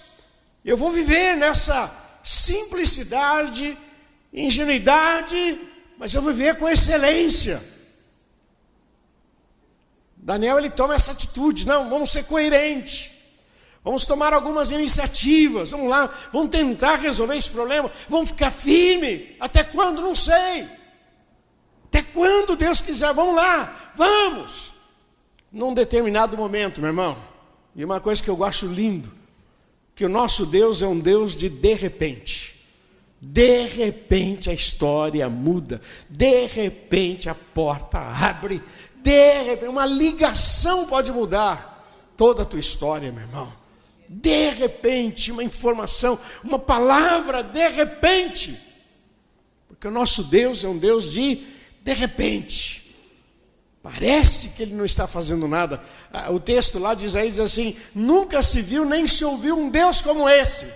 eu 0.64 0.76
vou 0.76 0.90
viver 0.90 1.36
nessa 1.36 1.88
simplicidade, 2.24 3.78
ingenuidade, 4.32 5.56
mas 5.96 6.12
eu 6.12 6.20
vou 6.20 6.32
viver 6.32 6.56
com 6.56 6.68
excelência. 6.68 7.62
Daniel 10.16 10.58
ele 10.58 10.70
toma 10.70 10.96
essa 10.96 11.12
atitude, 11.12 11.64
não, 11.64 11.88
vamos 11.88 12.10
ser 12.10 12.24
coerentes. 12.24 13.12
Vamos 13.84 14.04
tomar 14.04 14.34
algumas 14.34 14.72
iniciativas, 14.72 15.70
vamos 15.70 15.88
lá, 15.88 16.12
vamos 16.32 16.50
tentar 16.50 16.96
resolver 16.96 17.36
esse 17.36 17.50
problema, 17.50 17.88
vamos 18.08 18.30
ficar 18.30 18.50
firme, 18.50 19.36
até 19.38 19.62
quando? 19.62 20.02
Não 20.02 20.16
sei. 20.16 20.66
Até 21.86 22.02
quando 22.02 22.56
Deus 22.56 22.80
quiser, 22.80 23.12
vamos 23.14 23.34
lá, 23.34 23.89
vamos. 24.00 24.72
Num 25.52 25.74
determinado 25.74 26.36
momento, 26.36 26.80
meu 26.80 26.88
irmão, 26.88 27.18
e 27.76 27.84
uma 27.84 28.00
coisa 28.00 28.22
que 28.22 28.30
eu 28.30 28.42
acho 28.42 28.66
lindo, 28.66 29.12
que 29.94 30.06
o 30.06 30.08
nosso 30.08 30.46
Deus 30.46 30.80
é 30.80 30.86
um 30.86 30.98
Deus 30.98 31.36
de 31.36 31.50
de 31.50 31.74
repente. 31.74 32.58
De 33.20 33.66
repente 33.66 34.48
a 34.48 34.54
história 34.54 35.28
muda, 35.28 35.82
de 36.08 36.46
repente 36.46 37.28
a 37.28 37.34
porta 37.34 37.98
abre, 37.98 38.62
de 38.96 39.42
repente 39.42 39.68
uma 39.68 39.84
ligação 39.84 40.86
pode 40.86 41.12
mudar 41.12 42.14
toda 42.16 42.42
a 42.42 42.46
tua 42.46 42.60
história, 42.60 43.12
meu 43.12 43.22
irmão. 43.22 43.52
De 44.08 44.50
repente, 44.50 45.30
uma 45.30 45.44
informação, 45.44 46.18
uma 46.42 46.58
palavra, 46.58 47.44
de 47.44 47.68
repente. 47.68 48.58
Porque 49.68 49.86
o 49.86 49.90
nosso 49.90 50.24
Deus 50.24 50.64
é 50.64 50.68
um 50.68 50.78
Deus 50.78 51.12
de 51.12 51.46
de 51.82 51.92
repente. 51.92 52.79
Parece 53.82 54.50
que 54.50 54.62
ele 54.62 54.74
não 54.74 54.84
está 54.84 55.06
fazendo 55.06 55.48
nada. 55.48 55.82
Ah, 56.12 56.30
o 56.30 56.38
texto 56.38 56.78
lá 56.78 56.92
de 56.94 57.06
Isaías 57.06 57.34
diz 57.34 57.44
assim: 57.44 57.76
Nunca 57.94 58.42
se 58.42 58.60
viu 58.60 58.84
nem 58.84 59.06
se 59.06 59.24
ouviu 59.24 59.58
um 59.58 59.70
Deus 59.70 60.02
como 60.02 60.28
esse, 60.28 60.66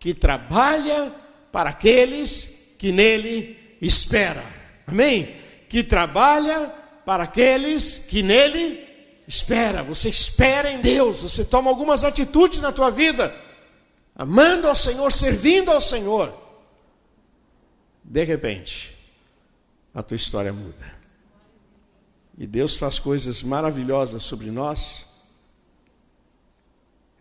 que 0.00 0.12
trabalha 0.12 1.14
para 1.52 1.70
aqueles 1.70 2.74
que 2.76 2.90
nele 2.90 3.76
espera. 3.80 4.42
Amém? 4.84 5.36
Que 5.68 5.84
trabalha 5.84 6.74
para 7.06 7.22
aqueles 7.22 7.98
que 8.00 8.20
nele 8.20 8.84
espera. 9.28 9.84
Você 9.84 10.08
espera 10.08 10.72
em 10.72 10.80
Deus, 10.80 11.22
você 11.22 11.44
toma 11.44 11.70
algumas 11.70 12.02
atitudes 12.02 12.60
na 12.60 12.72
tua 12.72 12.90
vida, 12.90 13.32
amando 14.16 14.66
ao 14.66 14.74
Senhor, 14.74 15.12
servindo 15.12 15.70
ao 15.70 15.80
Senhor. 15.80 16.34
De 18.02 18.24
repente, 18.24 18.96
a 19.94 20.02
tua 20.02 20.16
história 20.16 20.52
muda 20.52 21.03
e 22.36 22.46
Deus 22.46 22.76
faz 22.76 22.98
coisas 22.98 23.42
maravilhosas 23.42 24.22
sobre 24.22 24.50
nós, 24.50 25.06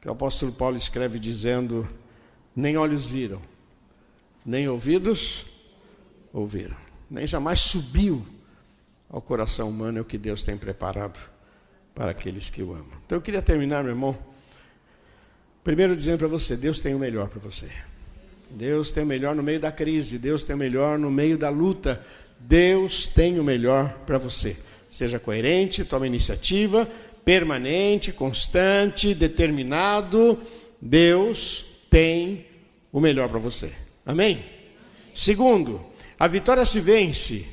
que 0.01 0.07
o 0.07 0.11
apóstolo 0.11 0.51
Paulo 0.51 0.75
escreve 0.75 1.19
dizendo: 1.19 1.87
nem 2.55 2.77
olhos 2.77 3.05
viram, 3.05 3.41
nem 4.45 4.67
ouvidos 4.67 5.45
ouviram, 6.33 6.77
nem 7.09 7.27
jamais 7.27 7.59
subiu 7.59 8.25
ao 9.09 9.21
coração 9.21 9.69
humano 9.69 9.99
é 9.99 10.01
o 10.01 10.05
que 10.05 10.17
Deus 10.17 10.43
tem 10.43 10.57
preparado 10.57 11.19
para 11.93 12.09
aqueles 12.09 12.49
que 12.49 12.63
o 12.63 12.73
amam. 12.73 12.97
Então 13.05 13.15
eu 13.15 13.21
queria 13.21 13.43
terminar, 13.43 13.83
meu 13.83 13.91
irmão, 13.91 14.17
primeiro 15.63 15.95
dizendo 15.95 16.17
para 16.17 16.27
você: 16.27 16.57
Deus 16.57 16.79
tem 16.79 16.95
o 16.95 16.99
melhor 16.99 17.29
para 17.29 17.39
você. 17.39 17.69
Deus 18.49 18.91
tem 18.91 19.03
o 19.03 19.07
melhor 19.07 19.35
no 19.35 19.43
meio 19.43 19.59
da 19.59 19.71
crise, 19.71 20.17
Deus 20.17 20.43
tem 20.43 20.55
o 20.55 20.59
melhor 20.59 20.97
no 20.97 21.11
meio 21.11 21.37
da 21.37 21.49
luta, 21.49 22.03
Deus 22.39 23.07
tem 23.07 23.39
o 23.39 23.43
melhor 23.43 23.93
para 24.05 24.17
você. 24.17 24.57
Seja 24.93 25.17
coerente, 25.17 25.83
tome 25.83 26.05
iniciativa, 26.05 26.87
permanente, 27.25 28.11
constante, 28.11 29.15
determinado. 29.15 30.39
Deus 30.79 31.65
tem 31.89 32.45
o 32.91 32.99
melhor 32.99 33.27
para 33.27 33.39
você. 33.39 33.73
Amém? 34.05 34.45
Segundo, 35.11 35.83
a 36.19 36.27
vitória 36.27 36.63
se 36.63 36.79
vence. 36.79 37.43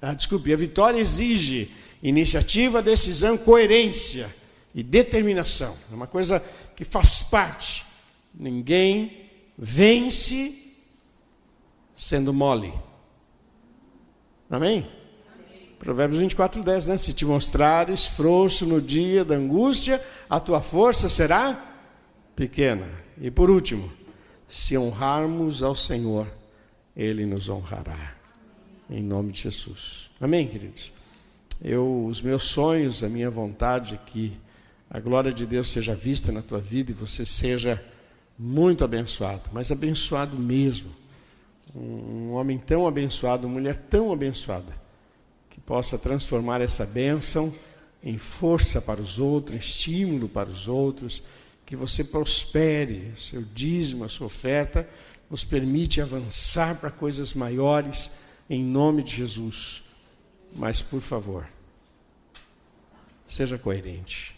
Ah, 0.00 0.14
desculpe, 0.14 0.50
a 0.50 0.56
vitória 0.56 0.98
exige 0.98 1.70
iniciativa, 2.02 2.80
decisão, 2.80 3.36
coerência 3.36 4.34
e 4.74 4.82
determinação. 4.82 5.76
É 5.92 5.94
uma 5.94 6.06
coisa 6.06 6.42
que 6.74 6.86
faz 6.86 7.22
parte. 7.22 7.84
Ninguém 8.34 9.28
vence 9.58 10.54
sendo 11.94 12.32
mole. 12.32 12.72
Amém? 14.48 14.97
Provérbios 15.78 16.20
24, 16.20 16.62
10, 16.62 16.88
né? 16.88 16.98
Se 16.98 17.12
te 17.12 17.24
mostrares 17.24 18.06
frouxo 18.06 18.66
no 18.66 18.80
dia 18.80 19.24
da 19.24 19.36
angústia, 19.36 20.02
a 20.28 20.40
tua 20.40 20.60
força 20.60 21.08
será 21.08 21.64
pequena. 22.34 22.88
E 23.20 23.30
por 23.30 23.48
último, 23.48 23.90
se 24.48 24.76
honrarmos 24.76 25.62
ao 25.62 25.76
Senhor, 25.76 26.26
Ele 26.96 27.24
nos 27.24 27.48
honrará. 27.48 28.16
Em 28.90 29.02
nome 29.02 29.32
de 29.32 29.42
Jesus. 29.42 30.10
Amém, 30.20 30.48
queridos? 30.48 30.92
Eu, 31.62 32.06
os 32.06 32.20
meus 32.20 32.44
sonhos, 32.44 33.04
a 33.04 33.08
minha 33.08 33.30
vontade 33.30 33.94
é 33.94 34.10
que 34.10 34.36
a 34.90 34.98
glória 34.98 35.32
de 35.32 35.46
Deus 35.46 35.68
seja 35.68 35.94
vista 35.94 36.32
na 36.32 36.42
tua 36.42 36.58
vida 36.58 36.90
e 36.90 36.94
você 36.94 37.24
seja 37.24 37.82
muito 38.38 38.84
abençoado, 38.84 39.42
mas 39.52 39.70
abençoado 39.70 40.36
mesmo. 40.36 40.90
Um 41.74 42.32
homem 42.32 42.56
tão 42.56 42.86
abençoado, 42.86 43.46
uma 43.46 43.54
mulher 43.54 43.76
tão 43.76 44.12
abençoada 44.12 44.87
possa 45.68 45.98
transformar 45.98 46.62
essa 46.62 46.86
bênção 46.86 47.54
em 48.02 48.16
força 48.16 48.80
para 48.80 49.02
os 49.02 49.18
outros, 49.18 49.54
em 49.54 49.58
estímulo 49.58 50.26
para 50.26 50.48
os 50.48 50.66
outros, 50.66 51.22
que 51.66 51.76
você 51.76 52.02
prospere, 52.02 53.12
seu 53.18 53.42
dízimo, 53.42 54.02
a 54.02 54.08
sua 54.08 54.28
oferta, 54.28 54.88
nos 55.28 55.44
permite 55.44 56.00
avançar 56.00 56.76
para 56.76 56.90
coisas 56.90 57.34
maiores, 57.34 58.12
em 58.48 58.64
nome 58.64 59.02
de 59.02 59.14
Jesus. 59.14 59.84
Mas, 60.56 60.80
por 60.80 61.02
favor, 61.02 61.46
seja 63.26 63.58
coerente. 63.58 64.34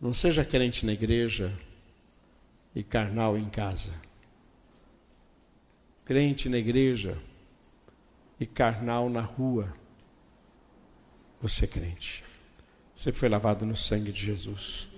Não 0.00 0.14
seja 0.14 0.46
crente 0.46 0.86
na 0.86 0.94
igreja 0.94 1.52
e 2.74 2.82
carnal 2.82 3.36
em 3.36 3.50
casa. 3.50 3.92
Crente 6.06 6.48
na 6.48 6.56
igreja 6.56 7.18
e 8.40 8.46
carnal 8.46 9.08
na 9.08 9.20
rua. 9.20 9.72
Você 11.40 11.64
é 11.64 11.68
crente. 11.68 12.24
Você 12.94 13.12
foi 13.12 13.28
lavado 13.28 13.64
no 13.64 13.76
sangue 13.76 14.10
de 14.10 14.20
Jesus. 14.20 14.88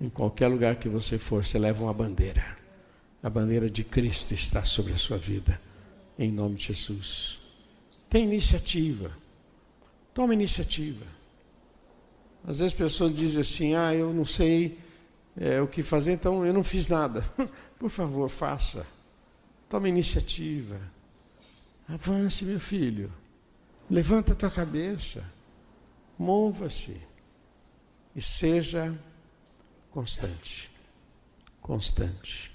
Em 0.00 0.08
qualquer 0.08 0.48
lugar 0.48 0.76
que 0.76 0.88
você 0.88 1.18
for, 1.18 1.44
você 1.44 1.58
leva 1.58 1.82
uma 1.82 1.92
bandeira. 1.92 2.56
A 3.22 3.28
bandeira 3.28 3.68
de 3.68 3.84
Cristo 3.84 4.32
está 4.32 4.64
sobre 4.64 4.92
a 4.92 4.96
sua 4.96 5.18
vida. 5.18 5.60
Em 6.18 6.30
nome 6.30 6.56
de 6.56 6.66
Jesus. 6.66 7.38
Tem 8.08 8.24
iniciativa. 8.24 9.10
Toma 10.14 10.32
iniciativa. 10.32 11.04
Às 12.46 12.60
vezes 12.60 12.74
pessoas 12.74 13.12
dizem 13.12 13.40
assim: 13.40 13.74
ah, 13.74 13.94
eu 13.94 14.12
não 14.14 14.24
sei 14.24 14.78
é, 15.36 15.60
o 15.60 15.66
que 15.66 15.82
fazer, 15.82 16.12
então 16.12 16.46
eu 16.46 16.52
não 16.52 16.64
fiz 16.64 16.88
nada. 16.88 17.22
Por 17.78 17.90
favor, 17.90 18.28
faça. 18.28 18.86
Tome 19.68 19.88
iniciativa. 19.88 20.80
Avance, 21.88 22.44
meu 22.44 22.60
filho. 22.60 23.10
Levanta 23.90 24.32
a 24.32 24.34
tua 24.34 24.50
cabeça. 24.50 25.24
Mova-se. 26.18 27.00
E 28.14 28.20
seja 28.20 28.94
constante. 29.90 30.70
Constante. 31.62 32.52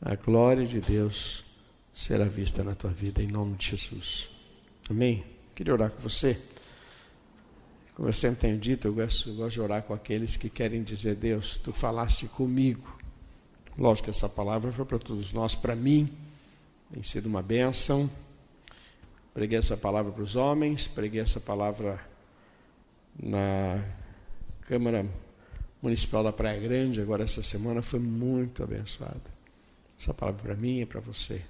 A 0.00 0.14
glória 0.14 0.64
de 0.64 0.80
Deus 0.80 1.44
será 1.92 2.26
vista 2.26 2.62
na 2.62 2.76
tua 2.76 2.90
vida, 2.90 3.20
em 3.20 3.26
nome 3.26 3.56
de 3.56 3.70
Jesus. 3.70 4.30
Amém? 4.88 5.24
Queria 5.54 5.72
orar 5.72 5.90
com 5.90 6.00
você. 6.00 6.40
Como 7.96 8.08
eu 8.08 8.12
sempre 8.12 8.42
tenho 8.42 8.58
dito, 8.58 8.86
eu 8.86 8.94
gosto, 8.94 9.30
eu 9.30 9.34
gosto 9.34 9.54
de 9.54 9.60
orar 9.60 9.82
com 9.82 9.92
aqueles 9.92 10.36
que 10.36 10.48
querem 10.48 10.84
dizer: 10.84 11.16
Deus, 11.16 11.58
tu 11.58 11.72
falaste 11.72 12.28
comigo. 12.28 12.96
Lógico 13.76 14.04
que 14.04 14.10
essa 14.10 14.28
palavra 14.28 14.70
foi 14.70 14.84
para 14.84 14.98
todos 15.00 15.32
nós, 15.32 15.56
para 15.56 15.74
mim, 15.74 16.08
tem 16.92 17.02
sido 17.02 17.26
uma 17.26 17.42
bênção. 17.42 18.08
Preguei 19.38 19.56
essa 19.56 19.76
palavra 19.76 20.10
para 20.10 20.20
os 20.24 20.34
homens, 20.34 20.88
preguei 20.88 21.20
essa 21.20 21.38
palavra 21.38 22.04
na 23.16 23.80
Câmara 24.62 25.06
Municipal 25.80 26.24
da 26.24 26.32
Praia 26.32 26.58
Grande, 26.58 27.00
agora 27.00 27.22
essa 27.22 27.40
semana 27.40 27.80
foi 27.80 28.00
muito 28.00 28.64
abençoada. 28.64 29.22
Essa 29.96 30.12
palavra 30.12 30.42
para 30.42 30.56
mim 30.56 30.80
e 30.80 30.86
para 30.86 30.98
você. 30.98 31.40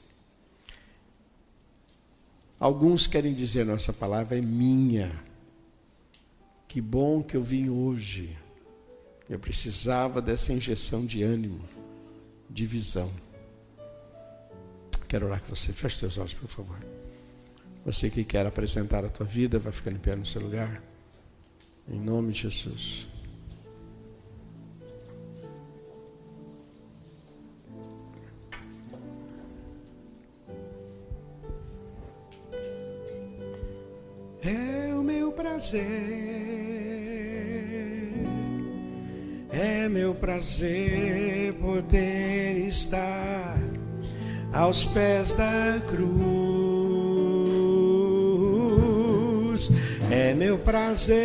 Alguns 2.60 3.06
querem 3.06 3.32
dizer, 3.32 3.64
nossa 3.64 3.90
palavra 3.90 4.36
é 4.36 4.42
minha. 4.42 5.24
Que 6.68 6.82
bom 6.82 7.22
que 7.22 7.38
eu 7.38 7.42
vim 7.42 7.70
hoje. 7.70 8.36
Eu 9.30 9.38
precisava 9.38 10.20
dessa 10.20 10.52
injeção 10.52 11.06
de 11.06 11.22
ânimo, 11.22 11.64
de 12.50 12.66
visão. 12.66 13.10
Quero 15.08 15.24
orar 15.24 15.40
com 15.40 15.56
você. 15.56 15.72
Feche 15.72 15.96
seus 15.96 16.18
olhos, 16.18 16.34
por 16.34 16.48
favor. 16.48 16.97
Você 17.88 18.10
que 18.10 18.22
quer 18.22 18.44
apresentar 18.44 19.02
a 19.02 19.08
tua 19.08 19.24
vida, 19.24 19.58
vai 19.58 19.72
ficar 19.72 19.90
em 19.90 19.96
pé 19.96 20.14
no 20.14 20.22
seu 20.22 20.42
lugar. 20.42 20.82
Em 21.90 21.98
nome 21.98 22.34
de 22.34 22.40
Jesus. 22.40 23.08
É 34.42 34.94
o 34.94 35.02
meu 35.02 35.32
prazer, 35.32 35.80
é 39.48 39.88
meu 39.88 40.14
prazer 40.14 41.54
poder 41.54 42.58
estar 42.66 43.56
aos 44.52 44.84
pés 44.84 45.32
da 45.32 45.80
cruz. 45.88 46.77
É 50.10 50.34
meu 50.34 50.58
prazer, 50.58 51.16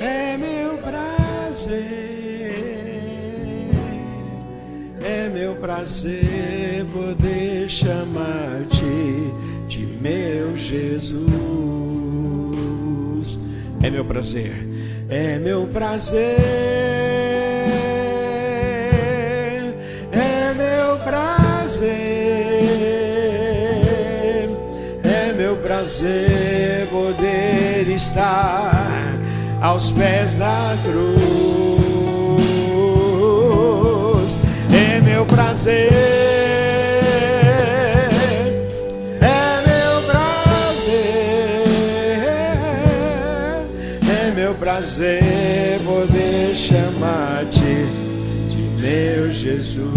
é 0.00 0.36
meu 0.36 0.78
prazer, 0.78 1.82
é 5.04 5.28
meu 5.28 5.54
prazer 5.56 6.84
poder 6.92 7.68
chamar-te 7.68 8.84
de 9.68 9.86
meu 10.00 10.56
Jesus. 10.56 11.22
É 13.82 13.90
meu 13.90 14.04
prazer. 14.04 14.72
É 15.08 15.38
meu 15.38 15.66
prazer, 15.66 16.38
prazer 25.92 26.88
poder 26.90 27.86
estar 27.88 29.18
aos 29.60 29.92
pés 29.92 30.38
da 30.38 30.74
cruz. 30.82 31.12
É 34.72 35.02
meu 35.02 35.26
prazer, 35.26 35.92
é 39.20 39.60
meu 39.66 40.02
prazer, 40.10 40.96
é 44.08 44.30
meu 44.34 44.54
prazer 44.54 45.78
poder 45.84 46.54
chamar-te 46.54 47.86
de 48.48 48.62
meu 48.80 49.30
Jesus. 49.30 49.92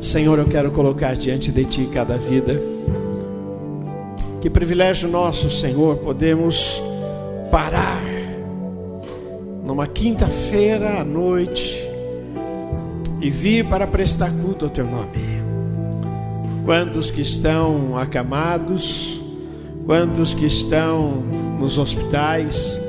Senhor, 0.00 0.38
eu 0.38 0.46
quero 0.46 0.70
colocar 0.70 1.14
diante 1.14 1.52
de 1.52 1.66
Ti 1.66 1.86
cada 1.92 2.16
vida. 2.16 2.79
Que 4.40 4.48
privilégio 4.48 5.06
nosso, 5.06 5.50
Senhor, 5.50 5.98
podemos 5.98 6.82
parar 7.50 8.00
numa 9.62 9.86
quinta-feira 9.86 10.98
à 10.98 11.04
noite 11.04 11.86
e 13.20 13.28
vir 13.28 13.66
para 13.66 13.86
prestar 13.86 14.30
culto 14.30 14.64
ao 14.64 14.70
Teu 14.70 14.86
nome. 14.86 15.42
Quantos 16.64 17.10
que 17.10 17.20
estão 17.20 17.98
acamados, 17.98 19.22
quantos 19.84 20.32
que 20.32 20.46
estão 20.46 21.22
nos 21.58 21.78
hospitais, 21.78 22.80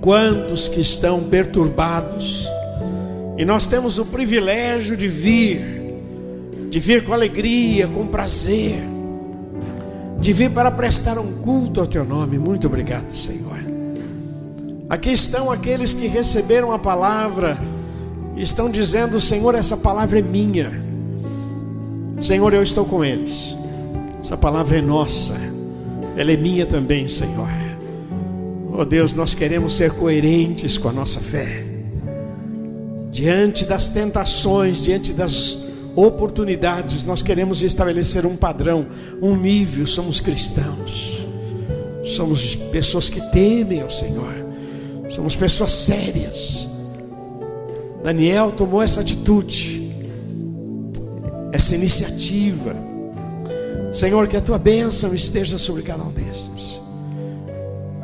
quantos 0.00 0.68
que 0.68 0.80
estão 0.80 1.24
perturbados, 1.24 2.46
e 3.36 3.44
nós 3.44 3.66
temos 3.66 3.98
o 3.98 4.06
privilégio 4.06 4.96
de 4.96 5.08
vir, 5.08 5.60
de 6.70 6.78
vir 6.78 7.04
com 7.04 7.12
alegria, 7.12 7.88
com 7.88 8.06
prazer, 8.06 8.94
de 10.20 10.32
vir 10.32 10.50
para 10.50 10.70
prestar 10.70 11.18
um 11.18 11.32
culto 11.42 11.80
ao 11.80 11.86
Teu 11.86 12.04
nome. 12.04 12.38
Muito 12.38 12.66
obrigado, 12.66 13.16
Senhor. 13.16 13.58
Aqui 14.88 15.10
estão 15.10 15.50
aqueles 15.50 15.92
que 15.92 16.06
receberam 16.06 16.72
a 16.72 16.78
palavra 16.78 17.58
estão 18.36 18.70
dizendo: 18.70 19.20
Senhor, 19.20 19.54
essa 19.54 19.76
palavra 19.76 20.18
é 20.18 20.22
minha. 20.22 20.72
Senhor, 22.20 22.52
eu 22.52 22.62
estou 22.62 22.84
com 22.84 23.04
eles. 23.04 23.56
Essa 24.20 24.36
palavra 24.36 24.78
é 24.78 24.82
nossa, 24.82 25.34
ela 26.16 26.32
é 26.32 26.36
minha 26.36 26.66
também, 26.66 27.06
Senhor. 27.08 27.48
Oh 28.72 28.84
Deus, 28.84 29.14
nós 29.14 29.34
queremos 29.34 29.74
ser 29.74 29.92
coerentes 29.92 30.76
com 30.76 30.88
a 30.88 30.92
nossa 30.92 31.20
fé. 31.20 31.64
Diante 33.10 33.64
das 33.64 33.88
tentações, 33.88 34.82
diante 34.82 35.12
das 35.12 35.65
oportunidades, 35.96 37.02
nós 37.02 37.22
queremos 37.22 37.62
estabelecer 37.62 38.26
um 38.26 38.36
padrão, 38.36 38.86
um 39.20 39.34
nível. 39.34 39.86
Somos 39.86 40.20
cristãos, 40.20 41.26
somos 42.04 42.54
pessoas 42.54 43.08
que 43.08 43.20
temem 43.30 43.80
ao 43.80 43.90
Senhor, 43.90 44.34
somos 45.08 45.34
pessoas 45.34 45.72
sérias. 45.72 46.68
Daniel 48.04 48.52
tomou 48.52 48.82
essa 48.82 49.00
atitude, 49.00 49.90
essa 51.50 51.74
iniciativa. 51.74 52.76
Senhor, 53.90 54.28
que 54.28 54.36
a 54.36 54.40
tua 54.42 54.58
bênção 54.58 55.14
esteja 55.14 55.56
sobre 55.56 55.82
cada 55.82 56.04
um 56.04 56.12
desses. 56.12 56.80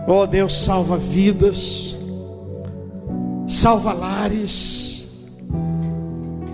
Oh 0.09 0.27
Deus, 0.27 0.65
salva 0.65 0.97
vidas, 0.97 1.97
salva 3.47 3.93
lares. 3.93 4.92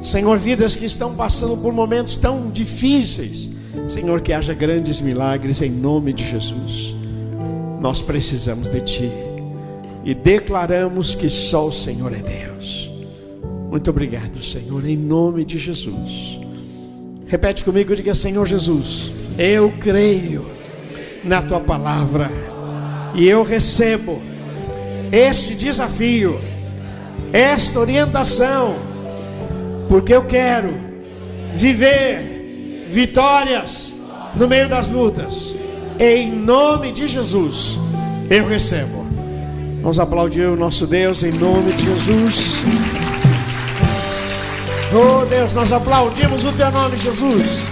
Senhor, 0.02 0.38
vidas 0.38 0.76
que 0.76 0.86
estão 0.86 1.14
passando 1.14 1.56
por 1.56 1.72
momentos 1.72 2.16
tão 2.16 2.50
difíceis. 2.50 3.50
Senhor, 3.86 4.20
que 4.20 4.32
haja 4.32 4.54
grandes 4.54 5.00
milagres 5.00 5.62
em 5.62 5.70
nome 5.70 6.12
de 6.12 6.28
Jesus. 6.28 6.96
Nós 7.80 8.02
precisamos 8.02 8.68
de 8.68 8.80
Ti 8.80 9.10
e 10.04 10.14
declaramos 10.14 11.14
que 11.14 11.28
só 11.28 11.66
o 11.66 11.72
Senhor 11.72 12.12
é 12.12 12.16
Deus. 12.22 12.90
Muito 13.70 13.90
obrigado, 13.90 14.42
Senhor, 14.42 14.84
em 14.86 14.96
nome 14.96 15.44
de 15.44 15.58
Jesus. 15.58 16.40
Repete 17.26 17.62
comigo, 17.62 17.94
diga: 17.94 18.14
Senhor 18.14 18.46
Jesus, 18.46 19.12
eu 19.36 19.72
creio 19.78 20.46
na 21.24 21.42
Tua 21.42 21.60
palavra 21.60 22.30
e 23.14 23.26
eu 23.26 23.42
recebo 23.42 24.20
este 25.12 25.54
desafio, 25.54 26.40
esta 27.32 27.78
orientação, 27.80 28.87
porque 29.88 30.14
eu 30.14 30.24
quero 30.24 30.74
viver 31.54 32.86
vitórias 32.88 33.92
no 34.34 34.46
meio 34.46 34.68
das 34.68 34.88
lutas. 34.88 35.54
Em 35.98 36.30
nome 36.30 36.92
de 36.92 37.06
Jesus, 37.06 37.78
eu 38.30 38.46
recebo. 38.46 39.06
Vamos 39.80 39.98
aplaudir 39.98 40.48
o 40.48 40.56
nosso 40.56 40.86
Deus 40.86 41.22
em 41.22 41.32
nome 41.32 41.72
de 41.72 41.84
Jesus. 41.84 42.58
Oh 44.92 45.24
Deus, 45.26 45.54
nós 45.54 45.72
aplaudimos 45.72 46.44
o 46.44 46.52
teu 46.52 46.70
nome, 46.70 46.96
Jesus. 46.96 47.62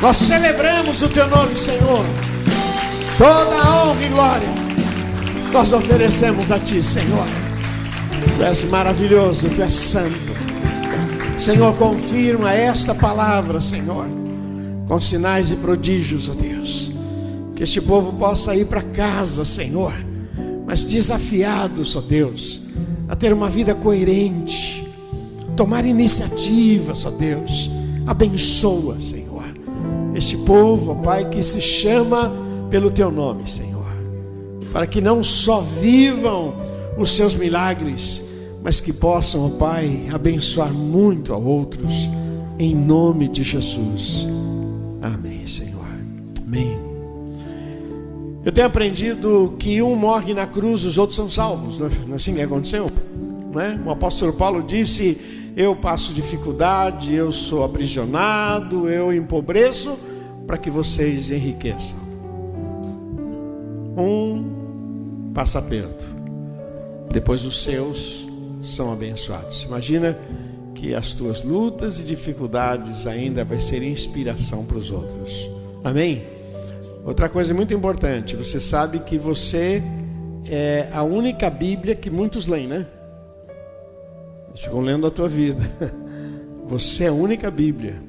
Nós 0.00 0.16
celebramos 0.16 1.02
o 1.02 1.08
teu 1.08 1.28
nome, 1.28 1.56
Senhor. 1.56 2.04
Toda 3.18 3.56
a 3.56 3.84
honra 3.84 4.04
e 4.04 4.08
glória 4.08 4.58
nós 5.52 5.72
oferecemos 5.72 6.50
a 6.50 6.58
ti, 6.58 6.82
Senhor. 6.82 7.26
Tu 8.36 8.44
és 8.44 8.64
maravilhoso, 8.64 9.48
tu 9.48 9.62
és 9.62 9.72
santo. 9.72 10.27
Senhor, 11.38 11.72
confirma 11.76 12.52
esta 12.52 12.92
palavra, 12.92 13.60
Senhor, 13.60 14.06
com 14.88 15.00
sinais 15.00 15.52
e 15.52 15.56
prodígios, 15.56 16.28
ó 16.28 16.34
Deus. 16.34 16.90
Que 17.54 17.62
este 17.62 17.80
povo 17.80 18.12
possa 18.14 18.56
ir 18.56 18.66
para 18.66 18.82
casa, 18.82 19.44
Senhor, 19.44 19.94
mas 20.66 20.86
desafiados, 20.86 21.94
ó 21.94 22.00
Deus, 22.00 22.60
a 23.08 23.14
ter 23.14 23.32
uma 23.32 23.48
vida 23.48 23.72
coerente, 23.72 24.84
tomar 25.56 25.86
iniciativas, 25.86 27.06
ó 27.06 27.10
Deus, 27.10 27.70
Abençoa, 28.04 29.00
Senhor, 29.00 29.44
este 30.14 30.36
povo, 30.38 30.90
ó 30.90 30.94
Pai, 30.96 31.28
que 31.28 31.40
se 31.40 31.60
chama 31.60 32.32
pelo 32.68 32.90
teu 32.90 33.12
nome, 33.12 33.48
Senhor, 33.48 33.86
para 34.72 34.88
que 34.88 35.00
não 35.00 35.22
só 35.22 35.60
vivam 35.60 36.54
os 36.98 37.10
seus 37.10 37.36
milagres, 37.36 38.24
mas 38.62 38.80
que 38.80 38.92
possam, 38.92 39.46
ó 39.46 39.48
Pai, 39.50 40.06
abençoar 40.12 40.72
muito 40.72 41.32
a 41.32 41.36
outros, 41.36 42.10
em 42.58 42.74
nome 42.74 43.28
de 43.28 43.42
Jesus. 43.42 44.26
Amém, 45.00 45.46
Senhor. 45.46 45.86
Amém. 46.46 46.78
Eu 48.44 48.52
tenho 48.52 48.66
aprendido 48.66 49.54
que 49.58 49.82
um 49.82 49.94
morre 49.94 50.32
na 50.32 50.46
cruz, 50.46 50.84
os 50.84 50.98
outros 50.98 51.16
são 51.16 51.28
salvos. 51.28 51.78
Não 51.78 51.88
é 52.12 52.16
assim 52.16 52.34
que 52.34 52.40
aconteceu? 52.40 52.90
Não 53.52 53.60
é? 53.60 53.78
O 53.84 53.90
apóstolo 53.90 54.32
Paulo 54.32 54.62
disse: 54.62 55.52
Eu 55.56 55.76
passo 55.76 56.12
dificuldade, 56.12 57.14
eu 57.14 57.30
sou 57.30 57.64
aprisionado, 57.64 58.88
eu 58.88 59.12
empobreço, 59.12 59.98
para 60.46 60.56
que 60.56 60.70
vocês 60.70 61.30
enriqueçam. 61.30 61.98
Um 63.96 65.32
passa 65.34 65.60
perto, 65.60 66.06
depois 67.10 67.44
os 67.44 67.62
seus 67.62 68.27
são 68.68 68.92
abençoados. 68.92 69.64
Imagina 69.64 70.18
que 70.74 70.94
as 70.94 71.14
tuas 71.14 71.42
lutas 71.42 72.00
e 72.00 72.04
dificuldades 72.04 73.06
ainda 73.06 73.44
vai 73.44 73.58
ser 73.58 73.82
inspiração 73.82 74.64
para 74.64 74.78
os 74.78 74.90
outros. 74.90 75.50
Amém? 75.82 76.22
Outra 77.04 77.28
coisa 77.28 77.54
muito 77.54 77.72
importante, 77.74 78.36
você 78.36 78.60
sabe 78.60 79.00
que 79.00 79.16
você 79.16 79.82
é 80.46 80.88
a 80.92 81.02
única 81.02 81.50
Bíblia 81.50 81.96
que 81.96 82.10
muitos 82.10 82.46
leem, 82.46 82.66
né? 82.66 82.86
Eles 84.48 84.62
ficam 84.62 84.80
lendo 84.80 85.06
a 85.06 85.10
tua 85.10 85.28
vida. 85.28 85.62
Você 86.66 87.04
é 87.04 87.08
a 87.08 87.12
única 87.12 87.50
Bíblia 87.50 88.02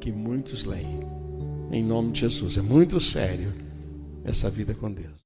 que 0.00 0.12
muitos 0.12 0.64
leem. 0.64 1.00
Em 1.70 1.82
nome 1.82 2.12
de 2.12 2.20
Jesus. 2.20 2.58
É 2.58 2.62
muito 2.62 3.00
sério 3.00 3.54
essa 4.24 4.50
vida 4.50 4.74
com 4.74 4.90
Deus. 4.90 5.18